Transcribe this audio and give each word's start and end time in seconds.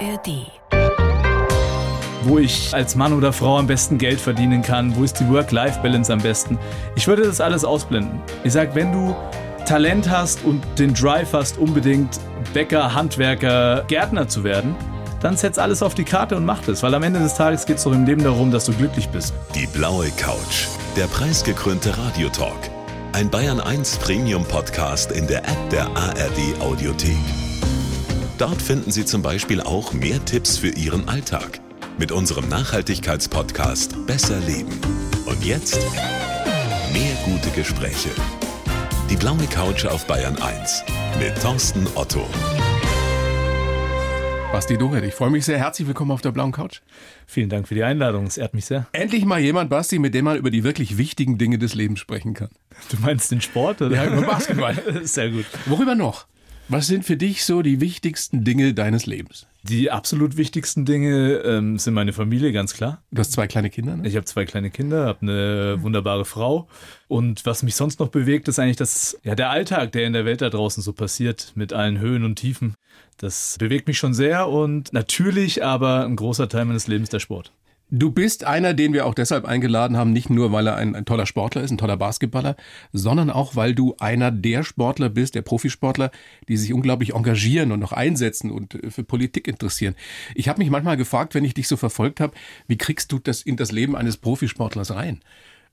ARD. 0.00 0.46
Wo 2.22 2.38
ich 2.38 2.72
als 2.74 2.94
Mann 2.96 3.12
oder 3.12 3.32
Frau 3.32 3.58
am 3.58 3.66
besten 3.66 3.98
Geld 3.98 4.20
verdienen 4.20 4.62
kann, 4.62 4.94
wo 4.96 5.04
ist 5.04 5.20
die 5.20 5.28
Work-Life-Balance 5.28 6.12
am 6.12 6.20
besten. 6.20 6.58
Ich 6.96 7.06
würde 7.06 7.22
das 7.22 7.40
alles 7.40 7.64
ausblenden. 7.64 8.20
Ich 8.44 8.52
sage, 8.52 8.74
wenn 8.74 8.92
du 8.92 9.14
Talent 9.66 10.10
hast 10.10 10.44
und 10.44 10.62
den 10.78 10.94
Drive 10.94 11.32
hast, 11.32 11.58
unbedingt 11.58 12.18
Bäcker, 12.52 12.94
Handwerker, 12.94 13.84
Gärtner 13.88 14.28
zu 14.28 14.44
werden, 14.44 14.74
dann 15.20 15.36
setz 15.36 15.58
alles 15.58 15.82
auf 15.82 15.94
die 15.94 16.04
Karte 16.04 16.36
und 16.36 16.46
mach 16.46 16.62
das, 16.62 16.82
weil 16.82 16.94
am 16.94 17.02
Ende 17.02 17.20
des 17.20 17.34
Tages 17.34 17.66
geht 17.66 17.76
es 17.76 17.84
doch 17.84 17.92
im 17.92 18.06
Leben 18.06 18.24
darum, 18.24 18.50
dass 18.50 18.64
du 18.64 18.72
glücklich 18.72 19.08
bist. 19.10 19.34
Die 19.54 19.66
blaue 19.66 20.10
Couch, 20.16 20.66
der 20.96 21.06
preisgekrönte 21.08 21.96
Radiotalk. 21.96 22.70
Ein 23.12 23.28
Bayern 23.28 23.60
1 23.60 23.98
Premium 23.98 24.44
Podcast 24.44 25.12
in 25.12 25.26
der 25.26 25.40
App 25.40 25.70
der 25.70 25.86
ARD 25.88 26.60
Audiothek. 26.60 27.49
Dort 28.40 28.62
finden 28.62 28.90
Sie 28.90 29.04
zum 29.04 29.20
Beispiel 29.20 29.60
auch 29.60 29.92
mehr 29.92 30.24
Tipps 30.24 30.56
für 30.56 30.70
Ihren 30.70 31.06
Alltag 31.10 31.60
mit 31.98 32.10
unserem 32.10 32.48
Nachhaltigkeitspodcast 32.48 34.06
Besser 34.06 34.40
Leben. 34.40 34.80
Und 35.26 35.44
jetzt 35.44 35.78
mehr 36.90 37.14
gute 37.26 37.50
Gespräche. 37.50 38.08
Die 39.10 39.16
blaue 39.16 39.44
Couch 39.50 39.84
auf 39.84 40.06
Bayern 40.06 40.38
1 40.40 40.84
mit 41.18 41.38
Thorsten 41.42 41.86
Otto. 41.94 42.26
Basti 44.52 44.78
Doret, 44.78 45.04
ich 45.04 45.12
freue 45.12 45.28
mich 45.28 45.44
sehr. 45.44 45.58
Herzlich 45.58 45.86
willkommen 45.86 46.10
auf 46.10 46.22
der 46.22 46.32
blauen 46.32 46.52
Couch. 46.52 46.80
Vielen 47.26 47.50
Dank 47.50 47.68
für 47.68 47.74
die 47.74 47.84
Einladung, 47.84 48.24
es 48.24 48.38
ehrt 48.38 48.54
mich 48.54 48.64
sehr. 48.64 48.86
Endlich 48.92 49.26
mal 49.26 49.40
jemand, 49.40 49.68
Basti, 49.68 49.98
mit 49.98 50.14
dem 50.14 50.24
man 50.24 50.38
über 50.38 50.50
die 50.50 50.64
wirklich 50.64 50.96
wichtigen 50.96 51.36
Dinge 51.36 51.58
des 51.58 51.74
Lebens 51.74 52.00
sprechen 52.00 52.32
kann. 52.32 52.48
Du 52.90 52.96
meinst 53.02 53.30
den 53.30 53.42
Sport? 53.42 53.82
Oder? 53.82 53.96
Ja, 53.96 54.06
über 54.06 54.22
Basketball. 54.22 54.76
sehr 55.02 55.28
gut. 55.28 55.44
Worüber 55.66 55.94
noch? 55.94 56.24
Was 56.72 56.86
sind 56.86 57.04
für 57.04 57.16
dich 57.16 57.44
so 57.44 57.62
die 57.62 57.80
wichtigsten 57.80 58.44
Dinge 58.44 58.74
deines 58.74 59.04
Lebens? 59.04 59.48
Die 59.64 59.90
absolut 59.90 60.36
wichtigsten 60.36 60.84
Dinge 60.84 61.38
ähm, 61.44 61.80
sind 61.80 61.94
meine 61.94 62.12
Familie, 62.12 62.52
ganz 62.52 62.74
klar. 62.74 63.02
Du 63.10 63.18
hast 63.18 63.32
zwei 63.32 63.48
kleine 63.48 63.70
Kinder, 63.70 63.96
ne? 63.96 64.06
Ich 64.06 64.14
habe 64.14 64.24
zwei 64.24 64.44
kleine 64.44 64.70
Kinder, 64.70 65.06
habe 65.06 65.22
eine 65.22 65.82
wunderbare 65.82 66.24
Frau. 66.24 66.68
Und 67.08 67.44
was 67.44 67.64
mich 67.64 67.74
sonst 67.74 67.98
noch 67.98 68.06
bewegt, 68.06 68.46
ist 68.46 68.60
eigentlich 68.60 68.76
das, 68.76 69.18
ja, 69.24 69.34
der 69.34 69.50
Alltag, 69.50 69.90
der 69.90 70.06
in 70.06 70.12
der 70.12 70.24
Welt 70.24 70.42
da 70.42 70.48
draußen 70.48 70.80
so 70.80 70.92
passiert, 70.92 71.50
mit 71.56 71.72
allen 71.72 71.98
Höhen 71.98 72.22
und 72.22 72.36
Tiefen. 72.36 72.74
Das 73.16 73.56
bewegt 73.58 73.88
mich 73.88 73.98
schon 73.98 74.14
sehr 74.14 74.48
und 74.48 74.92
natürlich 74.92 75.64
aber 75.64 76.04
ein 76.04 76.14
großer 76.14 76.48
Teil 76.48 76.66
meines 76.66 76.86
Lebens 76.86 77.10
der 77.10 77.18
Sport. 77.18 77.52
Du 77.92 78.12
bist 78.12 78.44
einer, 78.44 78.72
den 78.72 78.92
wir 78.92 79.04
auch 79.04 79.14
deshalb 79.14 79.44
eingeladen 79.44 79.96
haben, 79.96 80.12
nicht 80.12 80.30
nur, 80.30 80.52
weil 80.52 80.68
er 80.68 80.76
ein, 80.76 80.94
ein, 80.94 81.04
toller 81.04 81.26
Sportler 81.26 81.62
ist, 81.62 81.72
ein 81.72 81.78
toller 81.78 81.96
Basketballer, 81.96 82.56
sondern 82.92 83.30
auch, 83.30 83.56
weil 83.56 83.74
du 83.74 83.96
einer 83.98 84.30
der 84.30 84.62
Sportler 84.62 85.08
bist, 85.08 85.34
der 85.34 85.42
Profisportler, 85.42 86.12
die 86.48 86.56
sich 86.56 86.72
unglaublich 86.72 87.14
engagieren 87.14 87.72
und 87.72 87.80
noch 87.80 87.92
einsetzen 87.92 88.52
und 88.52 88.74
äh, 88.74 88.90
für 88.90 89.02
Politik 89.02 89.48
interessieren. 89.48 89.96
Ich 90.36 90.48
habe 90.48 90.60
mich 90.60 90.70
manchmal 90.70 90.96
gefragt, 90.96 91.34
wenn 91.34 91.44
ich 91.44 91.54
dich 91.54 91.66
so 91.66 91.76
verfolgt 91.76 92.20
habe, 92.20 92.32
wie 92.68 92.78
kriegst 92.78 93.10
du 93.10 93.18
das 93.18 93.42
in 93.42 93.56
das 93.56 93.72
Leben 93.72 93.96
eines 93.96 94.16
Profisportlers 94.16 94.94
rein? 94.94 95.20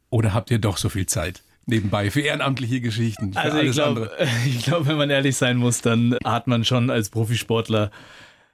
Oder 0.09 0.33
habt 0.33 0.49
ihr 0.49 0.59
doch 0.59 0.77
so 0.77 0.89
viel 0.89 1.05
Zeit? 1.05 1.43
nebenbei 1.67 2.09
für 2.09 2.21
ehrenamtliche 2.21 2.81
Geschichten. 2.81 3.33
Für 3.33 3.39
also 3.39 3.59
ich 3.59 3.73
glaube, 3.73 4.09
ich 4.47 4.63
glaube, 4.63 4.87
wenn 4.87 4.97
man 4.97 5.09
ehrlich 5.09 5.35
sein 5.35 5.57
muss, 5.57 5.81
dann 5.81 6.17
hat 6.23 6.47
man 6.47 6.63
schon 6.65 6.89
als 6.89 7.09
Profisportler 7.09 7.91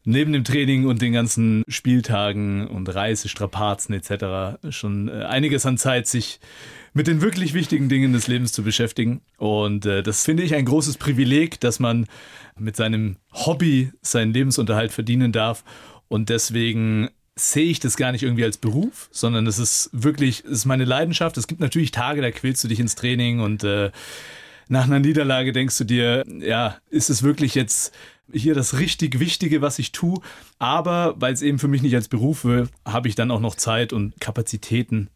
neben 0.05 0.33
dem 0.33 0.43
Training 0.43 0.85
und 0.85 1.01
den 1.01 1.13
ganzen 1.13 1.63
Spieltagen 1.67 2.67
und 2.67 2.93
Reisestrapazen 2.93 3.95
etc. 3.95 4.57
schon 4.69 5.07
äh, 5.07 5.23
einiges 5.23 5.65
an 5.65 5.77
Zeit, 5.77 6.07
sich 6.07 6.39
mit 6.93 7.07
den 7.07 7.21
wirklich 7.21 7.53
wichtigen 7.53 7.89
Dingen 7.89 8.13
des 8.13 8.27
Lebens 8.27 8.51
zu 8.51 8.63
beschäftigen. 8.63 9.21
Und 9.37 9.85
äh, 9.85 10.03
das 10.03 10.25
finde 10.25 10.43
ich 10.43 10.55
ein 10.55 10.65
großes 10.65 10.97
Privileg, 10.97 11.59
dass 11.59 11.79
man 11.79 12.05
mit 12.57 12.75
seinem 12.75 13.17
Hobby 13.31 13.91
seinen 14.01 14.33
Lebensunterhalt 14.33 14.91
verdienen 14.91 15.31
darf. 15.31 15.63
Und 16.07 16.29
deswegen 16.29 17.09
sehe 17.35 17.65
ich 17.65 17.79
das 17.79 17.97
gar 17.97 18.11
nicht 18.11 18.23
irgendwie 18.23 18.43
als 18.43 18.57
Beruf, 18.57 19.09
sondern 19.11 19.47
es 19.47 19.57
ist 19.57 19.89
wirklich, 19.91 20.43
es 20.45 20.51
ist 20.51 20.65
meine 20.65 20.85
Leidenschaft. 20.85 21.37
Es 21.37 21.47
gibt 21.47 21.61
natürlich 21.61 21.91
Tage, 21.91 22.21
da 22.21 22.29
quälst 22.29 22.63
du 22.63 22.67
dich 22.67 22.79
ins 22.79 22.95
Training 22.95 23.39
und 23.39 23.63
äh, 23.63 23.91
nach 24.69 24.85
einer 24.85 24.99
Niederlage 24.99 25.51
denkst 25.51 25.77
du 25.79 25.83
dir, 25.83 26.23
ja, 26.39 26.77
ist 26.89 27.09
es 27.09 27.23
wirklich 27.23 27.55
jetzt 27.55 27.93
hier 28.31 28.55
das 28.55 28.79
richtig 28.79 29.19
Wichtige, 29.19 29.61
was 29.61 29.79
ich 29.79 29.91
tue. 29.91 30.19
Aber 30.59 31.15
weil 31.17 31.33
es 31.33 31.41
eben 31.41 31.59
für 31.59 31.67
mich 31.67 31.81
nicht 31.81 31.95
als 31.95 32.07
Beruf 32.07 32.45
wird, 32.45 32.69
habe 32.85 33.07
ich 33.07 33.15
dann 33.15 33.31
auch 33.31 33.39
noch 33.39 33.55
Zeit 33.55 33.93
und 33.93 34.19
Kapazitäten, 34.19 35.09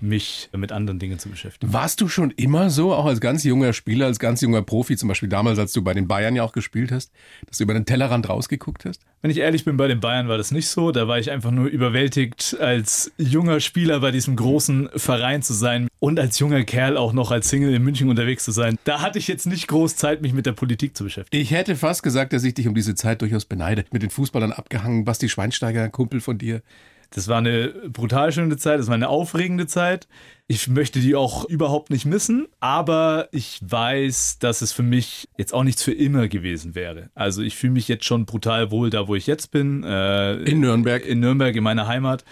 mich 0.00 0.48
mit 0.56 0.72
anderen 0.72 0.98
Dingen 0.98 1.18
zu 1.18 1.28
beschäftigen. 1.28 1.72
Warst 1.72 2.00
du 2.00 2.08
schon 2.08 2.30
immer 2.32 2.70
so, 2.70 2.92
auch 2.92 3.06
als 3.06 3.20
ganz 3.20 3.44
junger 3.44 3.72
Spieler, 3.72 4.06
als 4.06 4.18
ganz 4.18 4.40
junger 4.40 4.62
Profi, 4.62 4.96
zum 4.96 5.08
Beispiel 5.08 5.28
damals, 5.28 5.58
als 5.58 5.72
du 5.72 5.82
bei 5.82 5.94
den 5.94 6.08
Bayern 6.08 6.36
ja 6.36 6.42
auch 6.42 6.52
gespielt 6.52 6.92
hast, 6.92 7.12
dass 7.46 7.58
du 7.58 7.64
über 7.64 7.74
den 7.74 7.86
Tellerrand 7.86 8.28
rausgeguckt 8.28 8.84
hast? 8.84 9.00
Wenn 9.22 9.30
ich 9.30 9.38
ehrlich 9.38 9.64
bin, 9.64 9.78
bei 9.78 9.88
den 9.88 10.00
Bayern 10.00 10.28
war 10.28 10.36
das 10.36 10.50
nicht 10.50 10.68
so. 10.68 10.92
Da 10.92 11.08
war 11.08 11.18
ich 11.18 11.30
einfach 11.30 11.50
nur 11.50 11.66
überwältigt, 11.66 12.56
als 12.60 13.10
junger 13.16 13.60
Spieler 13.60 14.00
bei 14.00 14.10
diesem 14.10 14.36
großen 14.36 14.90
Verein 14.96 15.42
zu 15.42 15.54
sein 15.54 15.88
und 15.98 16.20
als 16.20 16.38
junger 16.38 16.62
Kerl 16.64 16.98
auch 16.98 17.14
noch 17.14 17.30
als 17.30 17.48
Single 17.48 17.72
in 17.72 17.82
München 17.82 18.10
unterwegs 18.10 18.44
zu 18.44 18.52
sein. 18.52 18.76
Da 18.84 19.00
hatte 19.00 19.18
ich 19.18 19.26
jetzt 19.26 19.46
nicht 19.46 19.66
groß 19.68 19.96
Zeit, 19.96 20.20
mich 20.20 20.34
mit 20.34 20.44
der 20.44 20.52
Politik 20.52 20.94
zu 20.94 21.04
beschäftigen. 21.04 21.40
Ich 21.40 21.52
hätte 21.52 21.76
fast 21.76 22.02
gesagt, 22.02 22.34
dass 22.34 22.44
ich 22.44 22.52
dich 22.52 22.68
um 22.68 22.74
diese 22.74 22.94
Zeit 22.94 23.22
durchaus 23.22 23.46
beneide. 23.46 23.86
Mit 23.90 24.02
den 24.02 24.10
Fußballern 24.10 24.52
abgehangen, 24.52 25.06
Basti 25.06 25.30
Schweinsteiger, 25.30 25.82
ein 25.82 25.92
Kumpel 25.92 26.20
von 26.20 26.36
dir. 26.36 26.60
Das 27.10 27.28
war 27.28 27.38
eine 27.38 27.68
brutal 27.88 28.32
schöne 28.32 28.56
Zeit, 28.56 28.78
das 28.78 28.88
war 28.88 28.94
eine 28.94 29.08
aufregende 29.08 29.66
Zeit. 29.66 30.08
Ich 30.46 30.68
möchte 30.68 31.00
die 31.00 31.14
auch 31.14 31.46
überhaupt 31.46 31.88
nicht 31.88 32.04
missen, 32.04 32.46
aber 32.60 33.28
ich 33.32 33.60
weiß, 33.62 34.38
dass 34.40 34.60
es 34.60 34.72
für 34.72 34.82
mich 34.82 35.28
jetzt 35.38 35.54
auch 35.54 35.64
nichts 35.64 35.82
für 35.82 35.92
immer 35.92 36.28
gewesen 36.28 36.74
wäre. 36.74 37.08
Also 37.14 37.40
ich 37.40 37.56
fühle 37.56 37.72
mich 37.72 37.88
jetzt 37.88 38.04
schon 38.04 38.26
brutal 38.26 38.70
wohl 38.70 38.90
da, 38.90 39.08
wo 39.08 39.14
ich 39.14 39.26
jetzt 39.26 39.52
bin. 39.52 39.82
Äh, 39.84 40.42
in 40.42 40.60
Nürnberg. 40.60 41.04
In 41.06 41.20
Nürnberg, 41.20 41.56
in 41.56 41.64
meiner 41.64 41.86
Heimat 41.86 42.24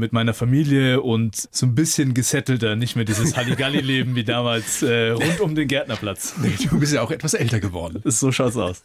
mit 0.00 0.12
meiner 0.12 0.34
Familie 0.34 1.00
und 1.00 1.36
so 1.36 1.66
ein 1.66 1.74
bisschen 1.74 2.14
gesettelter, 2.14 2.74
nicht 2.74 2.96
mehr 2.96 3.04
dieses 3.04 3.36
Halligalli-Leben 3.36 4.16
wie 4.16 4.24
damals 4.24 4.82
äh, 4.82 5.10
rund 5.10 5.40
um 5.40 5.54
den 5.54 5.68
Gärtnerplatz. 5.68 6.34
Du 6.70 6.78
bist 6.78 6.92
ja 6.92 7.02
auch 7.02 7.10
etwas 7.10 7.34
älter 7.34 7.60
geworden. 7.60 8.00
So 8.04 8.32
schaut's 8.32 8.56
aus. 8.56 8.84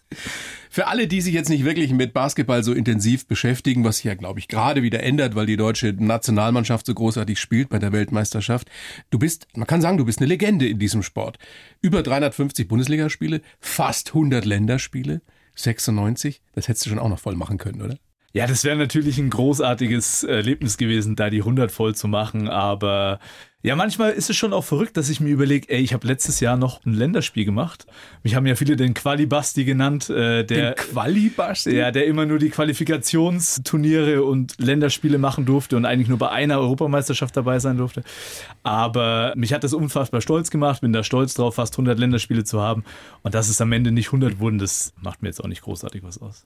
Für 0.69 0.87
alle, 0.87 1.07
die 1.07 1.21
sich 1.21 1.33
jetzt 1.33 1.49
nicht 1.49 1.65
wirklich 1.65 1.91
mit 1.91 2.13
Basketball 2.13 2.63
so 2.63 2.73
intensiv 2.73 3.27
beschäftigen, 3.27 3.83
was 3.83 3.97
sich 3.97 4.05
ja, 4.05 4.15
glaube 4.15 4.39
ich, 4.39 4.47
gerade 4.47 4.83
wieder 4.83 5.01
ändert, 5.03 5.35
weil 5.35 5.45
die 5.45 5.57
deutsche 5.57 5.93
Nationalmannschaft 5.97 6.85
so 6.85 6.93
großartig 6.93 7.39
spielt 7.39 7.69
bei 7.69 7.79
der 7.79 7.91
Weltmeisterschaft. 7.91 8.69
Du 9.09 9.19
bist, 9.19 9.47
man 9.55 9.67
kann 9.67 9.81
sagen, 9.81 9.97
du 9.97 10.05
bist 10.05 10.19
eine 10.19 10.27
Legende 10.27 10.67
in 10.67 10.79
diesem 10.79 11.03
Sport. 11.03 11.37
Über 11.81 12.03
350 12.03 12.67
Bundesligaspiele, 12.67 13.41
fast 13.59 14.09
100 14.09 14.45
Länderspiele, 14.45 15.21
96. 15.55 16.41
Das 16.53 16.67
hättest 16.67 16.85
du 16.85 16.89
schon 16.89 16.99
auch 16.99 17.09
noch 17.09 17.19
voll 17.19 17.35
machen 17.35 17.57
können, 17.57 17.81
oder? 17.81 17.97
Ja, 18.35 18.47
das 18.47 18.65
wäre 18.65 18.75
natürlich 18.75 19.17
ein 19.17 19.29
großartiges 19.29 20.25
Erlebnis 20.25 20.75
gewesen, 20.75 21.15
da 21.15 21.29
die 21.29 21.39
100 21.39 21.71
voll 21.71 21.95
zu 21.95 22.09
machen. 22.09 22.49
Aber 22.49 23.21
ja, 23.63 23.77
manchmal 23.77 24.11
ist 24.11 24.29
es 24.29 24.35
schon 24.35 24.51
auch 24.51 24.65
verrückt, 24.65 24.97
dass 24.97 25.07
ich 25.07 25.21
mir 25.21 25.29
überlege, 25.29 25.69
ey, 25.69 25.79
ich 25.79 25.93
habe 25.93 26.05
letztes 26.05 26.41
Jahr 26.41 26.57
noch 26.57 26.85
ein 26.85 26.93
Länderspiel 26.93 27.45
gemacht. 27.45 27.87
Mich 28.23 28.35
haben 28.35 28.45
ja 28.45 28.55
viele 28.55 28.75
den 28.75 28.93
Qualibasti 28.93 29.63
genannt. 29.63 30.09
Äh, 30.09 30.43
der, 30.43 30.73
den 30.73 30.75
Qualibasti? 30.75 31.77
Ja, 31.77 31.91
der 31.91 32.07
immer 32.07 32.25
nur 32.25 32.37
die 32.37 32.49
Qualifikationsturniere 32.49 34.21
und 34.21 34.59
Länderspiele 34.59 35.17
machen 35.17 35.45
durfte 35.45 35.77
und 35.77 35.85
eigentlich 35.85 36.09
nur 36.09 36.17
bei 36.17 36.29
einer 36.29 36.59
Europameisterschaft 36.59 37.37
dabei 37.37 37.59
sein 37.59 37.77
durfte. 37.77 38.03
Aber 38.63 39.31
mich 39.37 39.53
hat 39.53 39.63
das 39.63 39.71
unfassbar 39.71 40.19
stolz 40.19 40.51
gemacht, 40.51 40.81
bin 40.81 40.91
da 40.91 41.05
stolz 41.05 41.35
drauf, 41.35 41.55
fast 41.55 41.75
100 41.75 41.97
Länderspiele 41.97 42.43
zu 42.43 42.61
haben. 42.61 42.83
Und 43.23 43.33
dass 43.33 43.47
es 43.47 43.61
am 43.61 43.71
Ende 43.71 43.93
nicht 43.93 44.07
100 44.07 44.41
wurden, 44.41 44.59
das 44.59 44.93
macht 45.01 45.21
mir 45.21 45.29
jetzt 45.29 45.41
auch 45.41 45.47
nicht 45.47 45.61
großartig 45.61 46.03
was 46.03 46.21
aus. 46.21 46.45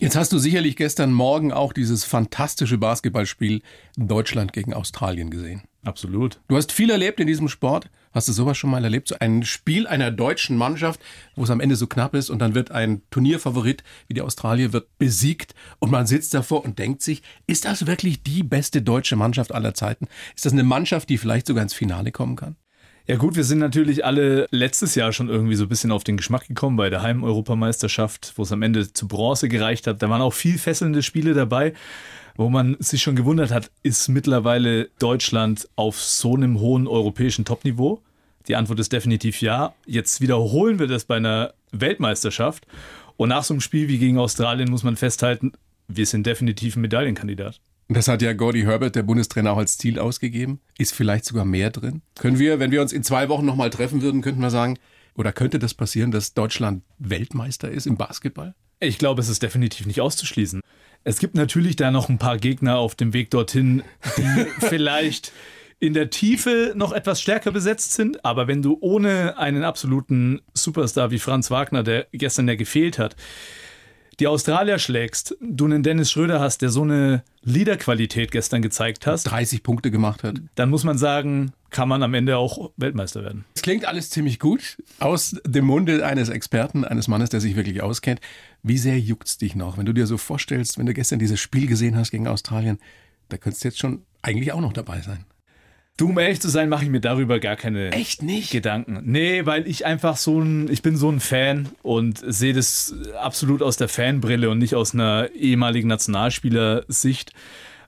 Jetzt 0.00 0.16
hast 0.16 0.32
du 0.32 0.38
sicherlich 0.38 0.74
gestern 0.74 1.12
Morgen 1.12 1.52
auch 1.52 1.72
dieses 1.72 2.04
fantastische 2.04 2.78
Basketballspiel 2.78 3.62
Deutschland 3.96 4.52
gegen 4.52 4.74
Australien 4.74 5.30
gesehen. 5.30 5.62
Absolut. 5.84 6.40
Du 6.48 6.56
hast 6.56 6.72
viel 6.72 6.90
erlebt 6.90 7.20
in 7.20 7.28
diesem 7.28 7.48
Sport. 7.48 7.90
Hast 8.12 8.26
du 8.26 8.32
sowas 8.32 8.56
schon 8.56 8.70
mal 8.70 8.82
erlebt? 8.82 9.08
So 9.08 9.16
ein 9.20 9.44
Spiel 9.44 9.86
einer 9.86 10.10
deutschen 10.10 10.56
Mannschaft, 10.56 11.00
wo 11.36 11.44
es 11.44 11.50
am 11.50 11.60
Ende 11.60 11.76
so 11.76 11.86
knapp 11.86 12.14
ist 12.14 12.28
und 12.28 12.40
dann 12.40 12.54
wird 12.54 12.72
ein 12.72 13.02
Turnierfavorit 13.10 13.84
wie 14.08 14.14
die 14.14 14.22
Australier 14.22 14.72
wird 14.72 14.98
besiegt 14.98 15.54
und 15.78 15.92
man 15.92 16.06
sitzt 16.06 16.34
davor 16.34 16.64
und 16.64 16.78
denkt 16.78 17.02
sich, 17.02 17.22
ist 17.46 17.64
das 17.64 17.86
wirklich 17.86 18.22
die 18.22 18.42
beste 18.42 18.82
deutsche 18.82 19.16
Mannschaft 19.16 19.52
aller 19.52 19.74
Zeiten? 19.74 20.08
Ist 20.34 20.44
das 20.44 20.52
eine 20.52 20.64
Mannschaft, 20.64 21.08
die 21.08 21.18
vielleicht 21.18 21.46
sogar 21.46 21.62
ins 21.62 21.74
Finale 21.74 22.10
kommen 22.10 22.36
kann? 22.36 22.56
Ja 23.06 23.16
gut, 23.16 23.36
wir 23.36 23.44
sind 23.44 23.58
natürlich 23.58 24.02
alle 24.02 24.46
letztes 24.50 24.94
Jahr 24.94 25.12
schon 25.12 25.28
irgendwie 25.28 25.56
so 25.56 25.64
ein 25.64 25.68
bisschen 25.68 25.92
auf 25.92 26.04
den 26.04 26.16
Geschmack 26.16 26.48
gekommen 26.48 26.78
bei 26.78 26.88
der 26.88 27.02
Heim-Europameisterschaft, 27.02 28.32
wo 28.36 28.44
es 28.44 28.52
am 28.52 28.62
Ende 28.62 28.90
zu 28.94 29.06
Bronze 29.06 29.48
gereicht 29.48 29.86
hat. 29.86 30.02
Da 30.02 30.08
waren 30.08 30.22
auch 30.22 30.32
viel 30.32 30.56
fesselnde 30.56 31.02
Spiele 31.02 31.34
dabei, 31.34 31.74
wo 32.34 32.48
man 32.48 32.76
sich 32.78 33.02
schon 33.02 33.14
gewundert 33.14 33.50
hat, 33.50 33.70
ist 33.82 34.08
mittlerweile 34.08 34.88
Deutschland 34.98 35.68
auf 35.76 36.00
so 36.00 36.34
einem 36.34 36.60
hohen 36.60 36.86
europäischen 36.86 37.44
Topniveau? 37.44 38.00
Die 38.48 38.56
Antwort 38.56 38.80
ist 38.80 38.92
definitiv 38.92 39.42
ja. 39.42 39.74
Jetzt 39.84 40.22
wiederholen 40.22 40.78
wir 40.78 40.86
das 40.86 41.04
bei 41.04 41.16
einer 41.16 41.52
Weltmeisterschaft. 41.72 42.66
Und 43.18 43.28
nach 43.28 43.44
so 43.44 43.52
einem 43.52 43.60
Spiel 43.60 43.88
wie 43.88 43.98
gegen 43.98 44.18
Australien 44.18 44.70
muss 44.70 44.82
man 44.82 44.96
festhalten, 44.96 45.52
wir 45.88 46.06
sind 46.06 46.26
definitiv 46.26 46.76
ein 46.76 46.80
Medaillenkandidat. 46.80 47.60
Das 47.88 48.08
hat 48.08 48.22
ja 48.22 48.32
Gordy 48.32 48.62
Herbert, 48.62 48.96
der 48.96 49.02
Bundestrainer, 49.02 49.52
auch 49.52 49.58
als 49.58 49.76
Ziel 49.76 49.98
ausgegeben. 49.98 50.60
Ist 50.78 50.94
vielleicht 50.94 51.24
sogar 51.26 51.44
mehr 51.44 51.70
drin? 51.70 52.02
Können 52.14 52.38
wir, 52.38 52.58
wenn 52.58 52.70
wir 52.70 52.80
uns 52.80 52.92
in 52.92 53.02
zwei 53.02 53.28
Wochen 53.28 53.44
nochmal 53.44 53.70
treffen 53.70 54.00
würden, 54.00 54.22
könnten 54.22 54.40
wir 54.40 54.50
sagen, 54.50 54.78
oder 55.14 55.32
könnte 55.32 55.58
das 55.58 55.74
passieren, 55.74 56.10
dass 56.10 56.34
Deutschland 56.34 56.82
Weltmeister 56.98 57.70
ist 57.70 57.86
im 57.86 57.96
Basketball? 57.96 58.54
Ich 58.80 58.98
glaube, 58.98 59.20
es 59.20 59.28
ist 59.28 59.42
definitiv 59.42 59.86
nicht 59.86 60.00
auszuschließen. 60.00 60.60
Es 61.04 61.18
gibt 61.18 61.34
natürlich 61.34 61.76
da 61.76 61.90
noch 61.90 62.08
ein 62.08 62.18
paar 62.18 62.38
Gegner 62.38 62.78
auf 62.78 62.94
dem 62.94 63.12
Weg 63.12 63.30
dorthin, 63.30 63.82
die 64.16 64.46
vielleicht 64.66 65.32
in 65.78 65.92
der 65.92 66.10
Tiefe 66.10 66.72
noch 66.74 66.92
etwas 66.92 67.20
stärker 67.20 67.52
besetzt 67.52 67.92
sind. 67.92 68.24
Aber 68.24 68.48
wenn 68.48 68.62
du 68.62 68.78
ohne 68.80 69.36
einen 69.38 69.64
absoluten 69.64 70.40
Superstar 70.54 71.10
wie 71.10 71.18
Franz 71.18 71.50
Wagner, 71.50 71.82
der 71.82 72.06
gestern 72.12 72.48
ja 72.48 72.54
gefehlt 72.54 72.98
hat, 72.98 73.16
die 74.20 74.26
Australier 74.26 74.78
schlägst, 74.78 75.36
du 75.40 75.64
einen 75.64 75.82
Dennis 75.82 76.10
Schröder 76.10 76.40
hast, 76.40 76.62
der 76.62 76.70
so 76.70 76.82
eine 76.82 77.22
Leaderqualität 77.42 78.30
gestern 78.30 78.62
gezeigt 78.62 79.06
hast, 79.06 79.24
30 79.24 79.62
Punkte 79.62 79.90
gemacht 79.90 80.24
hat. 80.24 80.40
dann 80.54 80.70
muss 80.70 80.84
man 80.84 80.98
sagen, 80.98 81.52
kann 81.70 81.88
man 81.88 82.02
am 82.02 82.14
Ende 82.14 82.36
auch 82.36 82.70
Weltmeister 82.76 83.22
werden. 83.22 83.44
Es 83.54 83.62
klingt 83.62 83.84
alles 83.84 84.10
ziemlich 84.10 84.38
gut 84.38 84.78
aus 85.00 85.36
dem 85.44 85.64
Munde 85.64 86.06
eines 86.06 86.28
Experten, 86.28 86.84
eines 86.84 87.08
Mannes, 87.08 87.30
der 87.30 87.40
sich 87.40 87.56
wirklich 87.56 87.82
auskennt. 87.82 88.20
Wie 88.62 88.78
sehr 88.78 88.98
juckt's 88.98 89.38
dich 89.38 89.56
noch, 89.56 89.76
wenn 89.76 89.86
du 89.86 89.92
dir 89.92 90.06
so 90.06 90.16
vorstellst, 90.16 90.78
wenn 90.78 90.86
du 90.86 90.94
gestern 90.94 91.18
dieses 91.18 91.40
Spiel 91.40 91.66
gesehen 91.66 91.96
hast 91.96 92.10
gegen 92.10 92.28
Australien, 92.28 92.78
da 93.28 93.36
könntest 93.36 93.64
du 93.64 93.68
jetzt 93.68 93.78
schon 93.78 94.02
eigentlich 94.22 94.52
auch 94.52 94.60
noch 94.60 94.72
dabei 94.72 95.00
sein. 95.00 95.24
Du, 95.96 96.08
um 96.08 96.18
ehrlich 96.18 96.40
zu 96.40 96.48
sein, 96.48 96.68
mache 96.68 96.84
ich 96.84 96.90
mir 96.90 97.00
darüber 97.00 97.38
gar 97.38 97.54
keine 97.54 97.92
Echt 97.92 98.20
nicht? 98.20 98.50
Gedanken. 98.50 99.02
Nee, 99.04 99.46
weil 99.46 99.68
ich 99.68 99.86
einfach 99.86 100.16
so 100.16 100.40
ein, 100.40 100.68
ich 100.68 100.82
bin 100.82 100.96
so 100.96 101.08
ein 101.08 101.20
Fan 101.20 101.68
und 101.82 102.20
sehe 102.26 102.52
das 102.52 102.96
absolut 103.20 103.62
aus 103.62 103.76
der 103.76 103.88
Fanbrille 103.88 104.50
und 104.50 104.58
nicht 104.58 104.74
aus 104.74 104.92
einer 104.92 105.30
ehemaligen 105.36 105.86
Nationalspielersicht, 105.86 107.32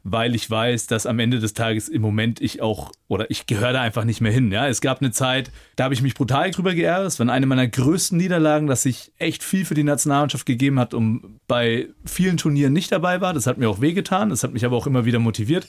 weil 0.05 0.37
ich 0.37 0.49
weiß, 0.49 0.87
dass 0.87 1.05
am 1.05 1.19
Ende 1.19 1.41
des 1.41 1.55
Tages 1.55 1.89
im 1.89 2.01
Moment 2.01 2.41
ich 2.41 2.63
auch, 2.63 2.93
oder 3.09 3.29
ich 3.29 3.47
gehöre 3.47 3.73
da 3.73 3.81
einfach 3.81 4.05
nicht 4.05 4.21
mehr 4.21 4.31
hin. 4.31 4.53
Ja, 4.53 4.69
es 4.69 4.81
gab 4.81 5.01
eine 5.01 5.11
Zeit, 5.11 5.51
da 5.75 5.83
habe 5.83 5.95
ich 5.95 6.03
mich 6.03 6.15
brutal 6.15 6.53
drüber 6.53 6.75
geärgert. 6.75 7.09
Es 7.09 7.19
war 7.19 7.29
eine 7.29 7.47
meiner 7.47 7.67
größten 7.67 8.17
Niederlagen, 8.17 8.69
dass 8.69 8.87
ich 8.87 9.11
echt 9.19 9.43
viel 9.43 9.65
für 9.65 9.75
die 9.75 9.83
Nationalmannschaft 9.83 10.47
gegeben 10.47 10.79
hat 10.79 10.95
und 10.95 11.41
bei 11.49 11.89
vielen 12.05 12.37
Turnieren 12.37 12.73
nicht 12.73 12.93
dabei 12.93 13.21
war. 13.21 13.35
Das 13.35 13.49
hat 13.49 13.59
mir 13.59 13.69
auch 13.69 13.81
wehgetan. 13.81 14.31
Das 14.31 14.45
hat 14.45 14.53
mich 14.53 14.65
aber 14.65 14.77
auch 14.77 14.87
immer 14.87 15.07
wieder 15.07 15.19
motiviert. 15.19 15.67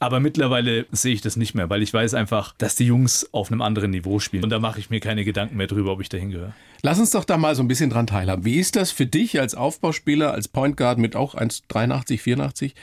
Aber 0.00 0.20
mittlerweile 0.20 0.86
sehe 0.92 1.14
ich 1.14 1.20
das 1.20 1.36
nicht 1.36 1.54
mehr, 1.54 1.68
weil 1.70 1.82
ich 1.82 1.92
weiß 1.92 2.14
einfach, 2.14 2.54
dass 2.58 2.76
die 2.76 2.86
Jungs 2.86 3.28
auf 3.32 3.50
einem 3.50 3.62
anderen 3.62 3.90
Niveau 3.90 4.20
spielen. 4.20 4.44
Und 4.44 4.50
da 4.50 4.58
mache 4.58 4.78
ich 4.78 4.90
mir 4.90 5.00
keine 5.00 5.24
Gedanken 5.24 5.56
mehr 5.56 5.66
drüber, 5.66 5.92
ob 5.92 6.00
ich 6.00 6.08
dahin 6.08 6.30
gehöre. 6.30 6.54
Lass 6.82 7.00
uns 7.00 7.10
doch 7.10 7.24
da 7.24 7.36
mal 7.36 7.54
so 7.54 7.62
ein 7.62 7.68
bisschen 7.68 7.90
dran 7.90 8.06
teilhaben. 8.06 8.44
Wie 8.44 8.56
ist 8.56 8.76
das 8.76 8.92
für 8.92 9.06
dich 9.06 9.40
als 9.40 9.54
Aufbauspieler, 9.54 10.32
als 10.32 10.48
Point 10.48 10.76
Guard 10.76 10.98
mit 10.98 11.16
auch 11.16 11.34
1,83, 11.34 12.18
84, 12.18 12.74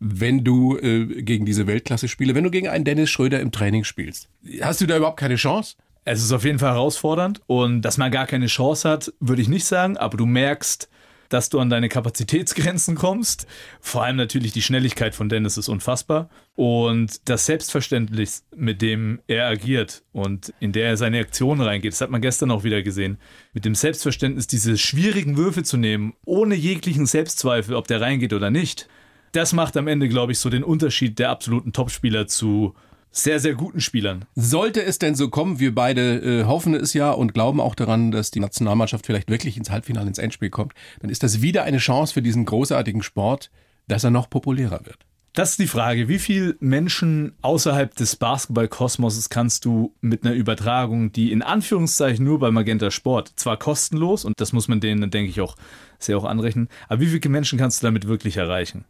wenn 0.00 0.44
du 0.44 0.76
äh, 0.76 1.22
gegen 1.22 1.46
diese 1.46 1.66
Weltklasse 1.66 2.08
spiele, 2.08 2.34
wenn 2.34 2.44
du 2.44 2.50
gegen 2.50 2.68
einen 2.68 2.84
Dennis 2.84 3.10
Schröder 3.10 3.40
im 3.40 3.50
Training 3.50 3.84
spielst? 3.84 4.28
Hast 4.60 4.80
du 4.80 4.86
da 4.86 4.96
überhaupt 4.96 5.18
keine 5.18 5.36
Chance? 5.36 5.76
Es 6.04 6.22
ist 6.22 6.32
auf 6.32 6.44
jeden 6.44 6.58
Fall 6.58 6.72
herausfordernd 6.72 7.40
und 7.46 7.82
dass 7.82 7.98
man 7.98 8.10
gar 8.10 8.26
keine 8.26 8.46
Chance 8.46 8.88
hat, 8.88 9.12
würde 9.20 9.42
ich 9.42 9.48
nicht 9.48 9.66
sagen, 9.66 9.96
aber 9.96 10.16
du 10.16 10.24
merkst, 10.24 10.88
dass 11.28 11.50
du 11.50 11.60
an 11.60 11.70
deine 11.70 11.88
Kapazitätsgrenzen 11.88 12.94
kommst. 12.94 13.46
Vor 13.80 14.04
allem 14.04 14.16
natürlich 14.16 14.52
die 14.52 14.62
Schnelligkeit 14.62 15.14
von 15.14 15.28
Dennis 15.28 15.56
ist 15.56 15.68
unfassbar. 15.68 16.30
Und 16.54 17.28
das 17.28 17.46
Selbstverständnis, 17.46 18.44
mit 18.54 18.82
dem 18.82 19.20
er 19.26 19.46
agiert 19.46 20.02
und 20.12 20.52
in 20.60 20.72
der 20.72 20.88
er 20.88 20.96
seine 20.96 21.20
Aktionen 21.20 21.60
reingeht, 21.60 21.92
das 21.92 22.00
hat 22.00 22.10
man 22.10 22.22
gestern 22.22 22.50
auch 22.50 22.64
wieder 22.64 22.82
gesehen, 22.82 23.18
mit 23.52 23.64
dem 23.64 23.74
Selbstverständnis, 23.74 24.46
diese 24.46 24.78
schwierigen 24.78 25.36
Würfe 25.36 25.62
zu 25.62 25.76
nehmen, 25.76 26.14
ohne 26.24 26.54
jeglichen 26.54 27.06
Selbstzweifel, 27.06 27.74
ob 27.74 27.86
der 27.86 28.00
reingeht 28.00 28.32
oder 28.32 28.50
nicht. 28.50 28.88
Das 29.32 29.52
macht 29.52 29.76
am 29.76 29.88
Ende, 29.88 30.08
glaube 30.08 30.32
ich, 30.32 30.38
so 30.38 30.48
den 30.48 30.64
Unterschied 30.64 31.18
der 31.18 31.30
absoluten 31.30 31.72
Topspieler 31.72 32.26
zu 32.26 32.74
sehr, 33.10 33.40
sehr 33.40 33.54
guten 33.54 33.80
Spielern. 33.80 34.24
Sollte 34.34 34.82
es 34.82 34.98
denn 34.98 35.14
so 35.14 35.28
kommen, 35.28 35.58
wir 35.58 35.74
beide 35.74 36.18
äh, 36.18 36.44
hoffen 36.44 36.74
es 36.74 36.94
ja 36.94 37.10
und 37.10 37.34
glauben 37.34 37.60
auch 37.60 37.74
daran, 37.74 38.10
dass 38.10 38.30
die 38.30 38.40
Nationalmannschaft 38.40 39.06
vielleicht 39.06 39.30
wirklich 39.30 39.56
ins 39.56 39.70
Halbfinale, 39.70 40.08
ins 40.08 40.18
Endspiel 40.18 40.50
kommt, 40.50 40.74
dann 41.00 41.10
ist 41.10 41.22
das 41.22 41.42
wieder 41.42 41.64
eine 41.64 41.78
Chance 41.78 42.14
für 42.14 42.22
diesen 42.22 42.44
großartigen 42.44 43.02
Sport, 43.02 43.50
dass 43.88 44.04
er 44.04 44.10
noch 44.10 44.30
populärer 44.30 44.80
wird. 44.84 45.07
Das 45.34 45.50
ist 45.50 45.60
die 45.60 45.66
Frage, 45.68 46.08
wie 46.08 46.18
viele 46.18 46.56
Menschen 46.58 47.34
außerhalb 47.42 47.94
des 47.94 48.16
Basketballkosmoses 48.16 49.28
kannst 49.28 49.64
du 49.64 49.94
mit 50.00 50.24
einer 50.24 50.34
Übertragung, 50.34 51.12
die 51.12 51.30
in 51.30 51.42
Anführungszeichen 51.42 52.24
nur 52.24 52.40
bei 52.40 52.50
Magenta 52.50 52.90
Sport, 52.90 53.32
zwar 53.36 53.56
kostenlos, 53.56 54.24
und 54.24 54.40
das 54.40 54.52
muss 54.52 54.66
man 54.68 54.80
denen, 54.80 55.10
denke 55.10 55.30
ich, 55.30 55.40
auch 55.40 55.54
sehr 55.98 56.18
auch 56.18 56.24
anrechnen, 56.24 56.68
aber 56.88 57.00
wie 57.00 57.06
viele 57.06 57.28
Menschen 57.28 57.58
kannst 57.58 57.82
du 57.82 57.86
damit 57.86 58.08
wirklich 58.08 58.36
erreichen? 58.36 58.84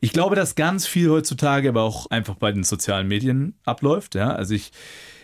Ich 0.00 0.12
glaube, 0.12 0.36
dass 0.36 0.54
ganz 0.54 0.86
viel 0.86 1.08
heutzutage 1.08 1.68
aber 1.68 1.82
auch 1.82 2.10
einfach 2.10 2.34
bei 2.34 2.52
den 2.52 2.64
sozialen 2.64 3.08
Medien 3.08 3.54
abläuft. 3.64 4.14
Ja? 4.14 4.34
Also 4.34 4.54
ich 4.54 4.72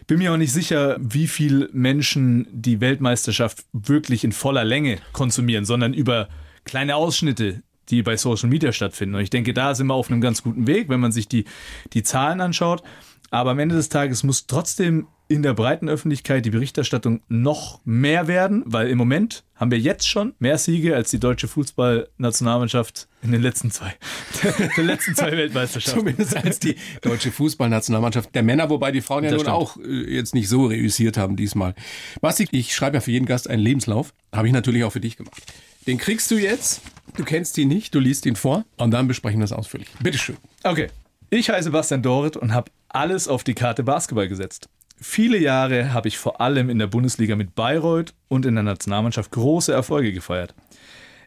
bin 0.07 0.19
mir 0.19 0.33
auch 0.33 0.37
nicht 0.37 0.53
sicher, 0.53 0.97
wie 1.01 1.29
viel 1.29 1.69
Menschen 1.73 2.47
die 2.51 2.81
Weltmeisterschaft 2.81 3.65
wirklich 3.73 4.25
in 4.25 4.33
voller 4.33 4.65
Länge 4.65 4.99
konsumieren, 5.13 5.65
sondern 5.65 5.95
über 5.95 6.29
kleine 6.65 6.97
Ausschnitte, 6.97 7.63
die 7.91 8.03
bei 8.03 8.17
Social 8.17 8.49
Media 8.49 8.73
stattfinden. 8.73 9.15
Und 9.15 9.23
ich 9.23 9.31
denke, 9.31 9.55
da 9.55 9.75
sind 9.75 9.87
wir 9.87 9.95
auf 9.95 10.11
einem 10.11 10.21
ganz 10.21 10.43
guten 10.43 10.67
Weg, 10.67 10.89
wenn 10.89 11.01
man 11.01 11.13
sich 11.13 11.29
die, 11.29 11.45
die 11.93 12.03
Zahlen 12.03 12.41
anschaut. 12.41 12.83
Aber 13.31 13.53
am 13.53 13.59
Ende 13.59 13.75
des 13.75 13.89
Tages 13.89 14.25
muss 14.25 14.47
trotzdem 14.47 15.07
in 15.33 15.43
der 15.43 15.55
breiten 15.55 15.89
Öffentlichkeit 15.89 16.45
die 16.45 16.51
Berichterstattung 16.51 17.23
noch 17.29 17.81
mehr 17.87 18.29
werden, 18.29 18.63
weil 18.67 18.89
im 18.89 18.99
Moment 18.99 19.45
haben 19.57 19.71
wir 19.71 19.79
jetzt 19.79 20.07
schon 20.07 20.35
mehr 20.39 20.59
Siege 20.59 20.95
als 20.95 21.09
die 21.11 21.19
deutsche 21.19 21.49
Fußballnationalmannschaft 21.49 23.09
in 23.23 23.33
den 23.33 23.41
letzten 23.41 23.71
zwei, 23.71 23.95
den 24.77 24.87
letzten 24.87 25.15
zwei 25.15 25.33
Weltmeisterschaften. 25.33 26.01
Zumindest 26.01 26.37
als 26.37 26.59
die 26.59 26.77
deutsche 27.01 27.33
Fußballnationalmannschaft 27.33 28.35
der 28.35 28.43
Männer, 28.43 28.69
wobei 28.69 28.93
die 28.93 29.01
Frauen 29.01 29.25
ja 29.25 29.31
Das 29.31 29.45
nun 29.45 29.47
stimmt. 29.47 29.57
auch 29.57 29.77
äh, 29.79 30.15
jetzt 30.15 30.35
nicht 30.35 30.51
so 30.51 30.67
reüssiert 30.67 31.17
haben 31.17 31.37
diesmal. 31.37 31.75
Basti, 32.21 32.47
ich 32.51 32.75
schreibe 32.75 32.99
ja 32.99 33.01
für 33.01 33.13
jeden 33.13 33.27
Gast 33.27 33.49
einen 33.49 33.63
Lebenslauf. 33.63 34.13
Habe 34.33 34.49
ich 34.49 34.53
natürlich 34.53 34.85
auch 34.85 34.93
für 34.93 35.01
dich 35.01 35.17
gemacht. 35.17 35.43
Den 35.87 35.97
kriegst 35.97 36.31
du 36.31 36.37
jetzt. 36.37 36.83
Du 37.17 37.25
kennst 37.25 37.59
ihn 37.59 37.69
nicht, 37.69 37.95
du 37.95 38.01
liest 38.01 38.25
ihn 38.27 38.37
vor 38.37 38.65
und 38.79 38.91
dann 38.91 39.07
besprechen 39.07 39.41
wir 39.41 39.45
es 39.45 39.53
ausführlich. 39.53 39.89
Bitteschön. 40.01 40.37
Okay. 40.65 40.89
Ich 41.31 41.51
heiße 41.51 41.71
Bastian 41.71 42.03
Dorit 42.03 42.37
und 42.37 42.53
habe 42.55 42.71
alles 42.89 43.29
auf 43.29 43.45
die 43.45 43.55
Karte 43.55 43.83
Basketball 43.83 44.29
gesetzt. 44.29 44.69
Viele 45.01 45.39
Jahre 45.39 45.93
habe 45.93 46.09
ich 46.09 46.17
vor 46.17 46.41
allem 46.41 46.71
in 46.71 46.79
der 46.79 46.87
Bundesliga 46.87 47.37
mit 47.37 47.55
Bayreuth 47.55 48.15
und 48.29 48.47
in 48.47 48.55
der 48.55 48.65
Nationalmannschaft 48.65 49.31
große 49.33 49.73
Erfolge 49.73 50.13
gefeiert. 50.13 50.55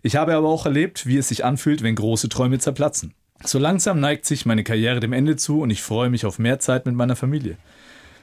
Ich 0.02 0.16
habe 0.16 0.36
aber 0.36 0.48
auch 0.48 0.66
erlebt, 0.66 1.08
wie 1.08 1.18
es 1.18 1.28
sich 1.28 1.44
anfühlt, 1.44 1.84
wenn 1.84 1.96
große 1.96 2.30
Träume 2.30 2.60
zerplatzen. 2.60 3.14
So 3.44 3.60
langsam 3.60 4.00
neigt 4.00 4.26
sich 4.26 4.46
meine 4.46 4.64
Karriere 4.64 5.00
dem 5.00 5.14
Ende 5.14 5.36
zu 5.36 5.62
und 5.62 5.70
ich 5.70 5.81
freue 5.81 6.10
mich 6.10 6.26
auf 6.26 6.40
mehr 6.40 6.60
Zeit 6.60 6.86
mit 6.86 6.96
meiner 6.96 7.16
Familie. 7.16 7.58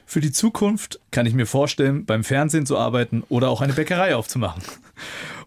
Für 0.05 0.21
die 0.21 0.31
Zukunft 0.31 0.99
kann 1.11 1.25
ich 1.25 1.33
mir 1.33 1.45
vorstellen, 1.45 2.05
beim 2.05 2.23
Fernsehen 2.23 2.65
zu 2.65 2.77
arbeiten 2.77 3.23
oder 3.29 3.49
auch 3.49 3.61
eine 3.61 3.73
Bäckerei 3.73 4.15
aufzumachen. 4.15 4.63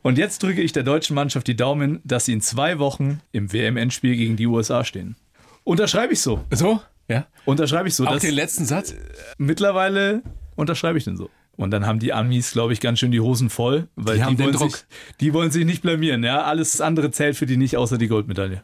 Und 0.06 0.18
jetzt 0.18 0.40
drücke 0.44 0.62
ich 0.62 0.70
der 0.70 0.84
deutschen 0.84 1.16
Mannschaft 1.16 1.48
die 1.48 1.56
Daumen, 1.56 2.00
dass 2.04 2.26
sie 2.26 2.32
in 2.32 2.40
zwei 2.40 2.78
Wochen 2.78 3.20
im 3.32 3.52
WM-Endspiel 3.52 4.14
gegen 4.14 4.36
die 4.36 4.46
USA 4.46 4.84
stehen. 4.84 5.16
Unterschreibe 5.64 6.12
ich 6.12 6.20
so. 6.20 6.44
So? 6.52 6.80
Ja. 7.08 7.26
Unterschreibe 7.44 7.88
ich 7.88 7.96
so. 7.96 8.06
Auch 8.06 8.20
den 8.20 8.32
letzten 8.32 8.66
Satz? 8.66 8.94
mittlerweile 9.36 10.22
unterschreibe 10.54 10.96
ich 10.96 11.02
den 11.02 11.16
so. 11.16 11.28
Und 11.56 11.72
dann 11.72 11.86
haben 11.86 11.98
die 11.98 12.12
Amis, 12.12 12.52
glaube 12.52 12.72
ich, 12.72 12.78
ganz 12.78 13.00
schön 13.00 13.10
die 13.10 13.18
Hosen 13.18 13.50
voll, 13.50 13.88
weil 13.96 14.14
Die 14.14 14.20
die, 14.20 14.24
haben 14.24 14.36
den 14.36 14.44
wollen, 14.44 14.54
Druck. 14.54 14.76
sich, 14.76 14.84
die 15.18 15.34
wollen 15.34 15.50
sich 15.50 15.64
nicht 15.64 15.82
blamieren. 15.82 16.22
Ja? 16.22 16.44
Alles 16.44 16.80
andere 16.80 17.10
zählt 17.10 17.36
für 17.36 17.46
die 17.46 17.56
nicht, 17.56 17.76
außer 17.76 17.98
die 17.98 18.06
Goldmedaille. 18.06 18.62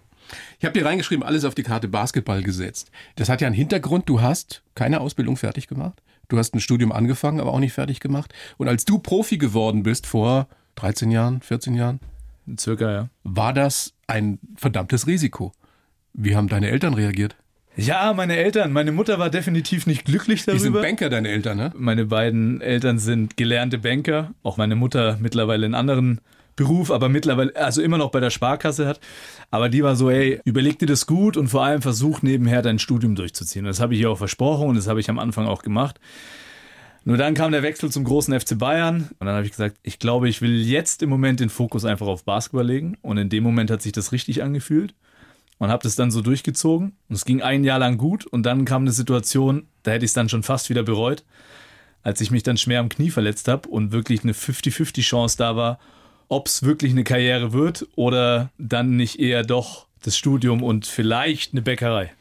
Ich 0.60 0.64
habe 0.64 0.78
dir 0.78 0.86
reingeschrieben, 0.86 1.24
alles 1.24 1.44
auf 1.44 1.56
die 1.56 1.64
Karte 1.64 1.88
Basketball 1.88 2.44
gesetzt. 2.44 2.92
Das 3.16 3.28
hat 3.28 3.40
ja 3.40 3.48
einen 3.48 3.56
Hintergrund. 3.56 4.08
Du 4.08 4.20
hast 4.20 4.62
keine 4.76 5.00
Ausbildung 5.00 5.36
fertig 5.36 5.66
gemacht. 5.66 6.00
Du 6.28 6.38
hast 6.38 6.54
ein 6.54 6.60
Studium 6.60 6.92
angefangen, 6.92 7.40
aber 7.40 7.52
auch 7.52 7.58
nicht 7.58 7.72
fertig 7.72 7.98
gemacht. 7.98 8.32
Und 8.58 8.68
als 8.68 8.84
du 8.84 9.00
Profi 9.00 9.38
geworden 9.38 9.82
bist 9.82 10.06
vor 10.06 10.46
13 10.76 11.10
Jahren, 11.10 11.40
14 11.40 11.74
Jahren, 11.74 12.00
Circa, 12.58 12.92
ja. 12.92 13.08
war 13.24 13.52
das 13.52 13.94
ein 14.06 14.38
verdammtes 14.56 15.06
Risiko. 15.06 15.52
Wie 16.12 16.36
haben 16.36 16.48
deine 16.48 16.70
Eltern 16.70 16.94
reagiert? 16.94 17.36
Ja, 17.76 18.12
meine 18.12 18.36
Eltern. 18.36 18.72
Meine 18.72 18.92
Mutter 18.92 19.18
war 19.18 19.30
definitiv 19.30 19.86
nicht 19.86 20.04
glücklich 20.04 20.44
Die 20.44 20.50
sind 20.58 20.74
darüber. 20.74 20.82
Banker, 20.82 21.08
deine 21.08 21.28
Eltern, 21.28 21.56
ne? 21.56 21.72
Meine 21.74 22.04
beiden 22.04 22.60
Eltern 22.60 22.98
sind 22.98 23.38
gelernte 23.38 23.78
Banker. 23.78 24.32
Auch 24.42 24.58
meine 24.58 24.76
Mutter 24.76 25.16
mittlerweile 25.20 25.64
einen 25.64 25.74
anderen 25.74 26.20
Beruf, 26.54 26.90
aber 26.90 27.08
mittlerweile, 27.08 27.56
also 27.56 27.80
immer 27.80 27.96
noch 27.96 28.10
bei 28.10 28.20
der 28.20 28.28
Sparkasse 28.28 28.86
hat. 28.86 29.00
Aber 29.50 29.70
die 29.70 29.82
war 29.82 29.96
so, 29.96 30.10
ey, 30.10 30.40
überleg 30.44 30.78
dir 30.78 30.86
das 30.86 31.06
gut 31.06 31.38
und 31.38 31.48
vor 31.48 31.64
allem 31.64 31.80
versuch 31.80 32.20
nebenher 32.20 32.60
dein 32.60 32.78
Studium 32.78 33.14
durchzuziehen. 33.14 33.64
Das 33.64 33.80
habe 33.80 33.94
ich 33.94 34.00
ihr 34.00 34.10
auch 34.10 34.18
versprochen 34.18 34.68
und 34.68 34.76
das 34.76 34.86
habe 34.86 35.00
ich 35.00 35.08
am 35.08 35.18
Anfang 35.18 35.46
auch 35.46 35.62
gemacht. 35.62 35.98
Nur 37.04 37.16
dann 37.16 37.34
kam 37.34 37.50
der 37.50 37.62
Wechsel 37.62 37.90
zum 37.90 38.04
großen 38.04 38.38
FC 38.38 38.56
Bayern 38.56 39.10
und 39.18 39.26
dann 39.26 39.34
habe 39.34 39.44
ich 39.44 39.50
gesagt, 39.50 39.76
ich 39.82 39.98
glaube, 39.98 40.28
ich 40.28 40.40
will 40.40 40.62
jetzt 40.62 41.02
im 41.02 41.10
Moment 41.10 41.40
den 41.40 41.50
Fokus 41.50 41.84
einfach 41.84 42.06
auf 42.06 42.24
Basketball 42.24 42.66
legen. 42.66 42.96
Und 43.02 43.18
in 43.18 43.28
dem 43.28 43.42
Moment 43.42 43.70
hat 43.70 43.82
sich 43.82 43.92
das 43.92 44.12
richtig 44.12 44.42
angefühlt 44.42 44.94
und 45.58 45.70
habe 45.70 45.82
das 45.82 45.96
dann 45.96 46.12
so 46.12 46.22
durchgezogen. 46.22 46.92
Und 47.08 47.14
es 47.14 47.24
ging 47.24 47.42
ein 47.42 47.64
Jahr 47.64 47.80
lang 47.80 47.98
gut 47.98 48.24
und 48.26 48.44
dann 48.44 48.64
kam 48.64 48.82
eine 48.82 48.92
Situation, 48.92 49.66
da 49.82 49.90
hätte 49.90 50.04
ich 50.04 50.10
es 50.10 50.14
dann 50.14 50.28
schon 50.28 50.44
fast 50.44 50.70
wieder 50.70 50.84
bereut, 50.84 51.24
als 52.04 52.20
ich 52.20 52.30
mich 52.30 52.44
dann 52.44 52.56
schwer 52.56 52.80
am 52.80 52.88
Knie 52.88 53.10
verletzt 53.10 53.48
habe 53.48 53.68
und 53.68 53.90
wirklich 53.90 54.22
eine 54.22 54.32
50-50 54.32 55.02
Chance 55.02 55.36
da 55.38 55.56
war, 55.56 55.80
ob 56.28 56.46
es 56.46 56.62
wirklich 56.62 56.92
eine 56.92 57.04
Karriere 57.04 57.52
wird 57.52 57.86
oder 57.96 58.50
dann 58.58 58.96
nicht 58.96 59.18
eher 59.18 59.42
doch 59.42 59.86
das 60.02 60.16
Studium 60.16 60.62
und 60.62 60.86
vielleicht 60.86 61.52
eine 61.52 61.62
Bäckerei. 61.62 62.12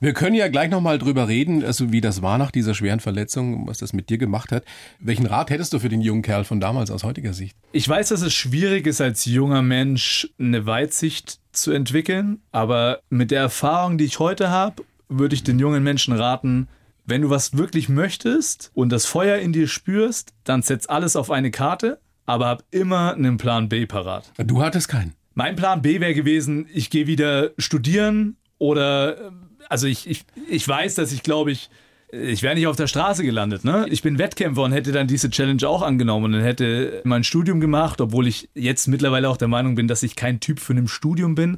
Wir 0.00 0.12
können 0.12 0.34
ja 0.34 0.48
gleich 0.48 0.70
nochmal 0.70 0.98
drüber 0.98 1.28
reden, 1.28 1.64
also 1.64 1.92
wie 1.92 2.00
das 2.00 2.22
war 2.22 2.38
nach 2.38 2.50
dieser 2.50 2.74
schweren 2.74 3.00
Verletzung, 3.00 3.66
was 3.66 3.78
das 3.78 3.92
mit 3.92 4.08
dir 4.08 4.18
gemacht 4.18 4.52
hat. 4.52 4.64
Welchen 4.98 5.26
Rat 5.26 5.50
hättest 5.50 5.72
du 5.72 5.78
für 5.78 5.88
den 5.88 6.00
jungen 6.00 6.22
Kerl 6.22 6.44
von 6.44 6.60
damals 6.60 6.90
aus 6.90 7.04
heutiger 7.04 7.32
Sicht? 7.32 7.56
Ich 7.72 7.88
weiß, 7.88 8.08
dass 8.08 8.22
es 8.22 8.32
schwierig 8.34 8.86
ist, 8.86 9.00
als 9.00 9.24
junger 9.24 9.62
Mensch 9.62 10.28
eine 10.38 10.66
Weitsicht 10.66 11.40
zu 11.52 11.72
entwickeln. 11.72 12.40
Aber 12.52 13.00
mit 13.10 13.30
der 13.30 13.40
Erfahrung, 13.40 13.98
die 13.98 14.04
ich 14.04 14.18
heute 14.18 14.50
habe, 14.50 14.84
würde 15.08 15.34
ich 15.34 15.42
den 15.42 15.58
jungen 15.58 15.82
Menschen 15.82 16.14
raten, 16.14 16.68
wenn 17.06 17.22
du 17.22 17.30
was 17.30 17.56
wirklich 17.56 17.88
möchtest 17.88 18.70
und 18.74 18.90
das 18.90 19.06
Feuer 19.06 19.38
in 19.38 19.52
dir 19.52 19.66
spürst, 19.66 20.32
dann 20.44 20.62
setz 20.62 20.88
alles 20.88 21.16
auf 21.16 21.30
eine 21.30 21.50
Karte, 21.50 22.00
aber 22.24 22.46
hab 22.46 22.64
immer 22.70 23.14
einen 23.14 23.36
Plan 23.36 23.68
B 23.68 23.86
parat. 23.86 24.32
Du 24.38 24.62
hattest 24.62 24.88
keinen. 24.88 25.14
Mein 25.40 25.56
Plan 25.56 25.80
B 25.80 26.00
wäre 26.00 26.12
gewesen, 26.12 26.66
ich 26.70 26.90
gehe 26.90 27.06
wieder 27.06 27.52
studieren 27.56 28.36
oder 28.58 29.32
also 29.70 29.86
ich, 29.86 30.06
ich, 30.06 30.26
ich 30.50 30.68
weiß, 30.68 30.96
dass 30.96 31.12
ich 31.12 31.22
glaube 31.22 31.50
ich 31.50 31.70
ich 32.12 32.42
wäre 32.42 32.54
nicht 32.54 32.66
auf 32.66 32.76
der 32.76 32.88
Straße 32.88 33.24
gelandet. 33.24 33.64
Ne? 33.64 33.86
Ich 33.88 34.02
bin 34.02 34.18
Wettkämpfer 34.18 34.64
und 34.64 34.72
hätte 34.72 34.92
dann 34.92 35.06
diese 35.06 35.30
Challenge 35.30 35.66
auch 35.66 35.80
angenommen 35.80 36.34
und 36.34 36.42
hätte 36.42 37.00
mein 37.04 37.24
Studium 37.24 37.58
gemacht, 37.58 38.02
obwohl 38.02 38.26
ich 38.26 38.50
jetzt 38.54 38.86
mittlerweile 38.86 39.30
auch 39.30 39.38
der 39.38 39.48
Meinung 39.48 39.76
bin, 39.76 39.88
dass 39.88 40.02
ich 40.02 40.14
kein 40.14 40.40
Typ 40.40 40.60
für 40.60 40.74
ein 40.74 40.88
Studium 40.88 41.36
bin. 41.36 41.56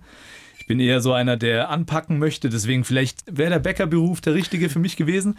Ich 0.60 0.68
bin 0.68 0.78
eher 0.78 1.00
so 1.00 1.12
einer, 1.12 1.36
der 1.36 1.70
anpacken 1.70 2.20
möchte. 2.20 2.50
Deswegen 2.50 2.84
vielleicht 2.84 3.24
wäre 3.36 3.50
der 3.50 3.58
Bäckerberuf 3.58 4.20
der 4.20 4.34
richtige 4.34 4.68
für 4.68 4.78
mich 4.78 4.96
gewesen. 4.96 5.36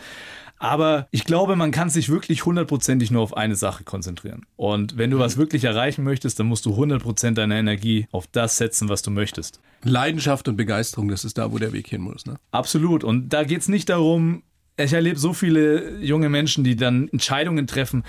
Aber 0.63 1.09
ich 1.11 1.25
glaube, 1.25 1.57
man 1.57 1.71
kann 1.71 1.89
sich 1.89 2.07
wirklich 2.07 2.45
hundertprozentig 2.45 3.11
nur 3.11 3.21
auf 3.21 3.35
eine 3.35 3.57
Sache 3.57 3.83
konzentrieren. 3.83 4.45
Und 4.55 4.97
wenn 4.97 5.11
du 5.11 5.19
was 5.19 5.35
wirklich 5.35 5.65
erreichen 5.65 6.05
möchtest, 6.05 6.39
dann 6.39 6.47
musst 6.47 6.65
du 6.65 6.73
100% 6.73 7.31
deiner 7.31 7.55
Energie 7.55 8.07
auf 8.13 8.27
das 8.27 8.57
setzen, 8.57 8.87
was 8.87 9.01
du 9.01 9.11
möchtest. 9.11 9.59
Leidenschaft 9.83 10.47
und 10.47 10.55
Begeisterung, 10.55 11.09
das 11.09 11.25
ist 11.25 11.37
da, 11.37 11.51
wo 11.51 11.57
der 11.57 11.73
Weg 11.73 11.89
hin 11.89 11.99
muss. 11.99 12.25
Ne? 12.25 12.35
Absolut. 12.51 13.03
Und 13.03 13.33
da 13.33 13.43
geht 13.43 13.59
es 13.59 13.67
nicht 13.67 13.89
darum, 13.89 14.43
ich 14.77 14.93
erlebe 14.93 15.19
so 15.19 15.33
viele 15.33 15.99
junge 15.99 16.29
Menschen, 16.29 16.63
die 16.63 16.77
dann 16.77 17.09
Entscheidungen 17.09 17.67
treffen. 17.67 18.05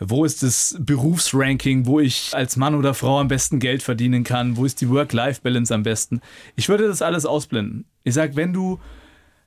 Wo 0.00 0.24
ist 0.24 0.42
das 0.42 0.78
Berufsranking, 0.80 1.84
wo 1.84 2.00
ich 2.00 2.30
als 2.32 2.56
Mann 2.56 2.74
oder 2.74 2.94
Frau 2.94 3.20
am 3.20 3.28
besten 3.28 3.58
Geld 3.58 3.82
verdienen 3.82 4.24
kann? 4.24 4.56
Wo 4.56 4.64
ist 4.64 4.80
die 4.80 4.88
Work-Life-Balance 4.88 5.74
am 5.74 5.82
besten? 5.82 6.22
Ich 6.54 6.70
würde 6.70 6.88
das 6.88 7.02
alles 7.02 7.26
ausblenden. 7.26 7.84
Ich 8.02 8.14
sage, 8.14 8.34
wenn 8.34 8.54
du 8.54 8.80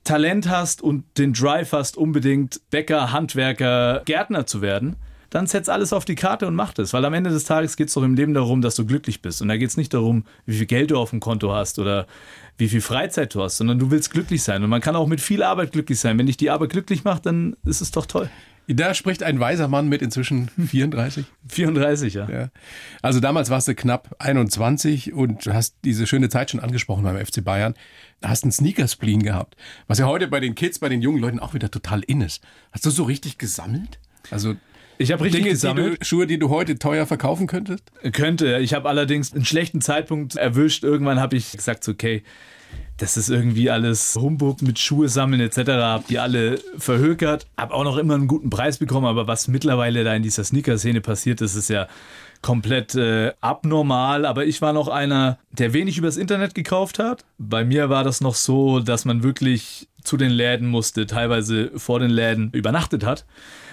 Talent 0.04 0.48
hast 0.48 0.82
und 0.82 1.04
den 1.18 1.32
Drive 1.32 1.72
hast, 1.72 1.96
unbedingt 1.96 2.60
Bäcker, 2.70 3.12
Handwerker, 3.12 4.02
Gärtner 4.04 4.46
zu 4.46 4.62
werden, 4.62 4.96
dann 5.30 5.46
setz 5.46 5.68
alles 5.68 5.92
auf 5.92 6.04
die 6.04 6.16
Karte 6.16 6.46
und 6.46 6.56
mach 6.56 6.74
das. 6.74 6.92
Weil 6.92 7.04
am 7.04 7.14
Ende 7.14 7.30
des 7.30 7.44
Tages 7.44 7.76
geht 7.76 7.88
es 7.88 7.94
doch 7.94 8.02
im 8.02 8.14
Leben 8.14 8.34
darum, 8.34 8.62
dass 8.62 8.74
du 8.74 8.84
glücklich 8.84 9.22
bist. 9.22 9.40
Und 9.40 9.48
da 9.48 9.56
geht 9.56 9.70
es 9.70 9.76
nicht 9.76 9.94
darum, 9.94 10.24
wie 10.44 10.56
viel 10.56 10.66
Geld 10.66 10.90
du 10.90 10.98
auf 10.98 11.10
dem 11.10 11.20
Konto 11.20 11.52
hast 11.52 11.78
oder 11.78 12.06
wie 12.58 12.68
viel 12.68 12.80
Freizeit 12.80 13.34
du 13.34 13.42
hast, 13.42 13.56
sondern 13.56 13.78
du 13.78 13.90
willst 13.92 14.10
glücklich 14.10 14.42
sein. 14.42 14.64
Und 14.64 14.70
man 14.70 14.80
kann 14.80 14.96
auch 14.96 15.06
mit 15.06 15.20
viel 15.20 15.44
Arbeit 15.44 15.72
glücklich 15.72 16.00
sein. 16.00 16.18
Wenn 16.18 16.26
dich 16.26 16.36
die 16.36 16.50
Arbeit 16.50 16.70
glücklich 16.70 17.04
macht, 17.04 17.26
dann 17.26 17.56
ist 17.64 17.80
es 17.80 17.92
doch 17.92 18.06
toll. 18.06 18.28
Da 18.72 18.94
spricht 18.94 19.22
ein 19.22 19.40
weiser 19.40 19.68
Mann 19.68 19.88
mit 19.88 20.02
inzwischen 20.02 20.48
34. 20.66 21.24
34, 21.48 22.14
ja. 22.14 22.28
ja. 22.30 22.48
Also 23.02 23.20
damals 23.20 23.50
warst 23.50 23.68
du 23.68 23.74
knapp 23.74 24.14
21 24.18 25.12
und 25.12 25.46
hast 25.46 25.76
diese 25.84 26.06
schöne 26.06 26.28
Zeit 26.28 26.50
schon 26.50 26.60
angesprochen 26.60 27.02
beim 27.02 27.24
FC 27.24 27.42
Bayern. 27.42 27.74
Da 28.20 28.28
hast 28.28 28.44
einen 28.44 28.52
Sneaker-Spleen 28.52 29.22
gehabt, 29.22 29.56
was 29.86 29.98
ja 29.98 30.06
heute 30.06 30.28
bei 30.28 30.40
den 30.40 30.54
Kids, 30.54 30.78
bei 30.78 30.88
den 30.88 31.02
jungen 31.02 31.20
Leuten 31.20 31.40
auch 31.40 31.54
wieder 31.54 31.70
total 31.70 32.02
in 32.06 32.20
ist. 32.20 32.42
Hast 32.72 32.86
du 32.86 32.90
so 32.90 33.04
richtig 33.04 33.38
gesammelt? 33.38 33.98
Also 34.30 34.54
ich 34.98 35.12
habe 35.12 35.24
richtig 35.24 35.40
Dinge, 35.40 35.54
gesammelt. 35.54 35.94
Die 35.94 35.98
du, 35.98 36.04
Schuhe, 36.04 36.26
die 36.26 36.38
du 36.38 36.50
heute 36.50 36.78
teuer 36.78 37.06
verkaufen 37.06 37.46
könntest? 37.46 37.90
Könnte. 38.12 38.58
Ich 38.58 38.74
habe 38.74 38.88
allerdings 38.88 39.32
einen 39.32 39.46
schlechten 39.46 39.80
Zeitpunkt 39.80 40.36
erwischt. 40.36 40.84
Irgendwann 40.84 41.18
habe 41.18 41.36
ich 41.36 41.52
gesagt, 41.52 41.88
okay, 41.88 42.22
das 43.00 43.16
ist 43.16 43.30
irgendwie 43.30 43.70
alles 43.70 44.14
Humbug 44.14 44.60
mit 44.60 44.78
Schuhe 44.78 45.08
sammeln 45.08 45.40
etc. 45.40 45.70
Hab 45.70 46.06
die 46.08 46.18
alle 46.18 46.60
verhökert. 46.76 47.46
Hab 47.56 47.72
auch 47.72 47.84
noch 47.84 47.96
immer 47.96 48.14
einen 48.14 48.28
guten 48.28 48.50
Preis 48.50 48.78
bekommen, 48.78 49.06
aber 49.06 49.26
was 49.26 49.48
mittlerweile 49.48 50.04
da 50.04 50.14
in 50.14 50.22
dieser 50.22 50.44
Sneaker-Szene 50.44 51.00
passiert, 51.00 51.40
das 51.40 51.54
ist 51.54 51.70
ja 51.70 51.88
komplett 52.42 52.94
äh, 52.94 53.32
abnormal. 53.40 54.26
Aber 54.26 54.44
ich 54.44 54.60
war 54.60 54.74
noch 54.74 54.88
einer, 54.88 55.38
der 55.50 55.72
wenig 55.72 55.96
übers 55.96 56.18
Internet 56.18 56.54
gekauft 56.54 56.98
hat. 56.98 57.24
Bei 57.38 57.64
mir 57.64 57.88
war 57.88 58.04
das 58.04 58.20
noch 58.20 58.34
so, 58.34 58.80
dass 58.80 59.06
man 59.06 59.22
wirklich 59.22 59.88
zu 60.04 60.16
den 60.16 60.30
Läden 60.30 60.68
musste, 60.68 61.06
teilweise 61.06 61.70
vor 61.76 62.00
den 62.00 62.10
Läden 62.10 62.50
übernachtet 62.52 63.04
hat 63.04 63.24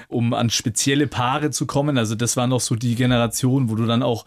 um 0.10 0.34
an 0.34 0.50
spezielle 0.50 1.08
Paare 1.08 1.52
zu 1.52 1.66
kommen. 1.66 1.98
Also 1.98 2.16
das 2.16 2.38
war 2.38 2.48
noch 2.48 2.62
so 2.62 2.76
die 2.76 2.96
Generation, 2.96 3.70
wo 3.70 3.76
du 3.76 3.86
dann 3.86 4.04
auch 4.04 4.26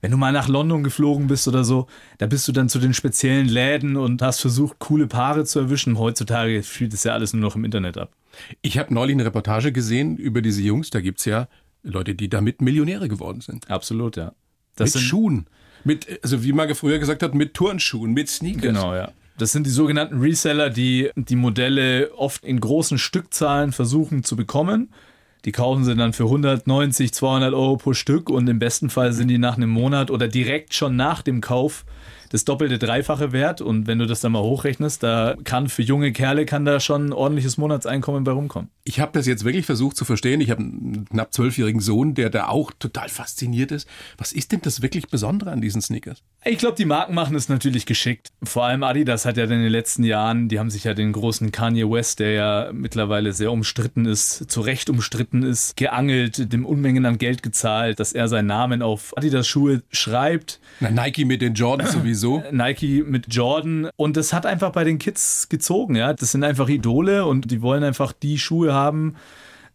wenn 0.00 0.10
du 0.10 0.16
mal 0.16 0.32
nach 0.32 0.48
London 0.48 0.82
geflogen 0.82 1.26
bist 1.26 1.46
oder 1.48 1.64
so, 1.64 1.86
da 2.18 2.26
bist 2.26 2.46
du 2.48 2.52
dann 2.52 2.68
zu 2.68 2.78
den 2.78 2.94
speziellen 2.94 3.48
Läden 3.48 3.96
und 3.96 4.22
hast 4.22 4.40
versucht, 4.40 4.78
coole 4.78 5.06
Paare 5.06 5.44
zu 5.44 5.58
erwischen. 5.58 5.98
Heutzutage 5.98 6.62
spielt 6.62 6.94
es 6.94 7.04
ja 7.04 7.12
alles 7.12 7.32
nur 7.32 7.42
noch 7.42 7.56
im 7.56 7.64
Internet 7.64 7.98
ab. 7.98 8.12
Ich 8.62 8.78
habe 8.78 8.94
neulich 8.94 9.14
eine 9.14 9.24
Reportage 9.24 9.72
gesehen 9.72 10.16
über 10.16 10.42
diese 10.42 10.62
Jungs. 10.62 10.90
Da 10.90 11.00
gibt 11.00 11.18
es 11.18 11.24
ja 11.24 11.48
Leute, 11.82 12.14
die 12.14 12.28
damit 12.28 12.62
Millionäre 12.62 13.08
geworden 13.08 13.40
sind. 13.40 13.70
Absolut, 13.70 14.16
ja. 14.16 14.32
Das 14.76 14.94
mit 14.94 15.02
Schuhen. 15.02 15.46
Mit, 15.84 16.20
also 16.22 16.44
wie 16.44 16.52
man 16.52 16.74
früher 16.74 16.98
gesagt 16.98 17.22
hat, 17.22 17.34
mit 17.34 17.54
Turnschuhen, 17.54 18.12
mit 18.12 18.28
Sneakers. 18.28 18.62
Genau, 18.62 18.94
ja. 18.94 19.12
Das 19.38 19.52
sind 19.52 19.66
die 19.66 19.70
sogenannten 19.70 20.20
Reseller, 20.20 20.68
die 20.68 21.10
die 21.16 21.36
Modelle 21.36 22.12
oft 22.14 22.44
in 22.44 22.60
großen 22.60 22.98
Stückzahlen 22.98 23.72
versuchen 23.72 24.22
zu 24.22 24.36
bekommen 24.36 24.90
die 25.44 25.52
kaufen 25.52 25.84
sie 25.84 25.94
dann 25.94 26.12
für 26.12 26.24
190, 26.24 27.12
200 27.12 27.54
Euro 27.54 27.76
pro 27.76 27.92
Stück 27.92 28.30
und 28.30 28.48
im 28.48 28.58
besten 28.58 28.90
Fall 28.90 29.12
sind 29.12 29.28
die 29.28 29.38
nach 29.38 29.56
einem 29.56 29.70
Monat 29.70 30.10
oder 30.10 30.28
direkt 30.28 30.74
schon 30.74 30.96
nach 30.96 31.22
dem 31.22 31.40
Kauf 31.40 31.84
das 32.30 32.44
doppelte, 32.44 32.78
dreifache 32.78 33.32
Wert. 33.32 33.60
Und 33.60 33.86
wenn 33.86 33.98
du 33.98 34.06
das 34.06 34.20
dann 34.20 34.32
mal 34.32 34.42
hochrechnest, 34.42 35.02
da 35.02 35.36
kann 35.44 35.68
für 35.68 35.82
junge 35.82 36.12
Kerle 36.12 36.46
kann 36.46 36.64
da 36.64 36.80
schon 36.80 37.06
ein 37.06 37.12
ordentliches 37.12 37.58
Monatseinkommen 37.58 38.24
bei 38.24 38.32
rumkommen. 38.32 38.70
Ich 38.84 39.00
habe 39.00 39.12
das 39.12 39.26
jetzt 39.26 39.44
wirklich 39.44 39.66
versucht 39.66 39.96
zu 39.96 40.04
verstehen. 40.04 40.40
Ich 40.40 40.50
habe 40.50 40.62
einen 40.62 41.04
knapp 41.10 41.34
zwölfjährigen 41.34 41.80
Sohn, 41.80 42.14
der 42.14 42.30
da 42.30 42.48
auch 42.48 42.72
total 42.78 43.08
fasziniert 43.08 43.72
ist. 43.72 43.88
Was 44.16 44.32
ist 44.32 44.52
denn 44.52 44.60
das 44.62 44.80
wirklich 44.80 45.08
Besondere 45.08 45.50
an 45.50 45.60
diesen 45.60 45.82
Sneakers? 45.82 46.22
Ich 46.44 46.58
glaube, 46.58 46.76
die 46.76 46.84
Marken 46.84 47.14
machen 47.14 47.34
es 47.34 47.48
natürlich 47.48 47.84
geschickt. 47.84 48.28
Vor 48.42 48.64
allem 48.64 48.84
Adidas 48.84 49.24
hat 49.24 49.36
ja 49.36 49.44
in 49.44 49.50
den 49.50 49.68
letzten 49.68 50.04
Jahren, 50.04 50.48
die 50.48 50.58
haben 50.58 50.70
sich 50.70 50.84
ja 50.84 50.94
den 50.94 51.12
großen 51.12 51.52
Kanye 51.52 51.90
West, 51.90 52.20
der 52.20 52.32
ja 52.32 52.70
mittlerweile 52.72 53.32
sehr 53.32 53.52
umstritten 53.52 54.06
ist, 54.06 54.50
zu 54.50 54.60
Recht 54.60 54.88
umstritten 54.88 55.42
ist, 55.42 55.76
geangelt, 55.76 56.52
dem 56.52 56.64
Unmengen 56.64 57.04
an 57.06 57.18
Geld 57.18 57.42
gezahlt, 57.42 57.98
dass 57.98 58.12
er 58.12 58.28
seinen 58.28 58.46
Namen 58.46 58.82
auf 58.82 59.16
Adidas 59.16 59.48
Schuhe 59.48 59.82
schreibt. 59.90 60.60
Na, 60.78 60.90
Nike 60.90 61.24
mit 61.24 61.42
den 61.42 61.54
Jordans 61.54 61.92
sowieso. 61.92 62.19
Nike 62.50 63.04
mit 63.06 63.32
Jordan. 63.32 63.90
Und 63.96 64.16
das 64.16 64.32
hat 64.32 64.46
einfach 64.46 64.72
bei 64.72 64.84
den 64.84 64.98
Kids 64.98 65.48
gezogen, 65.48 65.96
ja. 65.96 66.12
Das 66.12 66.32
sind 66.32 66.44
einfach 66.44 66.68
Idole 66.68 67.26
und 67.26 67.50
die 67.50 67.62
wollen 67.62 67.84
einfach 67.84 68.12
die 68.12 68.38
Schuhe 68.38 68.72
haben, 68.72 69.16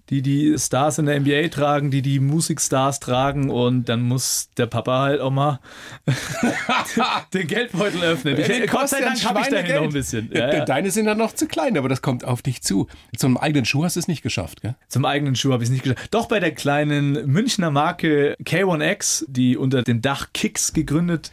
die 0.09 0.21
die 0.21 0.55
Stars 0.57 0.99
in 0.99 1.07
der 1.07 1.19
NBA 1.19 1.47
tragen, 1.47 1.89
die 1.89 2.01
die 2.01 2.19
Musikstars 2.19 2.99
tragen 2.99 3.49
und 3.49 3.89
dann 3.89 4.01
muss 4.01 4.49
der 4.55 4.67
Papa 4.67 5.01
halt 5.01 5.21
auch 5.21 5.31
mal 5.31 5.59
den 7.33 7.47
Geldbeutel 7.47 8.03
öffnen. 8.03 8.37
Ich, 8.37 8.69
Gott 8.69 8.89
sei 8.89 9.01
Dank 9.01 9.23
habe 9.25 9.41
ich 9.41 9.47
da 9.47 9.61
noch 9.63 9.83
ein 9.83 9.89
bisschen. 9.93 10.29
Ja, 10.31 10.53
ja. 10.53 10.65
Deine 10.65 10.91
sind 10.91 11.05
dann 11.05 11.17
noch 11.17 11.33
zu 11.33 11.47
klein, 11.47 11.77
aber 11.77 11.89
das 11.89 12.01
kommt 12.01 12.23
auf 12.23 12.41
dich 12.41 12.61
zu. 12.61 12.87
Zum 13.17 13.37
eigenen 13.37 13.65
Schuh 13.65 13.83
hast 13.83 13.95
du 13.95 13.99
es 13.99 14.07
nicht 14.07 14.21
geschafft, 14.21 14.61
gell? 14.61 14.75
Zum 14.87 15.05
eigenen 15.05 15.35
Schuh 15.35 15.53
habe 15.53 15.63
ich 15.63 15.69
es 15.69 15.73
nicht 15.73 15.83
geschafft. 15.83 16.07
Doch 16.11 16.27
bei 16.27 16.39
der 16.39 16.51
kleinen 16.51 17.25
Münchner 17.25 17.71
Marke 17.71 18.35
K1X, 18.43 19.25
die 19.27 19.57
unter 19.57 19.81
dem 19.81 20.01
Dach 20.01 20.27
Kicks 20.33 20.73
gegründet 20.73 21.31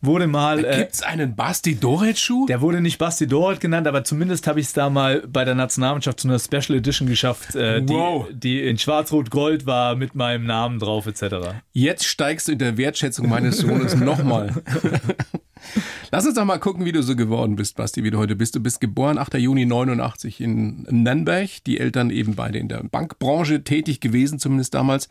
wurde 0.00 0.26
mal. 0.26 0.64
Äh, 0.64 0.78
Gibt 0.78 0.94
es 0.94 1.02
einen 1.02 1.36
Basti 1.36 1.76
Doret-Schuh? 1.76 2.46
Der 2.46 2.60
wurde 2.60 2.80
nicht 2.80 2.98
Basti 2.98 3.26
Doret 3.26 3.60
genannt, 3.60 3.86
aber 3.86 4.04
zumindest 4.04 4.46
habe 4.46 4.60
ich 4.60 4.66
es 4.66 4.72
da 4.72 4.90
mal 4.90 5.22
bei 5.26 5.44
der 5.44 5.54
Nationalmannschaft 5.54 6.20
zu 6.20 6.28
einer 6.28 6.38
Special 6.38 6.78
Edition 6.78 7.08
geschafft, 7.08 7.54
äh, 7.54 7.82
wow. 7.86 8.26
die, 8.30 8.40
die 8.40 8.68
in 8.68 8.78
Schwarz-Rot-Gold 8.78 9.66
war 9.66 9.96
mit 9.96 10.14
meinem 10.14 10.46
Namen 10.46 10.78
drauf, 10.78 11.06
etc. 11.06 11.54
Jetzt 11.72 12.04
steigst 12.06 12.48
du 12.48 12.52
in 12.52 12.58
der 12.58 12.76
Wertschätzung 12.76 13.28
meines 13.28 13.58
Sohnes 13.58 13.96
nochmal. 13.96 14.52
Lass 16.10 16.26
uns 16.26 16.34
doch 16.34 16.44
mal 16.44 16.58
gucken, 16.58 16.84
wie 16.84 16.92
du 16.92 17.02
so 17.02 17.16
geworden 17.16 17.56
bist, 17.56 17.76
Basti, 17.76 18.04
wie 18.04 18.10
du 18.10 18.18
heute 18.18 18.36
bist. 18.36 18.54
Du 18.54 18.60
bist 18.60 18.80
geboren 18.80 19.18
8. 19.18 19.34
Juni 19.34 19.66
89 19.66 20.40
in 20.40 20.86
Nürnberg. 20.90 21.48
Die 21.64 21.80
Eltern 21.80 22.10
eben 22.10 22.34
beide 22.34 22.58
in 22.58 22.68
der 22.68 22.84
Bankbranche 22.84 23.64
tätig 23.64 24.00
gewesen, 24.00 24.38
zumindest 24.38 24.74
damals. 24.74 25.08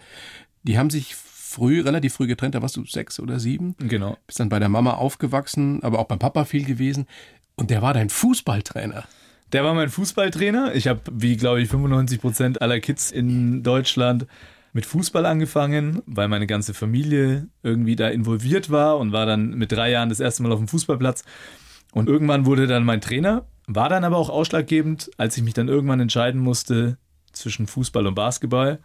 Die 0.63 0.77
haben 0.77 0.89
sich 0.89 1.15
früh, 1.56 1.82
relativ 1.82 2.14
früh 2.14 2.28
getrennt, 2.28 2.56
da 2.56 2.62
warst 2.62 2.76
du 2.78 2.86
sechs 2.86 3.20
oder 3.20 3.40
sieben. 3.40 3.76
Genau. 3.80 4.18
Bist 4.28 4.40
dann 4.40 4.50
bei 4.50 4.60
der 4.60 4.70
Mama 4.70 4.94
aufgewachsen, 4.94 5.82
aber 5.84 6.00
auch 6.00 6.06
beim 6.06 6.20
Papa 6.20 6.46
viel 6.46 6.66
gewesen. 6.66 7.08
Und 7.56 7.70
der 7.70 7.82
war 7.82 7.94
dein 7.94 8.10
Fußballtrainer. 8.10 9.06
Der 9.54 9.64
war 9.64 9.74
mein 9.74 9.90
Fußballtrainer. 9.90 10.76
Ich 10.76 10.88
habe, 10.88 11.02
wie 11.12 11.38
glaube 11.38 11.62
ich, 11.62 11.70
95 11.70 12.20
Prozent 12.20 12.62
aller 12.62 12.80
Kids 12.80 13.12
in 13.12 13.64
Deutschland 13.64 14.28
mit 14.74 14.86
Fußball 14.86 15.26
angefangen, 15.26 16.02
weil 16.06 16.28
meine 16.28 16.48
ganze 16.48 16.74
Familie 16.74 17.48
irgendwie 17.64 17.96
da 17.96 18.10
involviert 18.10 18.70
war 18.70 18.98
und 18.98 19.14
war 19.14 19.26
dann 19.26 19.52
mit 19.52 19.72
drei 19.72 19.92
Jahren 19.92 20.10
das 20.10 20.20
erste 20.20 20.44
Mal 20.44 20.52
auf 20.52 20.60
dem 20.60 20.68
Fußballplatz. 20.68 21.24
Und 21.94 22.10
irgendwann 22.10 22.46
wurde 22.46 22.68
dann 22.68 22.84
mein 22.84 23.00
Trainer, 23.00 23.46
war 23.68 23.88
dann 23.88 24.04
aber 24.04 24.18
auch 24.18 24.30
ausschlaggebend, 24.30 25.12
als 25.18 25.38
ich 25.38 25.44
mich 25.44 25.54
dann 25.54 25.70
irgendwann 25.70 26.02
entscheiden 26.02 26.42
musste 26.42 26.98
zwischen 27.32 27.68
Fußball 27.68 28.06
und 28.06 28.16
Basketball 28.16 28.80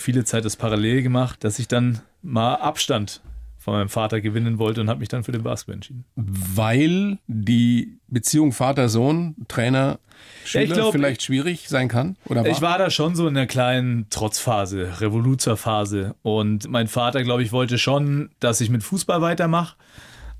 viele 0.00 0.24
Zeit 0.24 0.44
das 0.44 0.56
parallel 0.56 1.02
gemacht, 1.02 1.44
dass 1.44 1.58
ich 1.58 1.68
dann 1.68 2.00
mal 2.22 2.54
Abstand 2.56 3.20
von 3.58 3.74
meinem 3.74 3.88
Vater 3.88 4.20
gewinnen 4.20 4.58
wollte 4.58 4.80
und 4.80 4.88
habe 4.88 5.00
mich 5.00 5.08
dann 5.08 5.24
für 5.24 5.32
den 5.32 5.42
Basketball 5.42 5.74
entschieden. 5.74 6.04
Weil 6.16 7.18
die 7.26 7.98
Beziehung 8.06 8.52
Vater-Sohn, 8.52 9.36
Trainer, 9.48 9.98
Schüler 10.44 10.64
ja, 10.64 10.74
glaub, 10.74 10.92
vielleicht 10.92 11.22
schwierig 11.22 11.68
sein 11.68 11.88
kann? 11.88 12.16
Oder 12.24 12.44
war? 12.44 12.50
Ich 12.50 12.62
war 12.62 12.78
da 12.78 12.88
schon 12.90 13.14
so 13.14 13.28
in 13.28 13.36
einer 13.36 13.46
kleinen 13.46 14.08
Trotzphase, 14.10 15.00
Revoluzerphase. 15.00 16.14
Und 16.22 16.68
mein 16.68 16.88
Vater, 16.88 17.22
glaube 17.24 17.42
ich, 17.42 17.52
wollte 17.52 17.78
schon, 17.78 18.30
dass 18.40 18.60
ich 18.60 18.70
mit 18.70 18.82
Fußball 18.82 19.20
weitermache. 19.20 19.76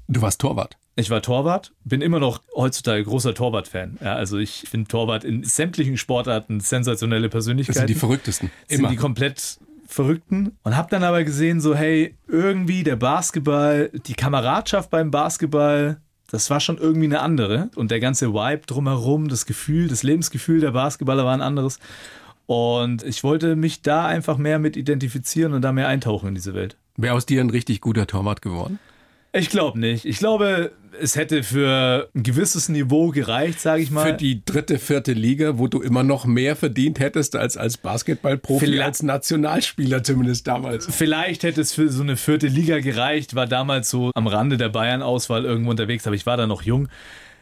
Du 0.06 0.22
warst 0.22 0.40
Torwart. 0.40 0.78
Ich 0.98 1.10
war 1.10 1.22
Torwart, 1.22 1.72
bin 1.84 2.00
immer 2.00 2.18
noch 2.18 2.40
heutzutage 2.56 3.04
großer 3.04 3.32
Torwart-Fan. 3.32 3.98
Ja, 4.02 4.14
also 4.14 4.36
ich 4.36 4.64
finde 4.68 4.88
Torwart 4.88 5.22
in 5.22 5.44
sämtlichen 5.44 5.96
Sportarten 5.96 6.58
sensationelle 6.58 7.28
Persönlichkeiten. 7.28 7.74
Das 7.74 7.86
sind 7.86 7.94
die 7.94 7.94
verrücktesten. 7.94 8.50
Immer. 8.66 8.88
Sind 8.88 8.90
die 8.90 8.96
komplett 8.96 9.60
Verrückten 9.86 10.58
und 10.64 10.76
habe 10.76 10.88
dann 10.90 11.04
aber 11.04 11.22
gesehen, 11.22 11.60
so 11.60 11.76
hey, 11.76 12.16
irgendwie 12.26 12.82
der 12.82 12.96
Basketball, 12.96 13.90
die 14.06 14.14
Kameradschaft 14.14 14.90
beim 14.90 15.12
Basketball, 15.12 16.00
das 16.32 16.50
war 16.50 16.58
schon 16.58 16.78
irgendwie 16.78 17.06
eine 17.06 17.20
andere 17.20 17.70
und 17.76 17.92
der 17.92 18.00
ganze 18.00 18.34
Vibe 18.34 18.66
drumherum, 18.66 19.28
das 19.28 19.46
Gefühl, 19.46 19.86
das 19.86 20.02
Lebensgefühl 20.02 20.60
der 20.60 20.72
Basketballer 20.72 21.24
war 21.24 21.32
ein 21.32 21.42
anderes 21.42 21.78
und 22.46 23.04
ich 23.04 23.22
wollte 23.22 23.54
mich 23.54 23.82
da 23.82 24.04
einfach 24.04 24.36
mehr 24.36 24.58
mit 24.58 24.76
identifizieren 24.76 25.52
und 25.52 25.62
da 25.62 25.70
mehr 25.70 25.86
eintauchen 25.86 26.30
in 26.30 26.34
diese 26.34 26.54
Welt. 26.54 26.76
Wäre 26.96 27.14
aus 27.14 27.24
dir 27.24 27.40
ein 27.40 27.50
richtig 27.50 27.80
guter 27.80 28.08
Torwart 28.08 28.42
geworden? 28.42 28.80
Ich 29.38 29.50
glaube 29.50 29.78
nicht. 29.78 30.04
Ich 30.04 30.18
glaube, 30.18 30.72
es 31.00 31.16
hätte 31.16 31.42
für 31.42 32.08
ein 32.14 32.22
gewisses 32.22 32.68
Niveau 32.68 33.10
gereicht, 33.10 33.60
sage 33.60 33.82
ich 33.82 33.90
mal. 33.90 34.06
Für 34.06 34.12
die 34.12 34.44
dritte, 34.44 34.78
vierte 34.78 35.12
Liga, 35.12 35.58
wo 35.58 35.66
du 35.66 35.80
immer 35.80 36.02
noch 36.02 36.24
mehr 36.26 36.56
verdient 36.56 37.00
hättest 37.00 37.36
als 37.36 37.56
als 37.56 37.76
Basketballprofi, 37.76 38.64
vielleicht, 38.64 38.86
als 38.86 39.02
Nationalspieler 39.02 40.02
zumindest 40.02 40.46
damals. 40.46 40.86
Vielleicht 40.90 41.42
hätte 41.42 41.60
es 41.60 41.72
für 41.72 41.88
so 41.88 42.02
eine 42.02 42.16
vierte 42.16 42.48
Liga 42.48 42.80
gereicht, 42.80 43.34
war 43.34 43.46
damals 43.46 43.90
so 43.90 44.10
am 44.14 44.26
Rande 44.26 44.56
der 44.56 44.68
Bayern-Auswahl 44.68 45.44
irgendwo 45.44 45.70
unterwegs, 45.70 46.06
aber 46.06 46.16
ich 46.16 46.26
war 46.26 46.36
da 46.36 46.46
noch 46.46 46.62
jung. 46.62 46.88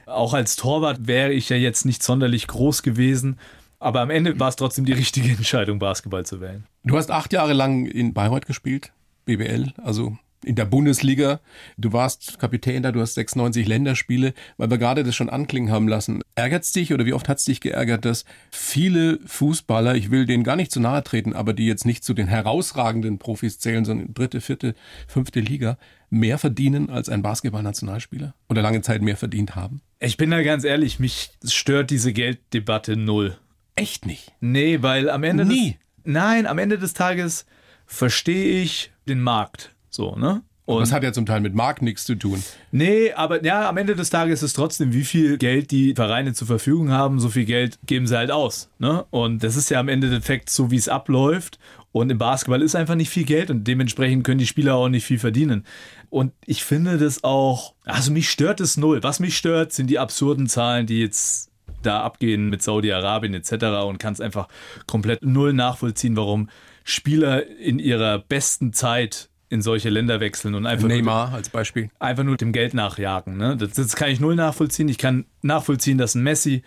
Auch 0.07 0.35
als 0.35 0.57
Torwart 0.57 1.07
wäre 1.07 1.33
ich 1.33 1.49
ja 1.49 1.57
jetzt 1.57 1.85
nicht 1.85 2.03
sonderlich 2.03 2.47
groß 2.47 2.83
gewesen. 2.83 3.39
Aber 3.79 4.01
am 4.01 4.11
Ende 4.11 4.39
war 4.41 4.49
es 4.49 4.57
trotzdem 4.57 4.85
die 4.85 4.93
richtige 4.93 5.29
Entscheidung, 5.37 5.79
Basketball 5.79 6.25
zu 6.25 6.41
wählen. 6.41 6.65
Du 6.85 6.97
hast 6.97 7.11
acht 7.11 7.33
Jahre 7.33 7.53
lang 7.53 7.87
in 7.87 8.15
Bayreuth 8.15 8.47
gespielt, 8.47 8.93
BBL, 9.25 9.73
also 9.83 10.17
in 10.47 10.55
der 10.55 10.65
Bundesliga. 10.65 11.41
Du 11.77 11.93
warst 11.93 12.39
Kapitän 12.39 12.83
da, 12.83 12.93
du 12.93 13.01
hast 13.01 13.15
96 13.15 13.67
Länderspiele, 13.67 14.33
weil 14.57 14.71
wir 14.71 14.79
gerade 14.79 15.03
das 15.03 15.15
schon 15.17 15.29
anklingen 15.29 15.71
haben 15.71 15.89
lassen. 15.89 16.23
Ärgert 16.35 16.63
es 16.63 16.73
dich 16.73 16.95
oder 16.95 17.05
wie 17.05 17.13
oft 17.13 17.29
hat 17.29 17.39
es 17.39 17.45
dich 17.45 17.61
geärgert, 17.61 18.05
dass 18.05 18.25
viele 18.51 19.19
Fußballer, 19.27 19.97
ich 19.97 20.11
will 20.11 20.25
denen 20.25 20.45
gar 20.45 20.57
nicht 20.57 20.71
zu 20.71 20.81
nahe 20.81 21.03
treten, 21.03 21.33
aber 21.33 21.53
die 21.53 21.67
jetzt 21.67 21.85
nicht 21.85 22.05
zu 22.05 22.15
den 22.15 22.29
herausragenden 22.29 23.19
Profis 23.19 23.59
zählen, 23.59 23.85
sondern 23.85 24.15
dritte, 24.15 24.41
vierte, 24.41 24.75
fünfte 25.09 25.41
Liga, 25.41 25.79
mehr 26.09 26.39
verdienen 26.39 26.89
als 26.91 27.09
ein 27.09 27.23
Basketballnationalspieler 27.23 28.35
oder 28.49 28.63
lange 28.63 28.83
Zeit 28.83 29.03
mehr 29.03 29.17
verdient 29.17 29.57
haben? 29.57 29.83
Ich 29.99 30.17
bin 30.17 30.31
da 30.31 30.43
ganz 30.43 30.65
ehrlich, 30.65 31.01
mich 31.01 31.31
stört 31.45 31.91
diese 31.91 32.13
Gelddebatte 32.13 32.97
null. 32.97 33.37
Echt 33.75 34.07
nicht? 34.07 34.33
Nee, 34.41 34.83
weil 34.83 35.11
am 35.11 35.25
Ende 35.25 35.45
Nie. 35.45 35.73
Des, 35.73 35.81
nein, 36.05 36.47
am 36.47 36.59
Ende 36.59 36.79
des 36.79 36.95
Tages 36.95 37.47
verstehe 37.87 38.63
ich 38.63 38.93
den 39.09 39.21
Markt. 39.21 39.76
So, 39.97 40.15
ne? 40.15 40.43
Und 40.67 40.81
das 40.81 40.93
hat 40.93 41.05
ja 41.05 41.13
zum 41.13 41.27
Teil 41.27 41.41
mit 41.41 41.55
Markt 41.55 41.81
nichts 41.81 42.05
zu 42.05 42.17
tun. 42.17 42.43
Nee, 42.73 43.13
aber 43.13 43.45
ja, 43.45 43.69
am 43.69 43.77
Ende 43.77 43.95
des 43.95 44.11
Tages 44.11 44.41
ist 44.43 44.51
es 44.51 44.53
trotzdem, 44.53 44.93
wie 44.93 45.05
viel 45.05 45.39
Geld 45.39 45.71
die 45.71 45.95
Vereine 45.95 46.35
zur 46.35 46.49
Verfügung 46.49 46.91
haben, 46.91 47.21
so 47.21 47.29
viel 47.29 47.45
Geld 47.45 47.79
geben 47.87 48.09
sie 48.09 48.17
halt 48.17 48.33
aus. 48.33 48.69
Ne? 48.81 49.07
Und 49.11 49.45
das 49.45 49.55
ist 49.55 49.71
ja 49.71 49.79
am 49.79 49.89
Ende 49.89 50.11
des 50.11 50.19
Effekt 50.19 50.51
so, 50.51 50.73
wie 50.73 50.77
es 50.77 50.89
abläuft. 50.89 51.61
Und 51.93 52.11
im 52.11 52.19
Basketball 52.19 52.63
ist 52.63 52.75
einfach 52.75 52.97
nicht 52.97 53.11
viel 53.11 53.25
Geld 53.25 53.51
und 53.51 53.65
dementsprechend 53.65 54.25
können 54.25 54.39
die 54.39 54.47
Spieler 54.47 54.75
auch 54.75 54.89
nicht 54.89 55.07
viel 55.07 55.21
verdienen. 55.21 55.65
Und 56.11 56.33
ich 56.45 56.65
finde 56.65 56.99
das 56.99 57.23
auch, 57.23 57.75
also 57.85 58.11
mich 58.11 58.29
stört 58.29 58.61
es 58.61 58.77
null. 58.77 59.03
Was 59.05 59.21
mich 59.21 59.37
stört, 59.37 59.73
sind 59.73 59.89
die 59.89 60.01
absurden 60.01 60.49
Zahlen, 60.49 60.87
die 60.87 61.01
jetzt 61.01 61.53
da 61.83 62.03
abgehen 62.03 62.49
mit 62.51 62.63
Saudi-Arabien 62.63 63.35
etc. 63.35 63.87
und 63.87 63.99
kann 63.99 64.13
es 64.13 64.21
einfach 64.21 64.49
komplett 64.87 65.25
null 65.25 65.53
nachvollziehen, 65.53 66.17
warum 66.17 66.51
Spieler 66.83 67.47
in 67.47 67.79
ihrer 67.79 68.19
besten 68.19 68.73
Zeit 68.73 69.31
in 69.49 69.63
solche 69.63 69.91
Länder 69.91 70.21
wechseln 70.21 70.55
und 70.55 70.67
einfach 70.67 70.89
Neymar 70.89 71.33
als 71.33 71.49
Beispiel 71.51 71.89
einfach 71.99 72.25
nur 72.25 72.37
dem 72.37 72.53
Geld 72.53 72.75
nachjagen. 72.75 73.37
Ne? 73.37 73.57
Das, 73.57 73.73
das 73.73 73.95
kann 73.97 74.11
ich 74.11 74.21
null 74.21 74.35
nachvollziehen. 74.35 74.89
Ich 74.89 74.99
kann 74.99 75.25
nachvollziehen, 75.43 75.99
dass 75.99 76.15
ein 76.15 76.23
Messi 76.23 76.63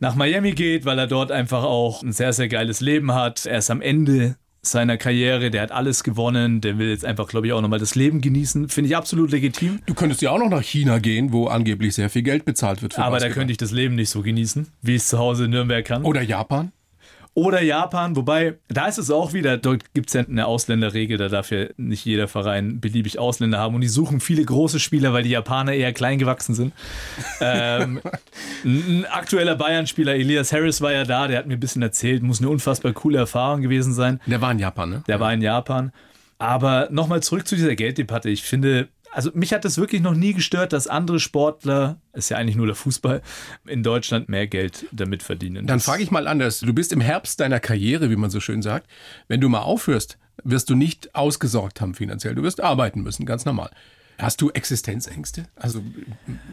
nach 0.00 0.14
Miami 0.14 0.52
geht, 0.52 0.84
weil 0.84 0.98
er 0.98 1.06
dort 1.06 1.32
einfach 1.32 1.64
auch 1.64 2.02
ein 2.02 2.12
sehr 2.12 2.32
sehr 2.32 2.48
geiles 2.48 2.80
Leben 2.80 3.12
hat. 3.14 3.46
Er 3.46 3.58
ist 3.58 3.70
am 3.70 3.80
Ende 3.80 4.36
seiner 4.62 4.98
Karriere, 4.98 5.50
der 5.50 5.62
hat 5.62 5.72
alles 5.72 6.04
gewonnen, 6.04 6.60
der 6.60 6.76
will 6.78 6.90
jetzt 6.90 7.04
einfach, 7.04 7.28
glaube 7.28 7.46
ich, 7.46 7.52
auch 7.54 7.62
nochmal 7.62 7.78
das 7.78 7.94
Leben 7.94 8.20
genießen. 8.20 8.68
Finde 8.68 8.88
ich 8.90 8.96
absolut 8.96 9.30
legitim. 9.30 9.80
Du 9.86 9.94
könntest 9.94 10.20
ja 10.20 10.30
auch 10.30 10.38
noch 10.38 10.50
nach 10.50 10.62
China 10.62 10.98
gehen, 10.98 11.32
wo 11.32 11.46
angeblich 11.46 11.94
sehr 11.94 12.10
viel 12.10 12.22
Geld 12.22 12.44
bezahlt 12.44 12.82
wird 12.82 12.92
für 12.94 13.00
Aber 13.00 13.12
Basketball. 13.12 13.30
da 13.30 13.34
könnte 13.34 13.52
ich 13.52 13.56
das 13.56 13.70
Leben 13.70 13.94
nicht 13.94 14.10
so 14.10 14.20
genießen, 14.20 14.68
wie 14.82 14.96
ich 14.96 15.02
es 15.02 15.08
zu 15.08 15.18
Hause 15.18 15.46
in 15.46 15.52
Nürnberg 15.52 15.84
kann. 15.86 16.04
Oder 16.04 16.20
Japan? 16.20 16.72
Oder 17.40 17.62
Japan, 17.62 18.16
wobei, 18.16 18.58
da 18.68 18.84
ist 18.84 18.98
es 18.98 19.10
auch 19.10 19.32
wieder, 19.32 19.56
dort 19.56 19.94
gibt 19.94 20.08
es 20.08 20.12
ja 20.12 20.20
eine 20.20 20.44
Ausländerregel, 20.44 21.16
da 21.16 21.30
darf 21.30 21.50
ja 21.50 21.68
nicht 21.78 22.04
jeder 22.04 22.28
Verein 22.28 22.82
beliebig 22.82 23.18
Ausländer 23.18 23.56
haben 23.56 23.74
und 23.74 23.80
die 23.80 23.88
suchen 23.88 24.20
viele 24.20 24.44
große 24.44 24.78
Spieler, 24.78 25.14
weil 25.14 25.22
die 25.22 25.30
Japaner 25.30 25.72
eher 25.72 25.94
klein 25.94 26.18
gewachsen 26.18 26.54
sind. 26.54 26.74
ähm, 27.40 28.02
ein 28.62 29.06
aktueller 29.06 29.56
Bayern-Spieler, 29.56 30.16
Elias 30.16 30.52
Harris, 30.52 30.82
war 30.82 30.92
ja 30.92 31.04
da, 31.04 31.28
der 31.28 31.38
hat 31.38 31.46
mir 31.46 31.54
ein 31.54 31.60
bisschen 31.60 31.80
erzählt, 31.80 32.22
muss 32.22 32.40
eine 32.40 32.50
unfassbar 32.50 32.92
coole 32.92 33.16
Erfahrung 33.16 33.62
gewesen 33.62 33.94
sein. 33.94 34.20
Der 34.26 34.42
war 34.42 34.52
in 34.52 34.58
Japan, 34.58 34.90
ne? 34.90 35.02
Der 35.08 35.18
war 35.18 35.32
in 35.32 35.40
Japan. 35.40 35.92
Aber 36.36 36.88
nochmal 36.90 37.22
zurück 37.22 37.48
zu 37.48 37.54
dieser 37.54 37.74
Gelddebatte. 37.74 38.28
Ich 38.28 38.42
finde, 38.42 38.88
also 39.12 39.30
mich 39.34 39.52
hat 39.52 39.64
es 39.64 39.78
wirklich 39.78 40.00
noch 40.00 40.14
nie 40.14 40.32
gestört, 40.32 40.72
dass 40.72 40.86
andere 40.86 41.20
Sportler, 41.20 42.00
ist 42.12 42.30
ja 42.30 42.36
eigentlich 42.36 42.56
nur 42.56 42.66
der 42.66 42.74
Fußball, 42.74 43.22
in 43.66 43.82
Deutschland 43.82 44.28
mehr 44.28 44.46
Geld 44.46 44.86
damit 44.92 45.22
verdienen. 45.22 45.66
Dann 45.66 45.80
frage 45.80 46.02
ich 46.02 46.10
mal 46.10 46.26
anders. 46.26 46.60
Du 46.60 46.72
bist 46.72 46.92
im 46.92 47.00
Herbst 47.00 47.40
deiner 47.40 47.60
Karriere, 47.60 48.10
wie 48.10 48.16
man 48.16 48.30
so 48.30 48.40
schön 48.40 48.62
sagt. 48.62 48.88
Wenn 49.28 49.40
du 49.40 49.48
mal 49.48 49.60
aufhörst, 49.60 50.18
wirst 50.44 50.70
du 50.70 50.74
nicht 50.74 51.14
ausgesorgt 51.14 51.80
haben 51.80 51.94
finanziell. 51.94 52.34
Du 52.34 52.42
wirst 52.42 52.60
arbeiten 52.60 53.02
müssen, 53.02 53.26
ganz 53.26 53.44
normal. 53.44 53.70
Hast 54.18 54.42
du 54.42 54.50
Existenzängste? 54.50 55.46
Also 55.56 55.82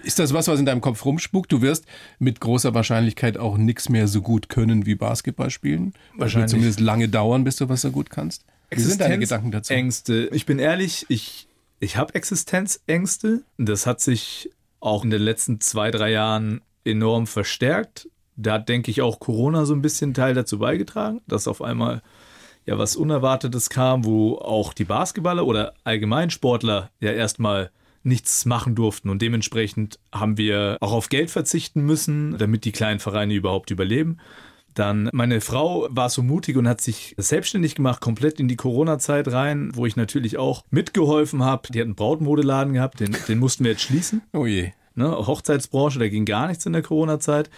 ist 0.03 0.19
das 0.19 0.33
was, 0.33 0.47
was 0.47 0.59
in 0.59 0.65
deinem 0.65 0.79
Kopf 0.79 1.03
rumspuckt? 1.03 1.51
Du 1.51 1.61
wirst 1.61 1.85
mit 2.17 2.39
großer 2.39 2.73
Wahrscheinlichkeit 2.73 3.37
auch 3.37 3.57
nichts 3.57 3.89
mehr 3.89 4.07
so 4.07 4.21
gut 4.21 4.47
können 4.47 4.85
wie 4.85 4.95
Basketball 4.95 5.49
spielen. 5.49 5.93
Wahrscheinlich. 6.15 6.51
Zumindest 6.51 6.79
lange 6.79 7.09
dauern, 7.09 7.43
bis 7.43 7.57
du 7.57 7.67
was 7.67 7.81
so 7.81 7.91
gut 7.91 8.09
kannst. 8.09 8.45
Wie 8.69 8.79
sind 8.79 9.01
deine 9.01 9.19
Gedanken 9.19 9.51
dazu? 9.51 9.73
Ängste. 9.73 10.29
Ich 10.31 10.45
bin 10.45 10.59
ehrlich, 10.59 11.05
ich 11.09 11.46
ich 11.79 11.97
habe 11.97 12.15
Existenzängste. 12.15 13.43
Das 13.57 13.85
hat 13.85 14.01
sich 14.01 14.49
auch 14.79 15.03
in 15.03 15.09
den 15.09 15.21
letzten 15.21 15.59
zwei, 15.59 15.91
drei 15.91 16.11
Jahren 16.11 16.61
enorm 16.83 17.27
verstärkt. 17.27 18.09
Da 18.35 18.53
hat, 18.53 18.69
denke 18.69 18.91
ich, 18.91 19.01
auch 19.01 19.19
Corona 19.19 19.65
so 19.65 19.73
ein 19.73 19.81
bisschen 19.81 20.13
Teil 20.13 20.33
dazu 20.33 20.59
beigetragen, 20.59 21.21
dass 21.27 21.47
auf 21.47 21.61
einmal 21.61 22.01
ja 22.65 22.77
was 22.77 22.95
Unerwartetes 22.95 23.69
kam, 23.69 24.05
wo 24.05 24.35
auch 24.35 24.73
die 24.73 24.83
Basketballer 24.83 25.45
oder 25.45 25.73
Allgemeinsportler 25.83 26.91
ja 26.99 27.11
erstmal 27.11 27.71
nichts 28.03 28.45
machen 28.45 28.75
durften 28.75 29.09
und 29.09 29.21
dementsprechend 29.21 29.99
haben 30.13 30.37
wir 30.37 30.77
auch 30.79 30.93
auf 30.93 31.09
Geld 31.09 31.29
verzichten 31.29 31.81
müssen, 31.81 32.37
damit 32.37 32.63
die 32.63 32.71
kleinen 32.71 32.99
Vereine 32.99 33.33
überhaupt 33.33 33.69
überleben. 33.71 34.17
Dann 34.77 35.09
meine 35.11 35.41
Frau 35.41 35.87
war 35.89 36.09
so 36.09 36.21
mutig 36.21 36.55
und 36.55 36.67
hat 36.67 36.81
sich 36.81 37.15
selbstständig 37.17 37.73
gemacht, 37.73 37.99
komplett 37.99 38.39
in 38.39 38.47
die 38.47 38.55
Corona-Zeit 38.55 39.31
rein, 39.31 39.71
wo 39.73 39.87
ich 39.87 39.95
natürlich 39.95 40.37
auch 40.37 40.63
mitgeholfen 40.69 41.43
habe. 41.43 41.69
Die 41.71 41.79
hat 41.79 41.85
einen 41.85 41.95
Brautmodeladen 41.95 42.73
gehabt, 42.73 42.99
den, 42.99 43.17
den 43.27 43.39
mussten 43.39 43.63
wir 43.63 43.71
jetzt 43.71 43.81
schließen. 43.81 44.21
Oh 44.33 44.45
je. 44.45 44.71
Ne, 44.93 45.11
Hochzeitsbranche, 45.11 45.97
da 45.97 46.07
ging 46.07 46.25
gar 46.25 46.47
nichts 46.47 46.65
in 46.67 46.73
der 46.73 46.83
Corona-Zeit. 46.83 47.49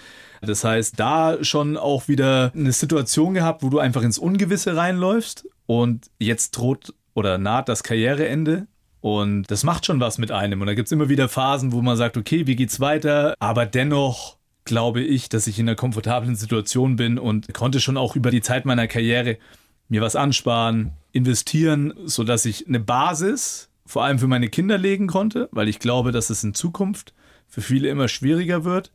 Das 0.42 0.64
heißt, 0.64 0.98
da 0.98 1.44
schon 1.44 1.76
auch 1.76 2.08
wieder 2.08 2.54
eine 2.56 2.72
Situation 2.72 3.34
gehabt, 3.34 3.64
wo 3.64 3.70
du 3.70 3.80
einfach 3.80 4.02
ins 4.02 4.18
Ungewisse 4.18 4.78
reinläufst 4.78 5.46
und 5.66 6.10
jetzt 6.20 6.52
droht 6.52 6.94
oder 7.16 7.38
naht 7.38 7.68
das 7.68 7.84
Karriereende. 7.84 8.68
Und 9.02 9.44
das 9.52 9.64
macht 9.64 9.86
schon 9.86 10.00
was 10.00 10.18
mit 10.18 10.32
einem. 10.32 10.62
Und 10.62 10.68
da 10.68 10.74
gibt 10.74 10.88
es 10.88 10.92
immer 10.94 11.10
wieder 11.10 11.28
Phasen, 11.28 11.74
wo 11.74 11.82
man 11.82 11.98
sagt, 11.98 12.16
okay, 12.16 12.48
wie 12.48 12.56
geht's 12.56 12.80
weiter? 12.80 13.36
Aber 13.40 13.66
dennoch 13.66 14.39
glaube 14.70 15.02
ich, 15.02 15.30
dass 15.30 15.48
ich 15.48 15.58
in 15.58 15.68
einer 15.68 15.76
komfortablen 15.76 16.36
Situation 16.36 16.96
bin 16.96 17.18
und 17.18 17.52
konnte 17.56 17.80
schon 17.80 17.98
auch 17.98 18.16
über 18.16 18.30
die 18.30 18.42
Zeit 18.42 18.66
meiner 18.66 18.88
Karriere 18.88 19.40
mir 19.90 20.00
was 20.00 20.16
ansparen, 20.16 20.92
investieren, 21.12 21.92
sodass 22.06 22.46
ich 22.46 22.68
eine 22.68 22.80
Basis 22.80 23.70
vor 23.88 24.04
allem 24.04 24.20
für 24.20 24.28
meine 24.28 24.48
Kinder 24.48 24.78
legen 24.78 25.08
konnte, 25.08 25.50
weil 25.52 25.68
ich 25.68 25.80
glaube, 25.80 26.12
dass 26.12 26.30
es 26.30 26.44
in 26.44 26.54
Zukunft 26.54 27.16
für 27.48 27.62
viele 27.62 27.90
immer 27.90 28.08
schwieriger 28.08 28.64
wird. 28.64 28.92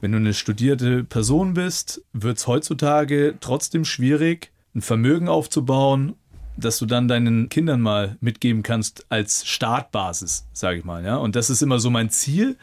Wenn 0.00 0.10
du 0.10 0.18
eine 0.18 0.34
studierte 0.34 1.04
Person 1.04 1.54
bist, 1.54 2.02
wird 2.12 2.38
es 2.38 2.48
heutzutage 2.48 3.36
trotzdem 3.40 3.84
schwierig, 3.84 4.50
ein 4.74 4.82
Vermögen 4.82 5.28
aufzubauen, 5.28 6.14
dass 6.56 6.78
du 6.78 6.86
dann 6.86 7.06
deinen 7.06 7.48
Kindern 7.48 7.80
mal 7.80 8.16
mitgeben 8.20 8.64
kannst 8.64 9.06
als 9.08 9.46
Startbasis, 9.46 10.46
sage 10.52 10.78
ich 10.80 10.84
mal. 10.84 11.04
Ja? 11.04 11.16
Und 11.18 11.36
das 11.36 11.48
ist 11.48 11.62
immer 11.62 11.78
so 11.78 11.90
mein 11.90 12.10
Ziel 12.10 12.56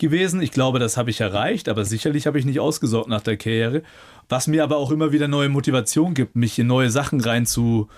gewesen. 0.00 0.42
Ich 0.42 0.50
glaube, 0.50 0.78
das 0.78 0.96
habe 0.96 1.10
ich 1.10 1.20
erreicht, 1.20 1.68
aber 1.68 1.84
sicherlich 1.84 2.26
habe 2.26 2.38
ich 2.38 2.44
nicht 2.44 2.58
ausgesorgt 2.58 3.08
nach 3.08 3.22
der 3.22 3.36
Karriere. 3.36 3.82
Was 4.28 4.46
mir 4.46 4.64
aber 4.64 4.76
auch 4.76 4.90
immer 4.90 5.12
wieder 5.12 5.28
neue 5.28 5.48
Motivation 5.48 6.14
gibt, 6.14 6.34
mich 6.34 6.58
in 6.58 6.66
neue 6.66 6.90
Sachen 6.90 7.20
rein 7.20 7.46
zu, 7.46 7.88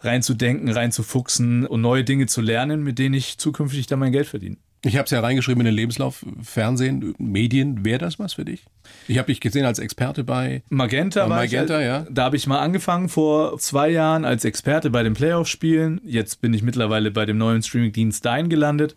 reinzudenken, 0.00 0.70
reinzufuchsen 0.70 1.66
und 1.66 1.80
neue 1.80 2.04
Dinge 2.04 2.26
zu 2.26 2.40
lernen, 2.40 2.82
mit 2.82 2.98
denen 2.98 3.14
ich 3.14 3.38
zukünftig 3.38 3.86
dann 3.86 3.98
mein 3.98 4.12
Geld 4.12 4.26
verdiene. 4.26 4.56
Ich 4.84 4.96
habe 4.96 5.06
es 5.06 5.10
ja 5.10 5.18
reingeschrieben 5.18 5.60
in 5.62 5.66
den 5.66 5.74
Lebenslauf, 5.74 6.24
Fernsehen, 6.40 7.14
Medien, 7.18 7.84
wäre 7.84 7.98
das 7.98 8.20
was 8.20 8.34
für 8.34 8.44
dich? 8.44 8.64
Ich 9.08 9.18
habe 9.18 9.26
dich 9.26 9.40
gesehen 9.40 9.64
als 9.64 9.80
Experte 9.80 10.22
bei 10.22 10.62
Magenta. 10.68 11.24
Bei 11.24 11.30
war 11.30 11.44
ich, 11.44 11.50
Magenta, 11.50 11.80
ja. 11.80 12.06
Da 12.08 12.24
habe 12.24 12.36
ich 12.36 12.46
mal 12.46 12.60
angefangen 12.60 13.08
vor 13.08 13.58
zwei 13.58 13.90
Jahren 13.90 14.24
als 14.24 14.44
Experte 14.44 14.90
bei 14.90 15.02
den 15.02 15.14
Playoff-Spielen. 15.14 16.00
Jetzt 16.04 16.40
bin 16.40 16.54
ich 16.54 16.62
mittlerweile 16.62 17.10
bei 17.10 17.26
dem 17.26 17.38
neuen 17.38 17.60
Streamingdienst 17.60 18.24
Dein 18.24 18.48
gelandet. 18.48 18.94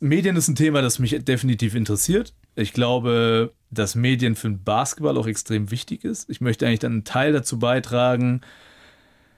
Medien 0.00 0.36
ist 0.36 0.48
ein 0.48 0.54
Thema, 0.54 0.82
das 0.82 0.98
mich 0.98 1.16
definitiv 1.24 1.74
interessiert. 1.74 2.32
Ich 2.54 2.72
glaube, 2.72 3.52
dass 3.70 3.94
Medien 3.94 4.36
für 4.36 4.48
den 4.48 4.62
Basketball 4.62 5.16
auch 5.16 5.26
extrem 5.26 5.70
wichtig 5.70 6.04
ist. 6.04 6.30
Ich 6.30 6.40
möchte 6.40 6.66
eigentlich 6.66 6.78
dann 6.80 6.92
einen 6.92 7.04
Teil 7.04 7.32
dazu 7.32 7.58
beitragen, 7.58 8.40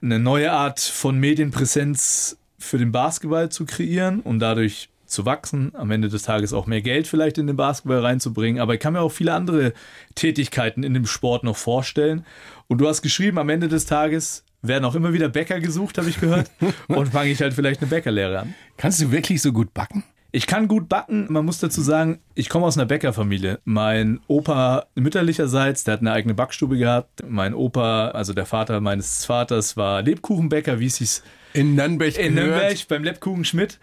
eine 0.03 0.19
neue 0.19 0.53
Art 0.53 0.81
von 0.81 1.19
Medienpräsenz 1.19 2.39
für 2.59 2.79
den 2.79 2.93
Basketball 2.93 3.49
zu 3.51 3.65
kreieren 3.65 4.21
und 4.21 4.39
dadurch 4.39 4.91
zu 5.07 5.27
wachsen, 5.27 5.73
am 5.75 5.91
Ende 5.91 6.09
des 6.09 6.23
Tages 6.23 6.53
auch 6.53 6.67
mehr 6.67 6.83
Geld 6.83 7.07
vielleicht 7.07 7.39
in 7.39 7.47
den 7.47 7.57
Basketball 7.57 8.01
reinzubringen. 8.01 8.61
Aber 8.61 8.75
ich 8.75 8.81
kann 8.81 8.93
mir 8.93 9.01
auch 9.01 9.13
viele 9.13 9.35
andere 9.35 9.73
Tätigkeiten 10.15 10.85
in 10.85 10.95
dem 10.95 11.07
Sport 11.07 11.43
noch 11.43 11.57
vorstellen. 11.57 12.25
Und 12.69 12.79
du 12.79 12.89
hast 12.89 13.03
geschrieben, 13.03 13.39
am 13.39 13.49
Ende 13.49 13.69
des 13.69 13.87
Tages 13.87 14.45
werden 14.63 14.85
auch 14.85 14.95
immer 14.95 15.13
wieder 15.13 15.29
Bäcker 15.29 15.59
gesucht, 15.59 15.99
habe 15.99 16.09
ich 16.09 16.21
gehört. 16.21 16.51
und 16.89 17.09
fange 17.09 17.31
ich 17.31 17.41
halt 17.41 17.55
vielleicht 17.55 17.81
eine 17.81 17.91
Bäckerlehre 17.91 18.41
an. 18.41 18.55
Kannst 18.77 19.01
du 19.01 19.11
wirklich 19.11 19.43
so 19.43 19.53
gut 19.53 19.75
backen? 19.75 20.05
Ich 20.33 20.47
kann 20.47 20.69
gut 20.69 20.89
backen. 20.89 21.27
Man 21.29 21.45
muss 21.45 21.59
dazu 21.59 21.81
sagen, 21.81 22.21
ich 22.35 22.49
komme 22.49 22.67
aus 22.67 22.79
einer 22.79 22.87
Bäckerfamilie. 22.87 23.59
Mein 23.65 24.21
Opa 24.29 24.87
mütterlicherseits, 24.95 25.83
der 25.83 25.95
hat 25.95 26.01
eine 26.01 26.13
eigene 26.13 26.35
Backstube 26.35 26.79
gehabt. 26.79 27.25
Mein 27.29 27.53
Opa, 27.53 28.09
also 28.09 28.33
der 28.33 28.47
Vater 28.47 28.81
meines 28.81 29.25
Vaters, 29.25 29.77
war 29.77 30.03
Lebkuchenbäcker, 30.03 30.79
wie 30.79 30.87
es 30.87 30.97
sich 30.97 31.23
in 31.53 31.75
Nürnberg 31.75 32.17
In 32.19 32.35
Nürnberg 32.35 32.77
beim 32.89 33.05
Lebkuchen 33.05 33.45
Schmidt. 33.45 33.79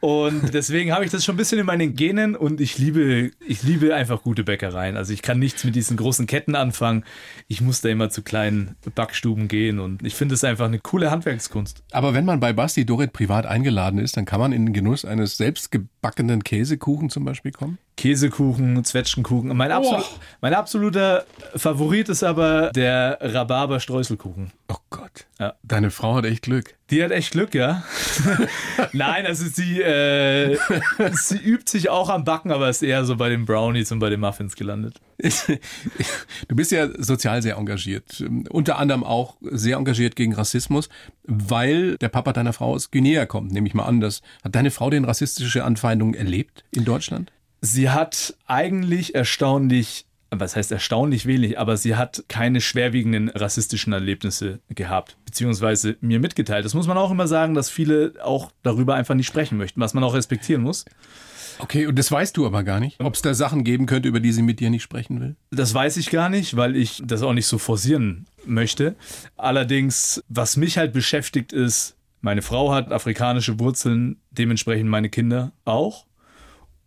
Und 0.00 0.54
deswegen 0.54 0.92
habe 0.92 1.04
ich 1.04 1.10
das 1.10 1.24
schon 1.24 1.34
ein 1.34 1.38
bisschen 1.38 1.58
in 1.58 1.66
meinen 1.66 1.94
Genen 1.94 2.34
und 2.34 2.60
ich 2.60 2.78
liebe, 2.78 3.30
ich 3.46 3.62
liebe 3.62 3.94
einfach 3.94 4.22
gute 4.22 4.44
Bäckereien. 4.44 4.96
Also 4.96 5.12
ich 5.12 5.22
kann 5.22 5.38
nichts 5.38 5.64
mit 5.64 5.74
diesen 5.74 5.96
großen 5.96 6.26
Ketten 6.26 6.54
anfangen. 6.54 7.04
Ich 7.48 7.60
muss 7.60 7.80
da 7.80 7.88
immer 7.88 8.10
zu 8.10 8.22
kleinen 8.22 8.76
Backstuben 8.94 9.48
gehen 9.48 9.78
und 9.78 10.04
ich 10.04 10.14
finde 10.14 10.34
es 10.34 10.44
einfach 10.44 10.66
eine 10.66 10.78
coole 10.78 11.10
Handwerkskunst. 11.10 11.82
Aber 11.92 12.14
wenn 12.14 12.24
man 12.24 12.40
bei 12.40 12.52
Basti 12.52 12.86
Doret 12.86 13.12
privat 13.12 13.46
eingeladen 13.46 13.98
ist, 13.98 14.16
dann 14.16 14.24
kann 14.24 14.40
man 14.40 14.52
in 14.52 14.66
den 14.66 14.72
Genuss 14.72 15.04
eines 15.04 15.36
selbstgebackenen 15.36 15.99
Käsekuchen 16.02 17.10
zum 17.10 17.24
Beispiel 17.24 17.52
kommen? 17.52 17.78
Käsekuchen, 17.96 18.82
Zwetschgenkuchen. 18.82 19.54
Mein, 19.54 19.70
absolut, 19.70 20.04
oh. 20.04 20.20
mein 20.40 20.54
absoluter 20.54 21.26
Favorit 21.54 22.08
ist 22.08 22.22
aber 22.22 22.70
der 22.70 23.18
Rhabarber-Streuselkuchen. 23.20 24.52
Oh 24.68 24.76
Gott. 24.88 25.26
Ja. 25.38 25.54
Deine 25.62 25.90
Frau 25.90 26.14
hat 26.14 26.24
echt 26.24 26.42
Glück. 26.42 26.74
Die 26.90 27.04
hat 27.04 27.10
echt 27.10 27.32
Glück, 27.32 27.54
ja. 27.54 27.84
Nein, 28.92 29.26
also 29.26 29.44
sie, 29.46 29.80
äh, 29.82 30.56
sie 31.12 31.36
übt 31.36 31.70
sich 31.70 31.90
auch 31.90 32.08
am 32.08 32.24
Backen, 32.24 32.50
aber 32.50 32.68
ist 32.70 32.82
eher 32.82 33.04
so 33.04 33.16
bei 33.16 33.28
den 33.28 33.44
Brownies 33.44 33.92
und 33.92 33.98
bei 33.98 34.08
den 34.08 34.20
Muffins 34.20 34.56
gelandet. 34.56 35.00
Du 36.48 36.56
bist 36.56 36.72
ja 36.72 36.88
sozial 36.98 37.42
sehr 37.42 37.56
engagiert. 37.56 38.24
Unter 38.48 38.78
anderem 38.78 39.04
auch 39.04 39.36
sehr 39.42 39.76
engagiert 39.76 40.16
gegen 40.16 40.34
Rassismus, 40.34 40.88
weil 41.24 41.96
der 41.98 42.08
Papa 42.08 42.32
deiner 42.32 42.52
Frau 42.52 42.72
aus 42.72 42.90
Guinea 42.90 43.26
kommt, 43.26 43.52
nehme 43.52 43.68
ich 43.68 43.74
mal 43.74 43.84
an. 43.84 44.00
Das, 44.00 44.22
hat 44.42 44.54
deine 44.54 44.70
Frau 44.70 44.90
denn 44.90 45.04
rassistische 45.04 45.62
Anfeindungen 45.90 46.14
erlebt 46.14 46.64
in 46.70 46.84
Deutschland? 46.84 47.32
Sie 47.60 47.90
hat 47.90 48.34
eigentlich 48.46 49.14
erstaunlich, 49.14 50.06
was 50.30 50.56
heißt 50.56 50.70
erstaunlich 50.70 51.26
wenig, 51.26 51.58
aber 51.58 51.76
sie 51.76 51.96
hat 51.96 52.24
keine 52.28 52.60
schwerwiegenden 52.60 53.28
rassistischen 53.28 53.92
Erlebnisse 53.92 54.60
gehabt, 54.68 55.16
beziehungsweise 55.26 55.96
mir 56.00 56.20
mitgeteilt. 56.20 56.64
Das 56.64 56.74
muss 56.74 56.86
man 56.86 56.96
auch 56.96 57.10
immer 57.10 57.26
sagen, 57.26 57.54
dass 57.54 57.68
viele 57.68 58.14
auch 58.22 58.52
darüber 58.62 58.94
einfach 58.94 59.14
nicht 59.14 59.26
sprechen 59.26 59.58
möchten, 59.58 59.80
was 59.80 59.92
man 59.92 60.04
auch 60.04 60.14
respektieren 60.14 60.62
muss. 60.62 60.84
Okay, 61.58 61.86
und 61.86 61.98
das 61.98 62.10
weißt 62.10 62.36
du 62.36 62.46
aber 62.46 62.62
gar 62.62 62.80
nicht, 62.80 62.98
ob 63.00 63.14
es 63.14 63.20
da 63.20 63.34
Sachen 63.34 63.64
geben 63.64 63.84
könnte, 63.84 64.08
über 64.08 64.20
die 64.20 64.32
sie 64.32 64.40
mit 64.40 64.60
dir 64.60 64.70
nicht 64.70 64.82
sprechen 64.82 65.20
will? 65.20 65.36
Das 65.50 65.74
weiß 65.74 65.98
ich 65.98 66.08
gar 66.08 66.30
nicht, 66.30 66.56
weil 66.56 66.74
ich 66.74 67.02
das 67.04 67.20
auch 67.20 67.34
nicht 67.34 67.46
so 67.46 67.58
forcieren 67.58 68.26
möchte. 68.46 68.94
Allerdings, 69.36 70.24
was 70.28 70.56
mich 70.56 70.78
halt 70.78 70.94
beschäftigt 70.94 71.52
ist, 71.52 71.96
meine 72.20 72.42
Frau 72.42 72.72
hat 72.72 72.92
afrikanische 72.92 73.58
Wurzeln, 73.58 74.20
dementsprechend 74.30 74.88
meine 74.88 75.08
Kinder 75.08 75.52
auch. 75.64 76.06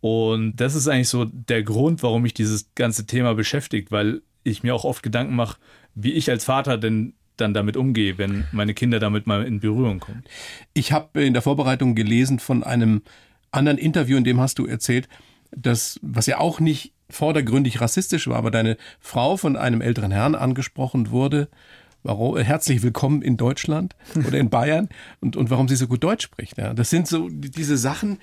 Und 0.00 0.56
das 0.56 0.74
ist 0.74 0.86
eigentlich 0.86 1.08
so 1.08 1.24
der 1.24 1.62
Grund, 1.62 2.02
warum 2.02 2.22
mich 2.22 2.34
dieses 2.34 2.74
ganze 2.74 3.06
Thema 3.06 3.34
beschäftigt, 3.34 3.90
weil 3.90 4.22
ich 4.42 4.62
mir 4.62 4.74
auch 4.74 4.84
oft 4.84 5.02
Gedanken 5.02 5.34
mache, 5.34 5.58
wie 5.94 6.12
ich 6.12 6.30
als 6.30 6.44
Vater 6.44 6.76
denn 6.76 7.14
dann 7.36 7.54
damit 7.54 7.76
umgehe, 7.76 8.18
wenn 8.18 8.44
meine 8.52 8.74
Kinder 8.74 9.00
damit 9.00 9.26
mal 9.26 9.44
in 9.44 9.60
Berührung 9.60 10.00
kommen. 10.00 10.22
Ich 10.72 10.92
habe 10.92 11.24
in 11.24 11.32
der 11.32 11.42
Vorbereitung 11.42 11.94
gelesen 11.94 12.38
von 12.38 12.62
einem 12.62 13.02
anderen 13.50 13.78
Interview, 13.78 14.16
in 14.16 14.24
dem 14.24 14.40
hast 14.40 14.58
du 14.58 14.66
erzählt, 14.66 15.08
dass, 15.50 15.98
was 16.02 16.26
ja 16.26 16.38
auch 16.38 16.60
nicht 16.60 16.92
vordergründig 17.10 17.80
rassistisch 17.80 18.28
war, 18.28 18.36
aber 18.36 18.50
deine 18.50 18.76
Frau 19.00 19.36
von 19.36 19.56
einem 19.56 19.80
älteren 19.80 20.10
Herrn 20.10 20.34
angesprochen 20.34 21.10
wurde. 21.10 21.48
Warum, 22.06 22.36
herzlich 22.36 22.82
willkommen 22.82 23.22
in 23.22 23.38
Deutschland 23.38 23.96
oder 24.14 24.38
in 24.38 24.50
Bayern 24.50 24.90
und, 25.22 25.36
und 25.36 25.48
warum 25.48 25.68
sie 25.68 25.76
so 25.76 25.86
gut 25.86 26.04
Deutsch 26.04 26.24
spricht. 26.24 26.58
Ja. 26.58 26.74
Das 26.74 26.90
sind 26.90 27.08
so 27.08 27.30
diese 27.30 27.78
Sachen, 27.78 28.18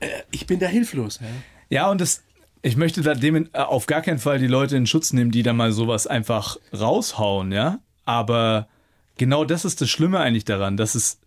äh, 0.00 0.08
ich 0.30 0.46
bin 0.46 0.60
da 0.60 0.66
hilflos. 0.66 1.18
Ja, 1.20 1.26
ja 1.70 1.90
und 1.90 2.02
das, 2.02 2.22
ich 2.60 2.76
möchte 2.76 3.00
da 3.00 3.14
dem 3.14 3.48
äh, 3.54 3.60
auf 3.60 3.86
gar 3.86 4.02
keinen 4.02 4.18
Fall 4.18 4.38
die 4.38 4.46
Leute 4.46 4.76
in 4.76 4.86
Schutz 4.86 5.14
nehmen, 5.14 5.30
die 5.30 5.42
da 5.42 5.54
mal 5.54 5.72
sowas 5.72 6.06
einfach 6.06 6.58
raushauen, 6.78 7.50
ja. 7.50 7.80
Aber 8.04 8.68
genau 9.16 9.46
das 9.46 9.64
ist 9.64 9.80
das 9.80 9.88
Schlimme 9.88 10.20
eigentlich 10.20 10.44
daran, 10.44 10.76
dass 10.76 10.94
es 10.94 11.18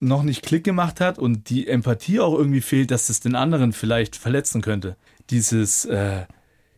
noch 0.00 0.24
nicht 0.24 0.42
Klick 0.42 0.64
gemacht 0.64 1.00
hat 1.00 1.20
und 1.20 1.50
die 1.50 1.68
Empathie 1.68 2.18
auch 2.18 2.34
irgendwie 2.34 2.62
fehlt, 2.62 2.90
dass 2.90 3.10
es 3.10 3.20
den 3.20 3.36
anderen 3.36 3.72
vielleicht 3.72 4.16
verletzen 4.16 4.60
könnte. 4.60 4.96
Dieses 5.30 5.84
äh, 5.84 6.24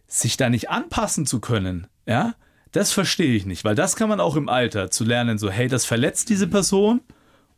sich 0.07 0.37
da 0.37 0.51
nicht 0.51 0.69
anpassen 0.69 1.25
zu 1.25 1.41
können, 1.41 1.87
ja, 2.05 2.35
das 2.73 2.93
verstehe 2.93 3.35
ich 3.35 3.47
nicht, 3.47 3.65
weil 3.65 3.75
das 3.75 3.97
kann 3.97 4.09
man 4.09 4.21
auch 4.21 4.37
im 4.37 4.49
Alter 4.49 4.91
zu 4.91 5.05
lernen, 5.05 5.39
so 5.39 5.51
hey, 5.51 5.69
das 5.69 5.85
verletzt 5.85 6.31
diese 6.31 6.49
Person 6.49 7.01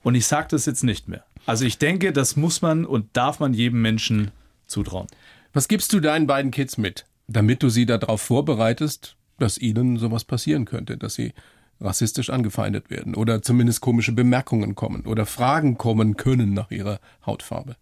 und 0.02 0.14
ich 0.14 0.26
sage 0.26 0.48
das 0.50 0.66
jetzt 0.66 0.84
nicht 0.84 1.08
mehr. 1.08 1.24
Also 1.46 1.64
ich 1.64 1.78
denke, 1.78 2.12
das 2.12 2.36
muss 2.36 2.62
man 2.62 2.84
und 2.84 3.16
darf 3.16 3.40
man 3.40 3.54
jedem 3.54 3.80
Menschen 3.82 4.30
zutrauen. 4.66 5.06
Was 5.52 5.68
gibst 5.68 5.92
du 5.92 6.00
deinen 6.00 6.26
beiden 6.26 6.50
Kids 6.50 6.78
mit, 6.78 7.06
damit 7.28 7.62
du 7.62 7.68
sie 7.68 7.86
darauf 7.86 8.20
vorbereitest, 8.20 9.16
dass 9.38 9.58
ihnen 9.58 9.98
sowas 9.98 10.24
passieren 10.24 10.64
könnte, 10.64 10.96
dass 10.96 11.14
sie 11.14 11.32
rassistisch 11.80 12.30
angefeindet 12.30 12.90
werden 12.90 13.14
oder 13.14 13.42
zumindest 13.42 13.80
komische 13.80 14.12
Bemerkungen 14.12 14.74
kommen 14.74 15.06
oder 15.06 15.26
Fragen 15.26 15.76
kommen 15.76 16.16
können 16.16 16.54
nach 16.54 16.70
ihrer 16.70 16.98
Hautfarbe? 17.24 17.76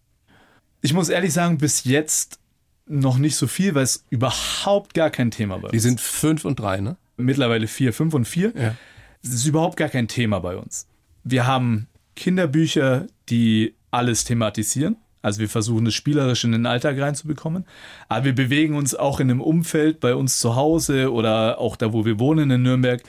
Ich 0.81 0.93
muss 0.93 1.09
ehrlich 1.09 1.33
sagen, 1.33 1.57
bis 1.57 1.83
jetzt 1.85 2.39
noch 2.85 3.17
nicht 3.17 3.37
so 3.37 3.47
viel, 3.47 3.75
weil 3.75 3.83
es 3.83 4.03
überhaupt 4.09 4.93
gar 4.93 5.09
kein 5.09 5.31
Thema 5.31 5.55
ist. 5.63 5.71
Die 5.71 5.79
sind 5.79 6.01
fünf 6.01 6.43
und 6.43 6.59
drei, 6.59 6.81
ne? 6.81 6.97
Mittlerweile 7.17 7.67
vier, 7.67 7.93
fünf 7.93 8.13
und 8.13 8.25
vier. 8.25 8.53
Ja. 8.55 8.75
Es 9.21 9.33
ist 9.33 9.45
überhaupt 9.45 9.77
gar 9.77 9.89
kein 9.89 10.07
Thema 10.07 10.39
bei 10.39 10.57
uns. 10.57 10.87
Wir 11.23 11.47
haben 11.47 11.87
Kinderbücher, 12.15 13.07
die 13.29 13.75
alles 13.91 14.25
thematisieren. 14.25 14.97
Also 15.21 15.39
wir 15.39 15.49
versuchen 15.49 15.85
das 15.85 15.93
spielerisch 15.93 16.43
in 16.43 16.51
den 16.51 16.65
Alltag 16.65 16.99
reinzubekommen. 16.99 17.65
Aber 18.09 18.25
wir 18.25 18.35
bewegen 18.35 18.75
uns 18.75 18.93
auch 18.93 19.19
in 19.19 19.31
einem 19.31 19.41
Umfeld 19.41 19.99
bei 20.01 20.15
uns 20.15 20.39
zu 20.39 20.55
Hause 20.55 21.13
oder 21.13 21.59
auch 21.59 21.77
da, 21.77 21.93
wo 21.93 22.03
wir 22.05 22.19
wohnen 22.19 22.51
in 22.51 22.61
Nürnberg, 22.61 23.01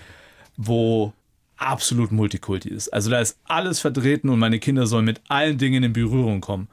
wo 0.56 1.12
absolut 1.56 2.12
Multikulti 2.12 2.68
ist. 2.68 2.88
Also 2.92 3.10
da 3.10 3.20
ist 3.20 3.38
alles 3.44 3.80
vertreten 3.80 4.28
und 4.28 4.38
meine 4.38 4.60
Kinder 4.60 4.86
sollen 4.86 5.04
mit 5.04 5.22
allen 5.28 5.58
Dingen 5.58 5.82
in 5.82 5.92
Berührung 5.92 6.40
kommen. 6.40 6.68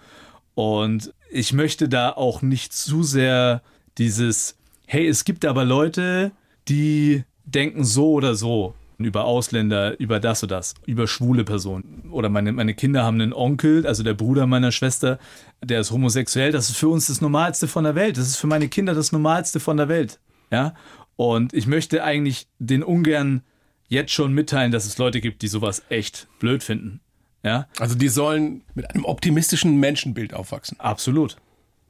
Und 0.53 1.13
ich 1.31 1.53
möchte 1.53 1.89
da 1.89 2.11
auch 2.11 2.41
nicht 2.41 2.73
zu 2.73 3.01
sehr 3.01 3.63
dieses, 3.97 4.57
hey, 4.85 5.07
es 5.07 5.25
gibt 5.25 5.45
aber 5.45 5.65
Leute, 5.65 6.31
die 6.71 7.23
denken 7.43 7.83
so 7.83 8.13
oder 8.13 8.33
so 8.35 8.73
über 8.97 9.25
Ausländer, 9.25 9.99
über 9.99 10.19
das 10.19 10.43
oder 10.43 10.57
das, 10.57 10.75
über 10.85 11.07
schwule 11.07 11.43
Personen. 11.43 12.03
Oder 12.11 12.29
meine, 12.29 12.51
meine 12.51 12.75
Kinder 12.75 13.03
haben 13.03 13.19
einen 13.19 13.33
Onkel, 13.33 13.87
also 13.87 14.03
der 14.03 14.13
Bruder 14.13 14.45
meiner 14.45 14.71
Schwester, 14.71 15.17
der 15.63 15.81
ist 15.81 15.91
homosexuell. 15.91 16.51
Das 16.51 16.69
ist 16.69 16.77
für 16.77 16.87
uns 16.87 17.07
das 17.07 17.19
Normalste 17.19 17.67
von 17.67 17.83
der 17.83 17.95
Welt. 17.95 18.17
Das 18.17 18.27
ist 18.27 18.37
für 18.37 18.45
meine 18.45 18.69
Kinder 18.69 18.93
das 18.93 19.11
Normalste 19.11 19.59
von 19.59 19.77
der 19.77 19.89
Welt. 19.89 20.19
Ja. 20.51 20.75
Und 21.15 21.53
ich 21.53 21.65
möchte 21.65 22.03
eigentlich 22.03 22.47
den 22.59 22.83
ungern 22.83 23.41
jetzt 23.87 24.11
schon 24.11 24.33
mitteilen, 24.33 24.71
dass 24.71 24.85
es 24.85 24.99
Leute 24.99 25.19
gibt, 25.19 25.41
die 25.41 25.47
sowas 25.47 25.81
echt 25.89 26.27
blöd 26.39 26.63
finden. 26.63 27.01
Ja. 27.43 27.67
Also 27.79 27.95
die 27.95 28.07
sollen 28.07 28.61
mit 28.75 28.93
einem 28.93 29.05
optimistischen 29.05 29.79
Menschenbild 29.79 30.33
aufwachsen. 30.35 30.79
Absolut. 30.79 31.37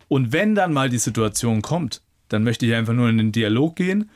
Und 0.08 0.32
wenn 0.32 0.56
dann 0.56 0.72
mal 0.72 0.89
die 0.89 0.98
Situation 0.98 1.62
kommt, 1.62 2.02
dann 2.30 2.44
möchte 2.44 2.65
ich 2.65 2.74
einfach 2.74 2.94
nur 2.94 3.10
in 3.10 3.17
den 3.17 3.32
Dialog 3.34 3.76
gehen 3.76 4.10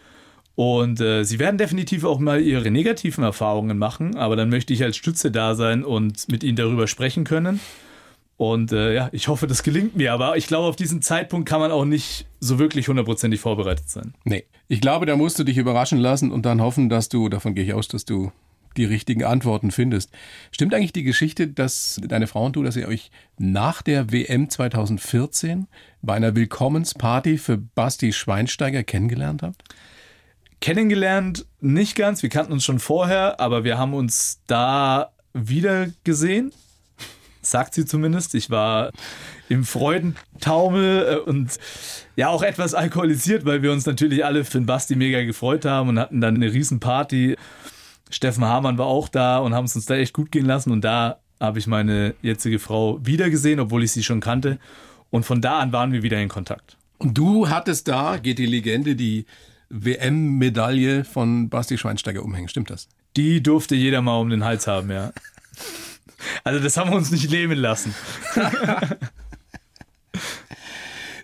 und 0.55 1.01
äh, 1.01 1.23
sie 1.23 1.39
werden 1.39 1.57
definitiv 1.57 2.05
auch 2.05 2.19
mal 2.19 2.41
ihre 2.41 2.71
negativen 2.71 3.23
Erfahrungen 3.23 3.77
machen, 3.77 4.15
aber 4.15 4.35
dann 4.35 4.49
möchte 4.49 4.73
ich 4.73 4.83
als 4.83 4.95
Stütze 4.95 5.29
da 5.31 5.53
sein 5.55 5.83
und 5.83 6.29
mit 6.29 6.43
ihnen 6.43 6.55
darüber 6.55 6.87
sprechen 6.87 7.25
können. 7.25 7.59
Und 8.37 8.71
äh, 8.71 8.93
ja, 8.93 9.09
ich 9.13 9.27
hoffe, 9.27 9.47
das 9.47 9.63
gelingt 9.63 9.95
mir. 9.95 10.11
Aber 10.11 10.35
ich 10.35 10.47
glaube, 10.47 10.67
auf 10.67 10.75
diesen 10.75 11.01
Zeitpunkt 11.01 11.47
kann 11.47 11.59
man 11.59 11.71
auch 11.71 11.85
nicht 11.85 12.25
so 12.39 12.59
wirklich 12.59 12.87
hundertprozentig 12.87 13.39
vorbereitet 13.39 13.89
sein. 13.89 14.13
Nee. 14.25 14.45
Ich 14.67 14.81
glaube, 14.81 15.05
da 15.05 15.15
musst 15.15 15.39
du 15.39 15.43
dich 15.43 15.57
überraschen 15.57 15.99
lassen 15.99 16.31
und 16.31 16.45
dann 16.45 16.61
hoffen, 16.61 16.89
dass 16.89 17.07
du, 17.07 17.29
davon 17.29 17.55
gehe 17.55 17.63
ich 17.63 17.73
aus, 17.73 17.87
dass 17.87 18.03
du 18.03 18.31
die 18.75 18.85
richtigen 18.85 19.23
Antworten 19.23 19.71
findest. 19.71 20.11
Stimmt 20.51 20.73
eigentlich 20.73 20.91
die 20.91 21.03
Geschichte, 21.03 21.47
dass 21.47 22.01
deine 22.05 22.27
Frau 22.27 22.45
und 22.45 22.57
du, 22.57 22.63
dass 22.63 22.75
ihr 22.75 22.89
euch 22.89 23.09
nach 23.37 23.81
der 23.81 24.11
WM 24.11 24.49
2014 24.49 25.67
bei 26.01 26.15
einer 26.15 26.35
Willkommensparty 26.35 27.37
für 27.37 27.57
Basti 27.57 28.11
Schweinsteiger 28.11 28.83
kennengelernt 28.83 29.43
habt? 29.43 29.63
Kennengelernt 30.65 31.45
nicht 31.61 31.95
ganz, 31.95 32.23
wir 32.23 32.29
kannten 32.31 32.51
uns 32.51 32.65
schon 32.65 32.79
vorher, 32.79 33.39
aber 33.39 33.63
wir 33.63 33.77
haben 33.77 33.93
uns 33.93 34.39
da 34.47 35.11
wieder 35.31 35.89
gesehen. 36.03 36.51
Sagt 37.43 37.75
sie 37.75 37.85
zumindest. 37.85 38.33
Ich 38.33 38.49
war 38.49 38.89
im 39.47 39.63
Freudentaumel 39.63 41.05
äh, 41.07 41.15
und 41.17 41.59
ja 42.15 42.29
auch 42.29 42.41
etwas 42.41 42.73
alkoholisiert, 42.73 43.45
weil 43.45 43.61
wir 43.61 43.71
uns 43.71 43.85
natürlich 43.85 44.25
alle 44.25 44.43
für 44.43 44.57
den 44.57 44.65
Basti 44.65 44.95
mega 44.95 45.23
gefreut 45.23 45.65
haben 45.65 45.89
und 45.89 45.99
hatten 45.99 46.19
dann 46.19 46.33
eine 46.33 46.51
riesen 46.51 46.79
Party. 46.79 47.35
Steffen 48.09 48.43
Hamann 48.43 48.79
war 48.79 48.87
auch 48.87 49.07
da 49.07 49.37
und 49.37 49.53
haben 49.53 49.65
es 49.65 49.75
uns 49.75 49.85
da 49.85 49.93
echt 49.93 50.13
gut 50.13 50.31
gehen 50.31 50.47
lassen 50.47 50.71
und 50.71 50.81
da 50.81 51.19
habe 51.39 51.59
ich 51.59 51.67
meine 51.67 52.15
jetzige 52.23 52.57
Frau 52.57 52.97
wiedergesehen, 53.05 53.59
obwohl 53.59 53.83
ich 53.83 53.91
sie 53.91 54.01
schon 54.01 54.19
kannte 54.19 54.57
und 55.11 55.27
von 55.27 55.41
da 55.41 55.59
an 55.59 55.71
waren 55.73 55.91
wir 55.91 56.01
wieder 56.01 56.19
in 56.19 56.29
Kontakt. 56.29 56.75
Und 56.97 57.15
du 57.15 57.49
hattest 57.49 57.87
da, 57.87 58.17
geht 58.17 58.39
die 58.39 58.47
Legende, 58.47 58.95
die 58.95 59.27
WM-Medaille 59.69 61.03
von 61.03 61.49
Basti 61.49 61.77
Schweinsteiger 61.77 62.23
umhängen, 62.23 62.47
stimmt 62.49 62.69
das? 62.69 62.87
Die 63.15 63.41
durfte 63.41 63.75
jeder 63.75 64.01
mal 64.01 64.17
um 64.19 64.29
den 64.29 64.43
Hals 64.43 64.67
haben, 64.67 64.91
ja. 64.91 65.11
Also 66.43 66.59
das 66.59 66.77
haben 66.77 66.89
wir 66.89 66.97
uns 66.97 67.11
nicht 67.11 67.29
leben 67.29 67.53
lassen. 67.53 67.93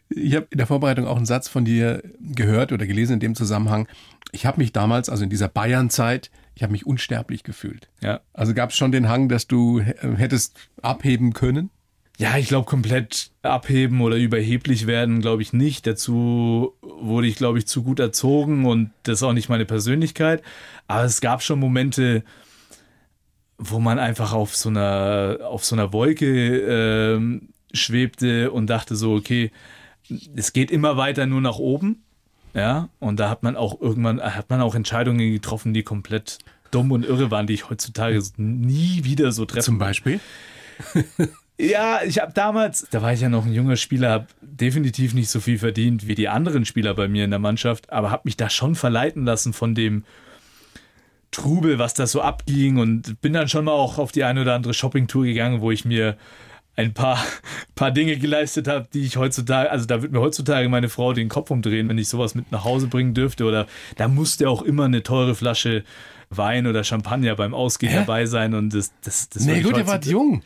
Ich 0.09 0.35
habe 0.35 0.47
in 0.49 0.57
der 0.57 0.67
Vorbereitung 0.67 1.07
auch 1.07 1.15
einen 1.15 1.25
Satz 1.25 1.47
von 1.47 1.63
dir 1.63 2.03
gehört 2.19 2.71
oder 2.71 2.85
gelesen 2.85 3.13
in 3.13 3.19
dem 3.19 3.35
Zusammenhang. 3.35 3.87
Ich 4.33 4.45
habe 4.45 4.59
mich 4.59 4.73
damals, 4.73 5.09
also 5.09 5.23
in 5.23 5.29
dieser 5.29 5.47
Bayern-Zeit, 5.47 6.31
ich 6.53 6.63
habe 6.63 6.73
mich 6.73 6.85
unsterblich 6.85 7.43
gefühlt. 7.43 7.89
Ja. 8.01 8.21
Also 8.33 8.53
gab 8.53 8.71
es 8.71 8.75
schon 8.75 8.91
den 8.91 9.07
Hang, 9.07 9.29
dass 9.29 9.47
du 9.47 9.79
hättest 9.79 10.69
abheben 10.81 11.33
können? 11.33 11.69
Ja, 12.21 12.37
ich 12.37 12.49
glaube, 12.49 12.67
komplett 12.67 13.31
abheben 13.41 13.99
oder 13.99 14.15
überheblich 14.15 14.85
werden, 14.85 15.21
glaube 15.21 15.41
ich 15.41 15.53
nicht. 15.53 15.87
Dazu 15.87 16.75
wurde 16.83 17.25
ich, 17.25 17.35
glaube 17.35 17.57
ich, 17.57 17.65
zu 17.65 17.81
gut 17.81 17.99
erzogen 17.99 18.67
und 18.67 18.91
das 19.01 19.17
ist 19.17 19.23
auch 19.23 19.33
nicht 19.33 19.49
meine 19.49 19.65
Persönlichkeit. 19.65 20.43
Aber 20.87 21.03
es 21.03 21.19
gab 21.19 21.41
schon 21.41 21.57
Momente, 21.57 22.23
wo 23.57 23.79
man 23.79 23.97
einfach 23.97 24.33
auf 24.33 24.55
so 24.55 24.69
einer, 24.69 25.39
auf 25.41 25.65
so 25.65 25.75
einer 25.75 25.93
Wolke 25.93 27.17
äh, 27.17 27.41
schwebte 27.75 28.51
und 28.51 28.67
dachte 28.67 28.95
so, 28.95 29.15
okay, 29.15 29.51
es 30.35 30.53
geht 30.53 30.69
immer 30.69 30.97
weiter 30.97 31.25
nur 31.25 31.41
nach 31.41 31.57
oben. 31.57 32.03
Ja, 32.53 32.89
und 32.99 33.19
da 33.19 33.31
hat 33.31 33.41
man 33.41 33.55
auch 33.55 33.81
irgendwann, 33.81 34.21
hat 34.21 34.51
man 34.51 34.61
auch 34.61 34.75
Entscheidungen 34.75 35.31
getroffen, 35.31 35.73
die 35.73 35.81
komplett 35.81 36.37
dumm 36.69 36.91
und 36.91 37.03
irre 37.03 37.31
waren, 37.31 37.47
die 37.47 37.55
ich 37.55 37.67
heutzutage 37.71 38.21
nie 38.37 39.05
wieder 39.05 39.31
so 39.31 39.45
treffe. 39.45 39.65
Zum 39.65 39.79
Beispiel? 39.79 40.19
Ja, 41.61 41.99
ich 42.03 42.19
habe 42.19 42.33
damals, 42.33 42.87
da 42.89 43.03
war 43.03 43.13
ich 43.13 43.21
ja 43.21 43.29
noch 43.29 43.45
ein 43.45 43.53
junger 43.53 43.75
Spieler, 43.75 44.09
habe 44.09 44.27
definitiv 44.41 45.13
nicht 45.13 45.29
so 45.29 45.39
viel 45.39 45.59
verdient 45.59 46.07
wie 46.07 46.15
die 46.15 46.27
anderen 46.27 46.65
Spieler 46.65 46.95
bei 46.95 47.07
mir 47.07 47.23
in 47.23 47.29
der 47.29 47.39
Mannschaft, 47.39 47.91
aber 47.91 48.09
habe 48.09 48.23
mich 48.25 48.35
da 48.35 48.49
schon 48.49 48.73
verleiten 48.73 49.25
lassen 49.25 49.53
von 49.53 49.75
dem 49.75 50.03
Trubel, 51.29 51.77
was 51.77 51.93
da 51.93 52.07
so 52.07 52.21
abging 52.21 52.77
und 52.77 53.21
bin 53.21 53.33
dann 53.33 53.47
schon 53.47 53.65
mal 53.65 53.73
auch 53.73 53.99
auf 53.99 54.11
die 54.11 54.23
eine 54.23 54.41
oder 54.41 54.55
andere 54.55 54.73
Shoppingtour 54.73 55.23
gegangen, 55.23 55.61
wo 55.61 55.69
ich 55.69 55.85
mir 55.85 56.17
ein 56.75 56.95
paar, 56.95 57.23
paar 57.75 57.91
Dinge 57.91 58.17
geleistet 58.17 58.67
habe, 58.67 58.87
die 58.91 59.05
ich 59.05 59.17
heutzutage, 59.17 59.69
also 59.69 59.85
da 59.85 60.01
wird 60.01 60.11
mir 60.11 60.19
heutzutage 60.19 60.67
meine 60.67 60.89
Frau 60.89 61.13
den 61.13 61.29
Kopf 61.29 61.51
umdrehen, 61.51 61.87
wenn 61.89 61.97
ich 61.99 62.09
sowas 62.09 62.33
mit 62.33 62.51
nach 62.51 62.63
Hause 62.63 62.87
bringen 62.87 63.13
dürfte. 63.13 63.45
Oder 63.45 63.67
da 63.97 64.07
musste 64.07 64.49
auch 64.49 64.63
immer 64.63 64.85
eine 64.85 65.03
teure 65.03 65.35
Flasche 65.35 65.83
Wein 66.31 66.65
oder 66.65 66.83
Champagner 66.83 67.35
beim 67.35 67.53
Ausgehen 67.53 67.91
Hä? 67.91 67.99
dabei 67.99 68.25
sein. 68.25 68.55
Und 68.55 68.73
das, 68.73 68.91
das, 69.03 69.29
das 69.29 69.45
Nee, 69.45 69.61
gut, 69.61 69.77
ihr 69.77 69.85
wart 69.85 70.05
jung. 70.05 70.41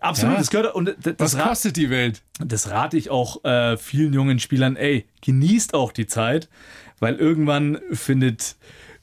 Absolut, 0.00 0.34
ja. 0.34 0.38
das 0.38 0.50
gehört 0.50 0.74
und 0.74 0.96
das 1.02 1.14
Was 1.18 1.38
kostet 1.38 1.76
die 1.76 1.90
Welt? 1.90 2.22
Das 2.44 2.70
rate 2.70 2.96
ich 2.96 3.10
auch 3.10 3.44
äh, 3.44 3.76
vielen 3.76 4.12
jungen 4.12 4.38
Spielern, 4.38 4.76
ey, 4.76 5.06
genießt 5.22 5.74
auch 5.74 5.92
die 5.92 6.06
Zeit, 6.06 6.48
weil 6.98 7.16
irgendwann 7.16 7.78
findet 7.92 8.56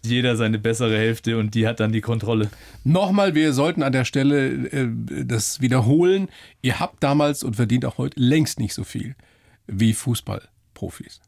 jeder 0.05 0.35
seine 0.35 0.59
bessere 0.59 0.97
Hälfte 0.97 1.37
und 1.37 1.55
die 1.55 1.67
hat 1.67 1.79
dann 1.79 1.91
die 1.91 2.01
Kontrolle. 2.01 2.49
Nochmal, 2.83 3.35
wir 3.35 3.53
sollten 3.53 3.83
an 3.83 3.91
der 3.91 4.05
Stelle 4.05 4.47
äh, 4.67 4.87
das 5.25 5.61
wiederholen. 5.61 6.29
Ihr 6.61 6.79
habt 6.79 7.03
damals 7.03 7.43
und 7.43 7.55
verdient 7.55 7.85
auch 7.85 7.97
heute 7.97 8.19
längst 8.19 8.59
nicht 8.59 8.73
so 8.73 8.83
viel 8.83 9.15
wie 9.67 9.93
Fußballprofis. 9.93 11.21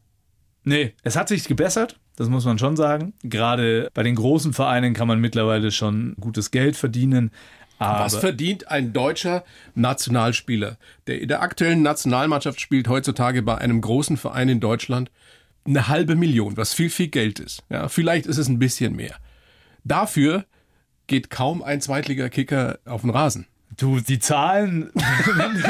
Nee, 0.63 0.93
es 1.03 1.15
hat 1.15 1.29
sich 1.29 1.47
gebessert, 1.47 1.97
das 2.17 2.29
muss 2.29 2.45
man 2.45 2.59
schon 2.59 2.75
sagen. 2.75 3.13
Gerade 3.23 3.89
bei 3.93 4.03
den 4.03 4.15
großen 4.15 4.53
Vereinen 4.53 4.93
kann 4.93 5.07
man 5.07 5.19
mittlerweile 5.19 5.71
schon 5.71 6.15
gutes 6.19 6.51
Geld 6.51 6.75
verdienen. 6.75 7.31
Aber 7.79 8.05
Was 8.05 8.17
verdient 8.17 8.69
ein 8.69 8.93
deutscher 8.93 9.43
Nationalspieler, 9.75 10.77
der 11.05 11.21
in 11.21 11.27
der 11.27 11.41
aktuellen 11.41 11.81
Nationalmannschaft 11.81 12.59
spielt, 12.59 12.87
heutzutage 12.87 13.43
bei 13.43 13.57
einem 13.57 13.81
großen 13.81 14.17
Verein 14.17 14.49
in 14.49 14.59
Deutschland? 14.59 15.11
Eine 15.65 15.87
halbe 15.87 16.15
Million, 16.15 16.57
was 16.57 16.73
viel, 16.73 16.89
viel 16.89 17.09
Geld 17.09 17.39
ist. 17.39 17.63
Ja, 17.69 17.89
vielleicht 17.89 18.25
ist 18.25 18.37
es 18.37 18.47
ein 18.47 18.57
bisschen 18.57 18.95
mehr. 18.95 19.15
Dafür 19.83 20.45
geht 21.07 21.29
kaum 21.29 21.61
ein 21.61 21.81
Zweitligakicker 21.81 22.79
auf 22.85 23.01
den 23.01 23.09
Rasen. 23.09 23.47
Du, 23.75 23.99
die 23.99 24.17
Zahlen, 24.19 24.89
wenn, 24.95 25.63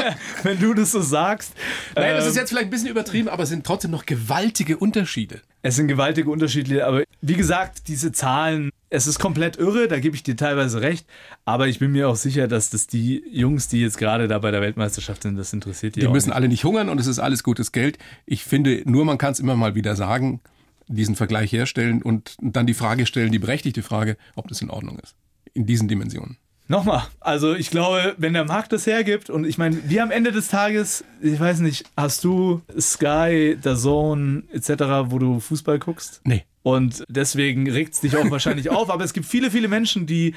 wenn, 0.44 0.60
du 0.60 0.72
das 0.72 0.92
so 0.92 1.02
sagst. 1.02 1.52
Nein, 1.94 2.14
das 2.14 2.26
ist 2.26 2.36
ähm, 2.36 2.40
jetzt 2.40 2.50
vielleicht 2.50 2.68
ein 2.68 2.70
bisschen 2.70 2.88
übertrieben, 2.88 3.28
aber 3.28 3.42
es 3.42 3.48
sind 3.48 3.66
trotzdem 3.66 3.90
noch 3.90 4.06
gewaltige 4.06 4.78
Unterschiede. 4.78 5.42
Es 5.62 5.76
sind 5.76 5.88
gewaltige 5.88 6.30
Unterschiede, 6.30 6.86
aber 6.86 7.02
wie 7.20 7.34
gesagt, 7.34 7.88
diese 7.88 8.12
Zahlen, 8.12 8.70
es 8.90 9.06
ist 9.06 9.18
komplett 9.18 9.56
irre, 9.56 9.88
da 9.88 9.98
gebe 9.98 10.14
ich 10.14 10.22
dir 10.22 10.36
teilweise 10.36 10.80
recht, 10.80 11.06
aber 11.44 11.66
ich 11.66 11.80
bin 11.80 11.92
mir 11.92 12.08
auch 12.08 12.16
sicher, 12.16 12.46
dass 12.46 12.70
das 12.70 12.86
die 12.86 13.24
Jungs, 13.30 13.66
die 13.68 13.80
jetzt 13.80 13.98
gerade 13.98 14.28
da 14.28 14.38
bei 14.38 14.52
der 14.52 14.60
Weltmeisterschaft 14.60 15.24
sind, 15.24 15.36
das 15.36 15.52
interessiert 15.52 15.96
die. 15.96 16.00
Die 16.00 16.08
müssen 16.08 16.28
nicht. 16.28 16.36
alle 16.36 16.48
nicht 16.48 16.64
hungern 16.64 16.88
und 16.88 17.00
es 17.00 17.08
ist 17.08 17.18
alles 17.18 17.42
gutes 17.42 17.72
Geld. 17.72 17.98
Ich 18.24 18.44
finde, 18.44 18.82
nur 18.84 19.04
man 19.04 19.18
kann 19.18 19.32
es 19.32 19.40
immer 19.40 19.56
mal 19.56 19.74
wieder 19.74 19.96
sagen, 19.96 20.40
diesen 20.86 21.16
Vergleich 21.16 21.52
herstellen 21.52 22.02
und 22.02 22.36
dann 22.40 22.66
die 22.66 22.74
Frage 22.74 23.04
stellen, 23.04 23.32
die 23.32 23.38
berechtigte 23.38 23.82
Frage, 23.82 24.16
ob 24.36 24.48
das 24.48 24.62
in 24.62 24.70
Ordnung 24.70 24.98
ist. 25.00 25.16
In 25.54 25.66
diesen 25.66 25.88
Dimensionen. 25.88 26.38
Nochmal, 26.70 27.02
also 27.20 27.54
ich 27.54 27.70
glaube, 27.70 28.14
wenn 28.18 28.34
der 28.34 28.44
Markt 28.44 28.72
das 28.72 28.86
hergibt 28.86 29.30
und 29.30 29.46
ich 29.46 29.56
meine, 29.56 29.78
wie 29.88 30.00
am 30.00 30.10
Ende 30.10 30.32
des 30.32 30.48
Tages, 30.48 31.02
ich 31.22 31.40
weiß 31.40 31.60
nicht, 31.60 31.86
hast 31.96 32.24
du 32.24 32.60
Sky, 32.78 33.56
The 33.62 33.74
Zone 33.74 34.42
etc., 34.52 34.70
wo 35.06 35.18
du 35.18 35.40
Fußball 35.40 35.78
guckst? 35.78 36.20
Nee. 36.24 36.44
Und 36.62 37.04
deswegen 37.08 37.70
regt 37.70 37.94
es 37.94 38.00
dich 38.00 38.16
auch 38.16 38.30
wahrscheinlich 38.30 38.68
auf, 38.70 38.90
aber 38.90 39.02
es 39.02 39.14
gibt 39.14 39.24
viele, 39.24 39.50
viele 39.50 39.68
Menschen, 39.68 40.06
die 40.06 40.34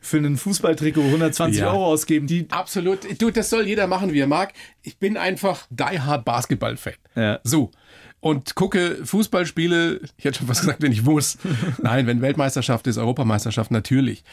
für 0.00 0.16
einen 0.16 0.36
Fußballtrikot 0.36 1.02
120 1.02 1.60
ja. 1.60 1.70
Euro 1.70 1.86
ausgeben. 1.86 2.26
Die 2.26 2.46
Absolut. 2.50 3.00
Du, 3.20 3.30
das 3.30 3.50
soll 3.50 3.66
jeder 3.66 3.86
machen, 3.86 4.12
wie 4.12 4.20
er 4.20 4.26
mag. 4.26 4.54
Ich 4.82 4.98
bin 4.98 5.16
einfach 5.16 5.66
die 5.70 6.00
Hard 6.00 6.24
Basketball-Fan. 6.24 6.94
Ja. 7.14 7.40
So. 7.44 7.70
Und 8.20 8.56
gucke 8.56 8.98
Fußballspiele, 9.04 10.00
ich 10.16 10.24
hätte 10.24 10.38
schon 10.38 10.48
was 10.48 10.60
gesagt, 10.60 10.82
wenn 10.82 10.90
ich 10.90 11.02
muss. 11.02 11.38
Nein, 11.82 12.06
wenn 12.08 12.20
Weltmeisterschaft 12.20 12.86
ist, 12.88 12.98
Europameisterschaft, 12.98 13.70
natürlich. 13.70 14.24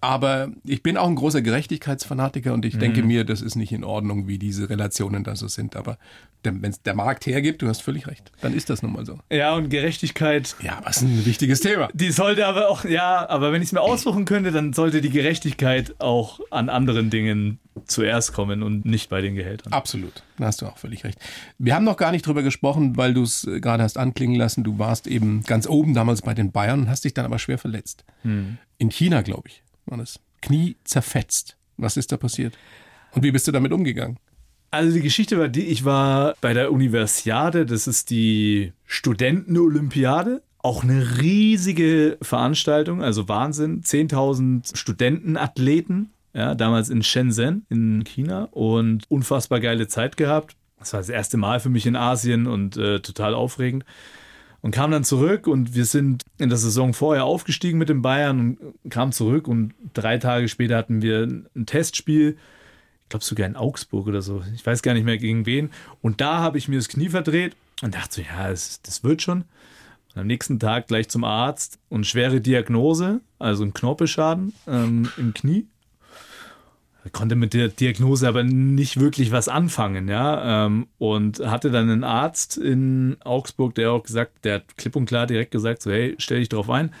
Aber 0.00 0.50
ich 0.64 0.82
bin 0.82 0.96
auch 0.96 1.08
ein 1.08 1.14
großer 1.14 1.42
Gerechtigkeitsfanatiker 1.42 2.54
und 2.54 2.64
ich 2.64 2.74
mhm. 2.74 2.80
denke 2.80 3.02
mir, 3.02 3.24
das 3.24 3.42
ist 3.42 3.54
nicht 3.54 3.72
in 3.72 3.84
Ordnung, 3.84 4.28
wie 4.28 4.38
diese 4.38 4.70
Relationen 4.70 5.24
da 5.24 5.36
so 5.36 5.46
sind. 5.46 5.76
Aber 5.76 5.98
wenn 6.42 6.64
es 6.64 6.82
der 6.82 6.94
Markt 6.94 7.26
hergibt, 7.26 7.60
du 7.60 7.68
hast 7.68 7.82
völlig 7.82 8.06
recht, 8.06 8.32
dann 8.40 8.54
ist 8.54 8.70
das 8.70 8.82
nun 8.82 8.94
mal 8.94 9.04
so. 9.04 9.18
Ja, 9.30 9.54
und 9.54 9.68
Gerechtigkeit. 9.68 10.56
Ja, 10.62 10.80
was 10.84 11.02
ein 11.02 11.26
wichtiges 11.26 11.60
Thema. 11.60 11.90
Die 11.92 12.10
sollte 12.12 12.46
aber 12.46 12.70
auch, 12.70 12.84
ja, 12.86 13.28
aber 13.28 13.52
wenn 13.52 13.60
ich 13.60 13.68
es 13.68 13.72
mir 13.72 13.82
aussuchen 13.82 14.24
könnte, 14.24 14.52
dann 14.52 14.72
sollte 14.72 15.02
die 15.02 15.10
Gerechtigkeit 15.10 15.94
auch 15.98 16.40
an 16.50 16.70
anderen 16.70 17.10
Dingen 17.10 17.58
zuerst 17.86 18.32
kommen 18.32 18.62
und 18.62 18.86
nicht 18.86 19.10
bei 19.10 19.20
den 19.20 19.34
Gehältern. 19.34 19.72
Absolut, 19.72 20.22
da 20.38 20.46
hast 20.46 20.62
du 20.62 20.66
auch 20.66 20.78
völlig 20.78 21.04
recht. 21.04 21.18
Wir 21.58 21.74
haben 21.74 21.84
noch 21.84 21.96
gar 21.98 22.10
nicht 22.10 22.26
drüber 22.26 22.42
gesprochen, 22.42 22.96
weil 22.96 23.12
du 23.12 23.22
es 23.22 23.44
äh, 23.44 23.60
gerade 23.60 23.82
hast 23.82 23.98
anklingen 23.98 24.36
lassen. 24.36 24.64
Du 24.64 24.78
warst 24.78 25.06
eben 25.06 25.42
ganz 25.44 25.66
oben 25.66 25.92
damals 25.92 26.22
bei 26.22 26.32
den 26.32 26.52
Bayern 26.52 26.80
und 26.80 26.88
hast 26.88 27.04
dich 27.04 27.12
dann 27.12 27.26
aber 27.26 27.38
schwer 27.38 27.58
verletzt. 27.58 28.04
Hm. 28.22 28.56
In 28.78 28.90
China, 28.90 29.20
glaube 29.20 29.48
ich 29.48 29.62
war 29.90 29.98
das. 29.98 30.20
Knie 30.40 30.76
zerfetzt. 30.84 31.56
Was 31.76 31.96
ist 31.96 32.12
da 32.12 32.16
passiert? 32.16 32.56
Und 33.12 33.22
wie 33.22 33.32
bist 33.32 33.46
du 33.48 33.52
damit 33.52 33.72
umgegangen? 33.72 34.18
Also 34.70 34.92
die 34.92 35.02
Geschichte 35.02 35.38
war 35.38 35.48
die, 35.48 35.66
ich 35.66 35.84
war 35.84 36.34
bei 36.40 36.54
der 36.54 36.72
Universiade, 36.72 37.66
das 37.66 37.88
ist 37.88 38.10
die 38.10 38.72
Studentenolympiade, 38.86 40.42
auch 40.58 40.84
eine 40.84 41.20
riesige 41.20 42.18
Veranstaltung, 42.22 43.02
also 43.02 43.28
Wahnsinn, 43.28 43.82
10.000 43.82 44.76
Studentenathleten, 44.76 46.10
ja, 46.34 46.54
damals 46.54 46.88
in 46.88 47.02
Shenzhen 47.02 47.66
in 47.68 48.04
China 48.04 48.44
und 48.52 49.04
unfassbar 49.08 49.58
geile 49.58 49.88
Zeit 49.88 50.16
gehabt. 50.16 50.54
Das 50.78 50.92
war 50.92 51.00
das 51.00 51.08
erste 51.08 51.36
Mal 51.36 51.58
für 51.58 51.68
mich 51.68 51.86
in 51.86 51.96
Asien 51.96 52.46
und 52.46 52.76
äh, 52.76 53.00
total 53.00 53.34
aufregend 53.34 53.84
und 54.62 54.72
kam 54.72 54.90
dann 54.90 55.04
zurück 55.04 55.46
und 55.46 55.74
wir 55.74 55.84
sind 55.84 56.24
in 56.38 56.48
der 56.48 56.58
Saison 56.58 56.92
vorher 56.92 57.24
aufgestiegen 57.24 57.78
mit 57.78 57.88
den 57.88 58.02
Bayern 58.02 58.40
und 58.40 58.90
kamen 58.90 59.12
zurück 59.12 59.48
und 59.48 59.74
drei 59.94 60.18
Tage 60.18 60.48
später 60.48 60.76
hatten 60.76 61.02
wir 61.02 61.22
ein 61.54 61.66
Testspiel, 61.66 62.36
ich 63.02 63.08
glaube 63.08 63.24
sogar 63.24 63.46
in 63.46 63.56
Augsburg 63.56 64.06
oder 64.06 64.22
so, 64.22 64.42
ich 64.54 64.64
weiß 64.64 64.82
gar 64.82 64.94
nicht 64.94 65.04
mehr 65.04 65.18
gegen 65.18 65.46
wen 65.46 65.70
und 66.02 66.20
da 66.20 66.38
habe 66.38 66.58
ich 66.58 66.68
mir 66.68 66.76
das 66.76 66.88
Knie 66.88 67.08
verdreht 67.08 67.56
und 67.82 67.94
dachte 67.94 68.16
so, 68.16 68.22
ja, 68.22 68.48
das, 68.48 68.82
das 68.82 69.02
wird 69.02 69.22
schon 69.22 69.44
Am 70.14 70.26
nächsten 70.26 70.58
Tag 70.58 70.88
gleich 70.88 71.08
zum 71.08 71.24
Arzt 71.24 71.78
und 71.88 72.06
schwere 72.06 72.40
Diagnose, 72.40 73.20
also 73.38 73.64
ein 73.64 73.74
Knorpelschaden 73.74 74.52
ähm, 74.66 75.08
im 75.16 75.34
Knie. 75.34 75.66
Konnte 77.12 77.34
mit 77.34 77.54
der 77.54 77.68
Diagnose 77.68 78.28
aber 78.28 78.44
nicht 78.44 79.00
wirklich 79.00 79.32
was 79.32 79.48
anfangen, 79.48 80.08
ja. 80.08 80.66
Ähm, 80.66 80.86
und 80.98 81.40
hatte 81.40 81.70
dann 81.70 81.88
einen 81.88 82.04
Arzt 82.04 82.58
in 82.58 83.16
Augsburg, 83.24 83.74
der 83.74 83.92
auch 83.92 84.02
gesagt, 84.02 84.44
der 84.44 84.56
hat 84.56 84.76
klipp 84.76 84.96
und 84.96 85.06
klar 85.06 85.26
direkt 85.26 85.50
gesagt, 85.50 85.80
so, 85.80 85.90
hey, 85.90 86.14
stell 86.18 86.40
dich 86.40 86.50
drauf 86.50 86.68
ein, 86.68 86.92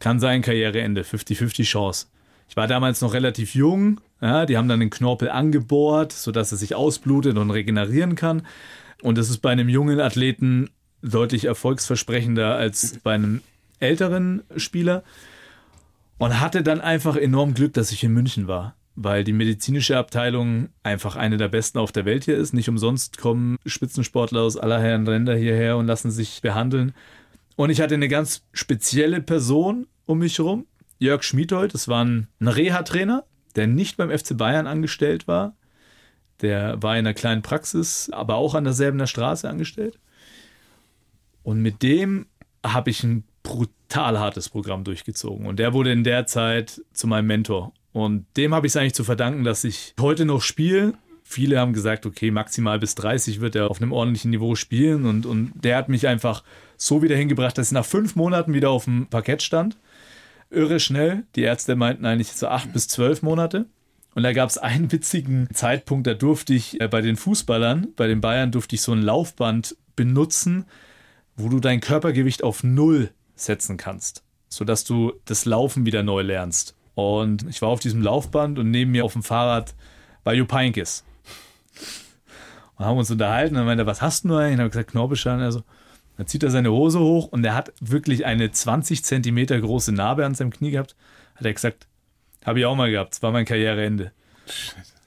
kann 0.00 0.20
sein 0.20 0.40
Karriereende, 0.40 1.02
50-50 1.02 1.64
Chance. 1.64 2.06
Ich 2.48 2.56
war 2.56 2.66
damals 2.66 3.02
noch 3.02 3.12
relativ 3.12 3.54
jung, 3.54 4.00
ja, 4.22 4.46
die 4.46 4.56
haben 4.56 4.68
dann 4.68 4.80
den 4.80 4.90
Knorpel 4.90 5.28
angebohrt, 5.28 6.12
sodass 6.12 6.52
er 6.52 6.58
sich 6.58 6.74
ausblutet 6.74 7.36
und 7.36 7.50
regenerieren 7.50 8.14
kann. 8.14 8.42
Und 9.02 9.18
das 9.18 9.28
ist 9.28 9.38
bei 9.38 9.50
einem 9.50 9.68
jungen 9.68 10.00
Athleten 10.00 10.70
deutlich 11.02 11.44
erfolgsversprechender 11.44 12.54
als 12.54 12.98
bei 13.02 13.12
einem 13.12 13.42
älteren 13.80 14.42
Spieler. 14.56 15.04
Und 16.18 16.40
hatte 16.40 16.62
dann 16.62 16.80
einfach 16.80 17.16
enorm 17.16 17.52
Glück, 17.52 17.74
dass 17.74 17.92
ich 17.92 18.02
in 18.02 18.14
München 18.14 18.48
war 18.48 18.74
weil 18.96 19.24
die 19.24 19.34
medizinische 19.34 19.96
Abteilung 19.98 20.70
einfach 20.82 21.16
eine 21.16 21.36
der 21.36 21.48
besten 21.48 21.78
auf 21.78 21.92
der 21.92 22.06
Welt 22.06 22.24
hier 22.24 22.36
ist. 22.36 22.54
Nicht 22.54 22.68
umsonst 22.68 23.18
kommen 23.18 23.58
Spitzensportler 23.66 24.40
aus 24.40 24.56
aller 24.56 24.80
Herren 24.80 25.04
Länder 25.04 25.36
hierher 25.36 25.76
und 25.76 25.86
lassen 25.86 26.10
sich 26.10 26.40
behandeln. 26.40 26.94
Und 27.56 27.70
ich 27.70 27.80
hatte 27.80 27.94
eine 27.94 28.08
ganz 28.08 28.42
spezielle 28.52 29.20
Person 29.20 29.86
um 30.06 30.18
mich 30.18 30.38
herum, 30.38 30.66
Jörg 30.98 31.22
Schmiedhold. 31.22 31.74
Das 31.74 31.88
war 31.88 32.04
ein 32.04 32.28
Reha-Trainer, 32.40 33.24
der 33.54 33.66
nicht 33.66 33.98
beim 33.98 34.10
FC 34.10 34.36
Bayern 34.36 34.66
angestellt 34.66 35.28
war. 35.28 35.56
Der 36.40 36.82
war 36.82 36.94
in 36.94 37.00
einer 37.00 37.14
kleinen 37.14 37.42
Praxis, 37.42 38.10
aber 38.10 38.36
auch 38.36 38.54
an 38.54 38.64
derselben 38.64 39.06
Straße 39.06 39.48
angestellt. 39.48 39.98
Und 41.42 41.60
mit 41.60 41.82
dem 41.82 42.26
habe 42.64 42.90
ich 42.90 43.04
ein 43.04 43.24
brutal 43.46 44.18
hartes 44.18 44.48
Programm 44.48 44.84
durchgezogen. 44.84 45.46
Und 45.46 45.58
der 45.58 45.72
wurde 45.72 45.92
in 45.92 46.04
der 46.04 46.26
Zeit 46.26 46.82
zu 46.92 47.06
meinem 47.06 47.26
Mentor. 47.26 47.72
Und 47.92 48.26
dem 48.36 48.54
habe 48.54 48.66
ich 48.66 48.72
es 48.72 48.76
eigentlich 48.76 48.94
zu 48.94 49.04
verdanken, 49.04 49.44
dass 49.44 49.64
ich 49.64 49.94
heute 50.00 50.24
noch 50.24 50.42
spiele. 50.42 50.94
Viele 51.22 51.58
haben 51.58 51.72
gesagt, 51.72 52.06
okay, 52.06 52.30
maximal 52.30 52.78
bis 52.78 52.94
30 52.96 53.40
wird 53.40 53.56
er 53.56 53.70
auf 53.70 53.80
einem 53.80 53.92
ordentlichen 53.92 54.30
Niveau 54.30 54.54
spielen. 54.54 55.06
Und, 55.06 55.24
und 55.24 55.52
der 55.54 55.76
hat 55.76 55.88
mich 55.88 56.06
einfach 56.06 56.42
so 56.76 57.02
wieder 57.02 57.16
hingebracht, 57.16 57.56
dass 57.56 57.68
ich 57.68 57.72
nach 57.72 57.86
fünf 57.86 58.16
Monaten 58.16 58.52
wieder 58.52 58.70
auf 58.70 58.84
dem 58.84 59.06
Parkett 59.06 59.42
stand. 59.42 59.78
Irre 60.50 60.78
schnell. 60.78 61.24
Die 61.34 61.42
Ärzte 61.42 61.74
meinten 61.74 62.04
eigentlich 62.04 62.32
so 62.32 62.48
acht 62.48 62.72
bis 62.72 62.88
zwölf 62.88 63.22
Monate. 63.22 63.66
Und 64.14 64.22
da 64.22 64.32
gab 64.32 64.48
es 64.48 64.58
einen 64.58 64.90
witzigen 64.92 65.48
Zeitpunkt, 65.52 66.06
da 66.06 66.14
durfte 66.14 66.54
ich 66.54 66.80
äh, 66.80 66.88
bei 66.88 67.02
den 67.02 67.16
Fußballern, 67.16 67.88
bei 67.96 68.08
den 68.08 68.20
Bayern, 68.20 68.50
durfte 68.50 68.74
ich 68.74 68.82
so 68.82 68.92
ein 68.92 69.02
Laufband 69.02 69.76
benutzen, 69.94 70.64
wo 71.36 71.48
du 71.48 71.60
dein 71.60 71.80
Körpergewicht 71.80 72.42
auf 72.42 72.64
Null 72.64 73.10
setzen 73.36 73.76
kannst, 73.76 74.24
sodass 74.48 74.84
du 74.84 75.12
das 75.24 75.44
Laufen 75.44 75.86
wieder 75.86 76.02
neu 76.02 76.22
lernst. 76.22 76.74
Und 76.94 77.46
ich 77.48 77.62
war 77.62 77.68
auf 77.68 77.80
diesem 77.80 78.02
Laufband 78.02 78.58
und 78.58 78.70
neben 78.70 78.90
mir 78.90 79.04
auf 79.04 79.12
dem 79.12 79.22
Fahrrad 79.22 79.74
war 80.24 80.34
Jupp 80.34 80.52
Heynckes. 80.52 81.04
Und 82.76 82.84
haben 82.84 82.98
uns 82.98 83.10
unterhalten 83.10 83.56
und 83.56 83.66
meinte 83.66 83.84
er, 83.84 83.86
was 83.86 84.02
hast 84.02 84.24
du 84.24 84.34
eigentlich? 84.34 84.50
Und 84.50 84.54
ich 84.54 84.60
habe 84.60 84.70
gesagt, 84.70 84.90
Knorpelschaden. 84.90 85.42
Also, 85.42 85.62
dann 86.16 86.26
zieht 86.26 86.42
er 86.42 86.50
seine 86.50 86.72
Hose 86.72 86.98
hoch 87.00 87.26
und 87.26 87.44
er 87.44 87.54
hat 87.54 87.72
wirklich 87.80 88.24
eine 88.24 88.50
20 88.50 89.04
Zentimeter 89.04 89.60
große 89.60 89.92
Narbe 89.92 90.24
an 90.24 90.34
seinem 90.34 90.50
Knie 90.50 90.70
gehabt. 90.70 90.96
Hat 91.34 91.44
er 91.44 91.52
gesagt, 91.52 91.86
habe 92.44 92.60
ich 92.60 92.64
auch 92.64 92.76
mal 92.76 92.90
gehabt. 92.90 93.14
Das 93.14 93.22
war 93.22 93.32
mein 93.32 93.44
Karriereende. 93.44 94.12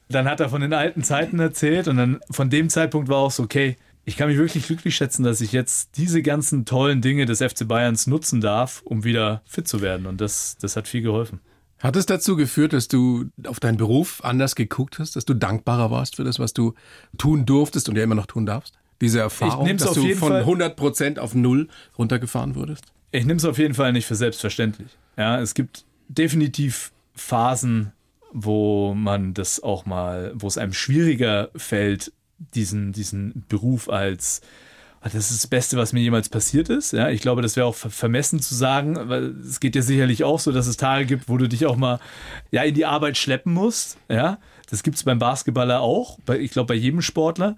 Dann 0.10 0.28
hat 0.28 0.40
er 0.40 0.50
von 0.50 0.62
den 0.62 0.74
alten 0.74 1.04
Zeiten 1.04 1.40
erzählt 1.40 1.88
und 1.88 1.98
dann 1.98 2.20
von 2.30 2.50
dem 2.50 2.70
Zeitpunkt 2.70 3.10
war 3.10 3.18
auch 3.18 3.32
so, 3.32 3.44
okay, 3.44 3.78
ich 4.10 4.18
kann 4.18 4.28
mich 4.28 4.40
wirklich 4.40 4.66
glücklich 4.66 4.96
schätzen, 4.96 5.22
dass 5.22 5.40
ich 5.40 5.52
jetzt 5.52 5.96
diese 5.96 6.24
ganzen 6.24 6.66
tollen 6.66 7.00
Dinge 7.00 7.28
des 7.28 7.44
FC 7.44 7.68
Bayerns 7.68 8.08
nutzen 8.08 8.42
darf, 8.42 8.82
um 8.84 9.04
wieder 9.04 9.44
fit 9.46 9.68
zu 9.68 9.82
werden. 9.82 10.08
Und 10.08 10.20
das, 10.20 10.58
das 10.60 10.76
hat 10.76 10.88
viel 10.88 11.04
geholfen. 11.04 11.42
Hat 11.78 11.96
es 11.96 12.08
dazu 12.08 12.36
geführt, 12.36 12.74
dass 12.74 12.88
du 12.88 13.30
auf 13.46 13.60
deinen 13.60 13.78
Beruf 13.78 14.24
anders 14.24 14.56
geguckt 14.56 14.98
hast, 14.98 15.16
dass 15.16 15.26
du 15.26 15.36
dankbarer 15.36 15.92
warst 15.92 16.16
für 16.16 16.24
das, 16.24 16.40
was 16.40 16.54
du 16.54 16.74
tun 17.20 17.46
durftest 17.46 17.88
und 17.88 17.98
ja 17.98 18.04
immer 18.04 18.16
noch 18.16 18.26
tun 18.26 18.48
darfst? 18.48 18.74
Diese 19.00 19.20
Erfahrung, 19.20 19.78
dass 19.78 19.94
du 19.94 20.16
von 20.16 20.30
Fall, 20.30 20.40
100 20.40 20.76
Prozent 20.76 21.20
auf 21.20 21.36
Null 21.36 21.68
runtergefahren 21.96 22.56
wurdest? 22.56 22.86
Ich 23.12 23.26
nehme 23.26 23.38
es 23.38 23.46
auf 23.46 23.60
jeden 23.60 23.76
Fall 23.76 23.94
nicht 23.94 24.08
für 24.08 24.16
selbstverständlich. 24.16 24.90
Ja, 25.18 25.40
es 25.40 25.54
gibt 25.54 25.86
definitiv 26.08 26.92
Phasen, 27.14 27.92
wo 28.34 28.96
man 28.96 29.36
das 29.36 29.62
auch 29.62 29.86
mal, 29.86 30.32
wo 30.34 30.48
es 30.48 30.58
einem 30.58 30.74
schwieriger 30.74 31.52
fällt, 31.56 32.12
diesen, 32.54 32.92
diesen 32.94 33.46
Beruf 33.48 33.90
als 33.90 34.42
Ah, 35.02 35.08
das 35.08 35.32
ist 35.32 35.44
das 35.44 35.48
Beste, 35.48 35.78
was 35.78 35.94
mir 35.94 36.02
jemals 36.02 36.28
passiert 36.28 36.68
ist. 36.68 36.92
Ja, 36.92 37.10
ich 37.10 37.22
glaube, 37.22 37.42
das 37.42 37.56
wäre 37.56 37.66
auch 37.66 37.76
vermessen 37.76 38.42
zu 38.42 38.54
sagen, 38.54 38.98
weil 39.08 39.30
es 39.40 39.62
geht 39.62 39.76
ja 39.76 39.82
sicherlich 39.82 40.26
auch 40.26 40.42
so, 40.42 40.52
dass 40.52 40.68
es 40.68 40.76
Tage 40.76 41.06
gibt, 41.06 41.30
wo 41.30 41.38
du 41.38 41.48
dich 41.48 41.66
auch 41.66 41.78
mal 41.78 42.00
ja, 42.52 42.64
in 42.64 42.76
die 42.76 42.86
Arbeit 42.86 43.18
schleppen 43.18 43.54
musst. 43.54 43.98
Ja, 44.10 44.40
das 44.70 44.84
gibt 44.84 44.98
es 44.98 45.04
beim 45.04 45.18
Basketballer 45.18 45.80
auch, 45.80 46.20
bei, 46.26 46.38
ich 46.38 46.52
glaube 46.52 46.68
bei 46.68 46.74
jedem 46.74 47.02
Sportler. 47.02 47.58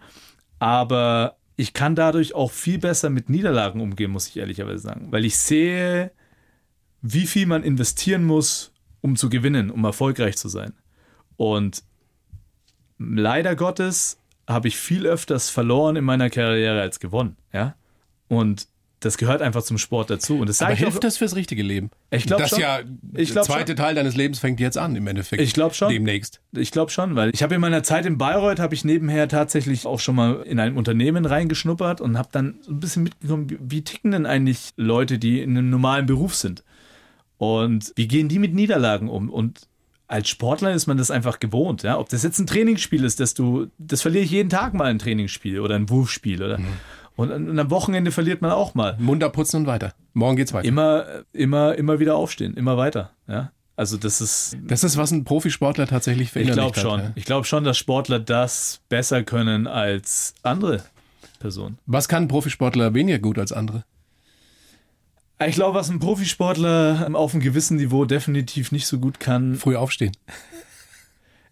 Aber 0.60 1.38
ich 1.56 1.74
kann 1.74 1.96
dadurch 1.96 2.36
auch 2.36 2.52
viel 2.52 2.78
besser 2.78 3.10
mit 3.10 3.30
Niederlagen 3.30 3.82
umgehen, 3.82 4.12
muss 4.12 4.28
ich 4.28 4.38
ehrlicherweise 4.38 4.84
sagen, 4.84 5.08
weil 5.12 5.26
ich 5.26 5.38
sehe, 5.38 6.12
wie 7.02 7.26
viel 7.26 7.48
man 7.48 7.64
investieren 7.64 8.24
muss, 8.24 8.72
um 9.02 9.16
zu 9.16 9.30
gewinnen, 9.30 9.72
um 9.72 9.84
erfolgreich 9.84 10.38
zu 10.38 10.48
sein. 10.48 10.74
Und 11.38 11.84
leider 13.00 13.56
Gottes 13.56 14.21
habe 14.52 14.68
ich 14.68 14.78
viel 14.78 15.06
öfters 15.06 15.50
verloren 15.50 15.96
in 15.96 16.04
meiner 16.04 16.30
Karriere 16.30 16.82
als 16.82 17.00
gewonnen. 17.00 17.38
Ja. 17.54 17.76
Und 18.28 18.68
das 19.02 19.18
gehört 19.18 19.42
einfach 19.42 19.64
zum 19.64 19.80
Sport 19.80 20.12
dazu. 20.12 20.38
Und 20.38 20.48
das 20.48 20.62
Aber 20.62 20.76
hilft 20.76 20.98
auch, 20.98 21.00
das 21.00 21.18
fürs 21.18 21.36
richtige 21.36 21.64
Leben? 21.64 21.90
Ich 22.12 22.26
glaube 22.28 22.48
schon. 22.48 22.60
ja, 22.60 22.82
ich 23.16 23.34
der 23.34 23.42
zweite 23.42 23.72
schon. 23.72 23.78
Teil 23.78 23.96
deines 23.96 24.16
Lebens 24.16 24.40
fängt 24.40 24.60
jetzt 24.60 24.78
an 24.78 24.96
im 24.96 25.08
Endeffekt. 25.08 25.42
Ich 25.42 25.54
glaube 25.54 25.74
schon. 25.74 25.90
Demnächst. 25.90 26.40
Ich 26.56 26.72
glaube 26.72 26.92
schon, 26.92 27.16
weil 27.16 27.32
ich 27.34 27.42
habe 27.42 27.56
in 27.56 27.62
meiner 27.62 27.82
Zeit 27.82 28.06
in 28.06 28.20
Bayreuth 28.20 28.60
habe 28.60 28.76
ich 28.76 28.86
nebenher 28.86 29.28
tatsächlich 29.28 29.88
auch 29.88 30.00
schon 30.00 30.16
mal 30.16 30.44
in 30.44 30.60
ein 30.60 30.78
Unternehmen 30.78 31.26
reingeschnuppert 31.26 32.00
und 32.00 32.18
habe 32.18 32.30
dann 32.32 32.60
so 32.62 32.72
ein 32.72 32.80
bisschen 32.80 33.04
mitgekommen, 33.04 33.50
wie, 33.50 33.58
wie 33.60 33.84
ticken 33.84 34.12
denn 34.12 34.28
eigentlich 34.28 34.70
Leute, 34.78 35.18
die 35.18 35.42
in 35.42 35.58
einem 35.58 35.72
normalen 35.72 36.06
Beruf 36.06 36.36
sind? 36.36 36.64
Und 37.38 37.92
wie 37.96 38.08
gehen 38.08 38.30
die 38.30 38.38
mit 38.38 38.54
Niederlagen 38.54 39.10
um? 39.10 39.32
Und 39.32 39.68
als 40.12 40.28
Sportler 40.28 40.74
ist 40.74 40.88
man 40.88 40.98
das 40.98 41.10
einfach 41.10 41.40
gewohnt. 41.40 41.84
Ja? 41.84 41.98
Ob 41.98 42.10
das 42.10 42.24
jetzt 42.24 42.38
ein 42.40 42.48
Trainingsspiel 42.48 43.04
ist, 43.04 43.20
dass 43.20 43.34
du, 43.34 43.68
das 43.78 44.02
verliere 44.02 44.26
ich 44.26 44.32
jeden 44.32 44.50
Tag 44.50 44.74
mal 44.74 44.86
ein 44.86 45.00
Trainingsspiel 45.00 45.60
oder 45.60 45.76
ein 45.76 45.90
Wurfspiel 45.90 46.44
oder. 46.44 46.58
Mhm. 46.58 46.68
Und, 47.16 47.32
und 47.32 47.60
am 47.60 47.70
Wochenende 47.70 48.12
verliert 48.12 48.42
man 48.42 48.52
auch 48.52 48.74
mal. 48.74 48.98
Mund 49.00 49.24
abputzen 49.24 49.62
und 49.62 49.68
weiter. 49.68 49.94
Morgen 50.14 50.36
geht's 50.36 50.54
weiter. 50.54 50.68
Immer, 50.68 51.06
immer, 51.34 51.76
immer 51.76 52.00
wieder 52.00 52.16
aufstehen, 52.16 52.56
immer 52.56 52.78
weiter. 52.78 53.12
Ja? 53.28 53.52
Also 53.76 53.98
das 53.98 54.22
ist. 54.22 54.58
Das 54.68 54.84
ist, 54.84 54.98
was 54.98 55.12
ein 55.12 55.24
Profisportler 55.24 55.88
tatsächlich 55.88 56.32
verinnerlicht 56.32 56.78
Ich 56.78 56.82
glaube 56.84 56.90
schon. 56.90 57.00
Ja. 57.00 57.12
Ich 57.16 57.26
glaube 57.26 57.46
schon, 57.46 57.64
dass 57.64 57.78
Sportler 57.78 58.20
das 58.20 58.82
besser 58.90 59.24
können 59.24 59.66
als 59.66 60.36
andere 60.44 60.84
Personen. 61.40 61.80
Was 61.86 62.08
kann 62.08 62.24
ein 62.24 62.28
Profisportler 62.28 62.94
weniger 62.94 63.20
gut 63.20 63.40
als 63.40 63.52
andere? 63.52 63.86
Ich 65.48 65.56
glaube, 65.56 65.78
was 65.78 65.90
ein 65.90 66.00
Profisportler 66.00 67.10
auf 67.14 67.34
einem 67.34 67.42
gewissen 67.42 67.78
Niveau 67.78 68.06
definitiv 68.06 68.72
nicht 68.72 68.86
so 68.86 69.00
gut 69.00 69.20
kann. 69.20 69.56
Früh 69.56 69.76
aufstehen. 69.76 70.12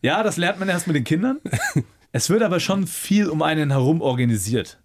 Ja, 0.02 0.22
das 0.24 0.38
lernt 0.38 0.60
man 0.60 0.70
erst 0.70 0.88
mit 0.88 0.96
den 0.96 1.04
Kindern. 1.04 1.40
Es 2.12 2.32
wird 2.32 2.42
aber 2.42 2.60
schon 2.60 2.88
viel 2.88 3.30
um 3.30 3.44
einen 3.44 3.70
herum 3.70 4.02
organisiert. 4.02 4.80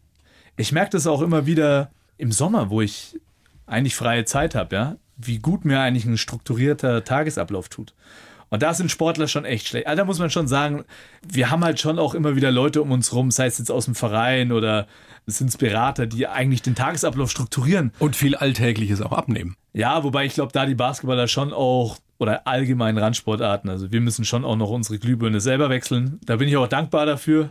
Ich 0.58 0.72
merke 0.72 0.90
das 0.90 1.06
auch 1.06 1.22
immer 1.22 1.46
wieder 1.46 1.90
im 2.18 2.32
Sommer, 2.32 2.68
wo 2.68 2.82
ich 2.82 3.18
eigentlich 3.64 3.96
freie 3.96 4.26
Zeit 4.26 4.54
habe, 4.54 4.76
ja, 4.76 4.96
wie 5.16 5.38
gut 5.38 5.64
mir 5.64 5.80
eigentlich 5.80 6.04
ein 6.04 6.18
strukturierter 6.18 7.02
Tagesablauf 7.02 7.70
tut. 7.70 7.94
Und 8.50 8.62
da 8.62 8.74
sind 8.74 8.90
Sportler 8.90 9.26
schon 9.26 9.46
echt 9.46 9.68
schlecht. 9.68 9.86
Also 9.86 9.96
da 9.96 10.04
muss 10.04 10.18
man 10.18 10.28
schon 10.28 10.48
sagen, 10.48 10.84
wir 11.26 11.50
haben 11.50 11.64
halt 11.64 11.80
schon 11.80 11.98
auch 11.98 12.14
immer 12.14 12.36
wieder 12.36 12.52
Leute 12.52 12.82
um 12.82 12.92
uns 12.92 13.14
rum, 13.14 13.30
sei 13.30 13.46
es 13.46 13.58
jetzt 13.58 13.70
aus 13.70 13.86
dem 13.86 13.94
Verein 13.94 14.52
oder 14.52 14.86
sind 15.26 15.48
es 15.48 15.56
Berater, 15.56 16.06
die 16.06 16.26
eigentlich 16.26 16.62
den 16.62 16.74
Tagesablauf 16.74 17.30
strukturieren. 17.30 17.92
Und 17.98 18.16
viel 18.16 18.34
Alltägliches 18.34 19.00
auch 19.00 19.12
abnehmen. 19.12 19.56
Ja, 19.72 20.04
wobei 20.04 20.26
ich 20.26 20.34
glaube, 20.34 20.52
da 20.52 20.66
die 20.66 20.74
Basketballer 20.74 21.28
schon 21.28 21.52
auch 21.52 21.98
oder 22.18 22.46
allgemein 22.46 22.96
Randsportarten, 22.96 23.68
also 23.68 23.90
wir 23.90 24.00
müssen 24.00 24.24
schon 24.24 24.44
auch 24.44 24.56
noch 24.56 24.70
unsere 24.70 24.98
Glühbirne 24.98 25.40
selber 25.40 25.68
wechseln. 25.68 26.20
Da 26.24 26.36
bin 26.36 26.48
ich 26.48 26.56
auch 26.56 26.68
dankbar 26.68 27.06
dafür, 27.06 27.48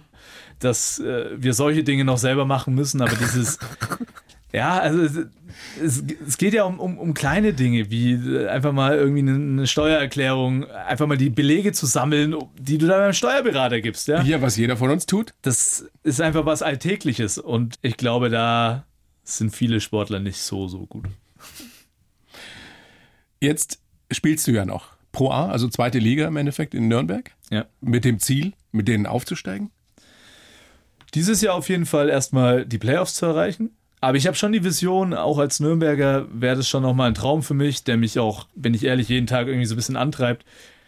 dass 0.59 0.99
äh, 0.99 1.31
wir 1.35 1.53
solche 1.53 1.83
Dinge 1.83 2.05
noch 2.05 2.17
selber 2.17 2.45
machen 2.45 2.73
müssen, 2.73 3.01
aber 3.01 3.15
dieses 3.15 3.59
Ja, 4.53 4.77
also 4.77 5.25
es, 5.81 6.03
es 6.27 6.37
geht 6.37 6.53
ja 6.53 6.63
um, 6.63 6.79
um, 6.79 6.99
um, 6.99 7.15
kleine 7.15 7.53
Dinge, 7.53 7.89
wie 7.89 8.47
einfach 8.47 8.71
mal 8.71 8.95
irgendwie 8.95 9.21
eine 9.21 9.65
Steuererklärung, 9.65 10.69
einfach 10.69 11.07
mal 11.07 11.17
die 11.17 11.31
Belege 11.31 11.71
zu 11.71 11.87
sammeln, 11.87 12.35
die 12.59 12.77
du 12.77 12.85
dann 12.85 12.99
beim 12.99 13.13
Steuerberater 13.13 13.81
gibst. 13.81 14.07
Ja, 14.07 14.21
ja 14.21 14.43
was 14.43 14.55
jeder 14.55 14.77
von 14.77 14.91
uns 14.91 15.07
tut. 15.07 15.33
Das 15.41 15.89
ist 16.03 16.21
einfach 16.21 16.45
was 16.45 16.61
Alltägliches 16.61 17.39
und 17.39 17.79
ich 17.81 17.97
glaube, 17.97 18.29
da 18.29 18.85
sind 19.23 19.55
viele 19.55 19.81
Sportler 19.81 20.19
nicht 20.19 20.37
so, 20.37 20.67
so 20.67 20.85
gut. 20.85 21.05
Jetzt 23.41 23.79
spielst 24.11 24.45
du 24.45 24.51
ja 24.51 24.65
noch 24.65 24.89
Pro 25.11 25.31
A, 25.31 25.47
also 25.49 25.67
zweite 25.67 25.97
Liga 25.97 26.27
im 26.27 26.37
Endeffekt 26.37 26.75
in 26.75 26.87
Nürnberg. 26.87 27.31
Ja. 27.49 27.65
Mit 27.81 28.05
dem 28.05 28.19
Ziel, 28.19 28.53
mit 28.71 28.87
denen 28.87 29.07
aufzusteigen? 29.07 29.71
Dieses 31.15 31.41
Jahr 31.41 31.55
auf 31.55 31.69
jeden 31.69 31.87
Fall 31.87 32.09
erstmal 32.09 32.67
die 32.67 32.77
Playoffs 32.77 33.15
zu 33.15 33.25
erreichen 33.25 33.71
Aber 34.03 34.17
ich 34.17 34.27
habe 34.27 34.35
schon 34.35 34.51
die 34.51 34.65
Vision, 34.65 35.13
auch 35.13 35.37
als 35.37 35.61
Nürnberger 35.61 36.27
wäre 36.29 36.57
das 36.57 36.67
schon 36.67 36.83
nochmal 36.83 37.07
ein 37.07 37.13
Traum 37.13 37.41
für 37.41 37.53
mich, 37.53 37.85
der 37.85 37.95
mich 37.95 38.19
auch, 38.19 38.47
bin 38.53 38.73
ich 38.73 38.83
ehrlich, 38.83 39.07
jeden 39.07 39.27
Tag 39.27 39.47
irgendwie 39.47 39.65
so 39.65 39.75
ein 39.75 39.77
bisschen 39.77 39.95
antreibt, 39.95 40.43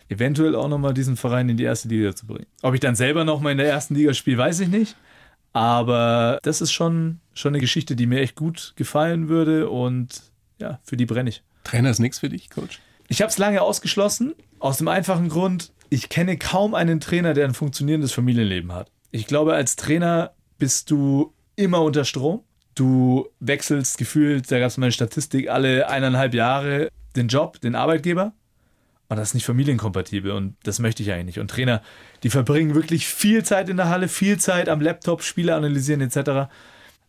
eventuell 0.09 0.53
auch 0.53 0.67
nochmal 0.67 0.93
diesen 0.93 1.15
Verein 1.15 1.47
in 1.47 1.55
die 1.55 1.63
erste 1.63 1.87
Liga 1.87 2.13
zu 2.13 2.27
bringen. 2.27 2.47
Ob 2.61 2.73
ich 2.73 2.81
dann 2.81 2.97
selber 2.97 3.23
nochmal 3.23 3.53
in 3.53 3.57
der 3.57 3.69
ersten 3.69 3.95
Liga 3.95 4.13
spiele, 4.13 4.37
weiß 4.37 4.59
ich 4.59 4.67
nicht. 4.67 4.97
Aber 5.53 6.39
das 6.43 6.59
ist 6.59 6.73
schon, 6.73 7.21
schon 7.33 7.51
eine 7.51 7.61
Geschichte, 7.61 7.95
die 7.95 8.05
mir 8.05 8.19
echt 8.19 8.35
gut 8.35 8.73
gefallen 8.75 9.29
würde 9.29 9.69
und 9.69 10.21
ja, 10.59 10.81
für 10.83 10.97
die 10.97 11.05
brenne 11.05 11.29
ich. 11.29 11.41
Trainer 11.63 11.91
ist 11.91 11.99
nichts 11.99 12.19
für 12.19 12.27
dich, 12.27 12.49
Coach? 12.49 12.81
Ich 13.07 13.21
habe 13.21 13.29
es 13.29 13.37
lange 13.37 13.61
ausgeschlossen, 13.61 14.33
aus 14.59 14.75
dem 14.75 14.89
einfachen 14.89 15.29
Grund, 15.29 15.71
ich 15.89 16.09
kenne 16.09 16.35
kaum 16.35 16.73
einen 16.73 16.99
Trainer, 16.99 17.33
der 17.33 17.45
ein 17.45 17.53
funktionierendes 17.53 18.11
Familienleben 18.11 18.73
hat. 18.73 18.91
Ich 19.11 19.25
glaube, 19.25 19.53
als 19.53 19.77
Trainer 19.77 20.33
bist 20.57 20.91
du 20.91 21.33
immer 21.55 21.81
unter 21.81 22.03
Strom. 22.03 22.43
Du 22.75 23.27
wechselst 23.39 23.97
gefühlt, 23.97 24.51
da 24.51 24.59
gab 24.59 24.67
es 24.67 24.77
mal 24.77 24.87
eine 24.87 24.91
Statistik, 24.91 25.49
alle 25.49 25.89
eineinhalb 25.89 26.33
Jahre 26.33 26.89
den 27.15 27.29
Job, 27.29 27.61
den 27.61 27.75
Arbeitgeber. 27.75 28.33
Und 29.07 29.17
das 29.17 29.29
ist 29.29 29.33
nicht 29.35 29.45
familienkompatibel 29.45 30.31
und 30.31 30.55
das 30.63 30.79
möchte 30.79 31.03
ich 31.03 31.11
eigentlich 31.11 31.25
nicht. 31.25 31.39
Und 31.39 31.49
Trainer, 31.49 31.81
die 32.23 32.29
verbringen 32.29 32.73
wirklich 32.73 33.07
viel 33.07 33.43
Zeit 33.43 33.69
in 33.69 33.77
der 33.77 33.89
Halle, 33.89 34.07
viel 34.07 34.39
Zeit 34.39 34.67
am 34.67 34.81
Laptop, 34.81 35.21
Spiele 35.21 35.55
analysieren 35.55 36.01
etc. 36.01 36.49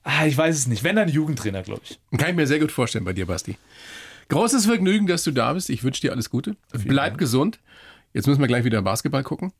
Ah, 0.02 0.26
ich 0.26 0.36
weiß 0.36 0.56
es 0.56 0.66
nicht. 0.66 0.84
Wenn 0.84 0.96
dann 0.96 1.08
Jugendtrainer, 1.08 1.62
glaube 1.62 1.80
ich. 1.84 1.98
Kann 2.18 2.30
ich 2.30 2.36
mir 2.36 2.46
sehr 2.46 2.60
gut 2.60 2.70
vorstellen 2.70 3.04
bei 3.04 3.14
dir, 3.14 3.26
Basti. 3.26 3.56
Großes 4.28 4.66
Vergnügen, 4.66 5.06
dass 5.06 5.24
du 5.24 5.30
da 5.30 5.52
bist. 5.52 5.70
Ich 5.70 5.84
wünsche 5.84 6.00
dir 6.00 6.12
alles 6.12 6.30
Gute. 6.30 6.56
Bleib 6.72 7.12
Dank. 7.12 7.18
gesund. 7.18 7.60
Jetzt 8.12 8.26
müssen 8.26 8.40
wir 8.40 8.46
gleich 8.46 8.64
wieder 8.64 8.82
Basketball 8.82 9.22
gucken. 9.22 9.52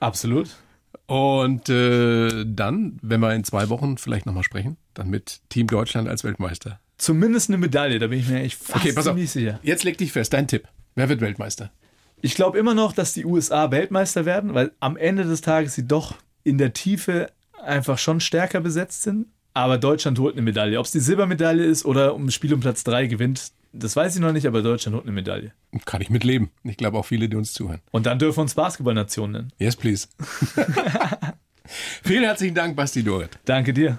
Absolut. 0.00 0.50
Und 1.06 1.68
äh, 1.68 2.44
dann, 2.46 2.98
wenn 3.02 3.20
wir 3.20 3.34
in 3.34 3.44
zwei 3.44 3.68
Wochen 3.68 3.98
vielleicht 3.98 4.26
nochmal 4.26 4.44
sprechen, 4.44 4.76
dann 4.94 5.08
mit 5.08 5.40
Team 5.48 5.66
Deutschland 5.66 6.08
als 6.08 6.24
Weltmeister. 6.24 6.80
Zumindest 6.98 7.50
eine 7.50 7.58
Medaille, 7.58 7.98
da 7.98 8.06
bin 8.06 8.20
ich 8.20 8.28
mir 8.28 8.40
echt 8.40 8.62
fast 8.62 8.84
okay, 8.84 8.92
pass 8.92 9.06
auf. 9.06 9.18
sicher. 9.18 9.58
Jetzt 9.62 9.84
leg 9.84 9.98
dich 9.98 10.12
fest, 10.12 10.32
dein 10.32 10.46
Tipp. 10.46 10.68
Wer 10.94 11.08
wird 11.08 11.20
Weltmeister? 11.20 11.72
Ich 12.20 12.34
glaube 12.34 12.58
immer 12.58 12.74
noch, 12.74 12.92
dass 12.92 13.14
die 13.14 13.24
USA 13.24 13.70
Weltmeister 13.70 14.24
werden, 14.24 14.54
weil 14.54 14.70
am 14.78 14.96
Ende 14.96 15.24
des 15.24 15.40
Tages 15.40 15.74
sie 15.74 15.86
doch 15.86 16.14
in 16.44 16.58
der 16.58 16.72
Tiefe 16.72 17.30
einfach 17.64 17.98
schon 17.98 18.20
stärker 18.20 18.60
besetzt 18.60 19.02
sind. 19.02 19.26
Aber 19.54 19.78
Deutschland 19.78 20.18
holt 20.18 20.34
eine 20.34 20.42
Medaille. 20.42 20.78
Ob 20.78 20.86
es 20.86 20.92
die 20.92 21.00
Silbermedaille 21.00 21.64
ist 21.64 21.84
oder 21.84 22.14
um 22.14 22.30
Spiel 22.30 22.54
um 22.54 22.60
Platz 22.60 22.84
3 22.84 23.06
gewinnt, 23.06 23.52
das 23.72 23.96
weiß 23.96 24.14
ich 24.14 24.20
noch 24.20 24.32
nicht, 24.32 24.46
aber 24.46 24.62
Deutschland 24.62 24.94
holt 24.94 25.04
eine 25.04 25.12
Medaille. 25.12 25.52
Kann 25.84 26.00
ich 26.00 26.10
mitleben. 26.10 26.50
Ich 26.62 26.76
glaube 26.76 26.98
auch 26.98 27.06
viele, 27.06 27.28
die 27.28 27.36
uns 27.36 27.52
zuhören. 27.52 27.80
Und 27.90 28.06
dann 28.06 28.18
dürfen 28.18 28.38
wir 28.38 28.42
uns 28.42 28.54
Basketballnation 28.54 29.32
nennen. 29.32 29.52
Yes, 29.58 29.76
please. 29.76 30.08
Vielen 32.04 32.24
herzlichen 32.24 32.54
Dank, 32.54 32.76
Basti 32.76 33.02
Dorit. 33.02 33.38
Danke 33.44 33.72
dir. 33.72 33.98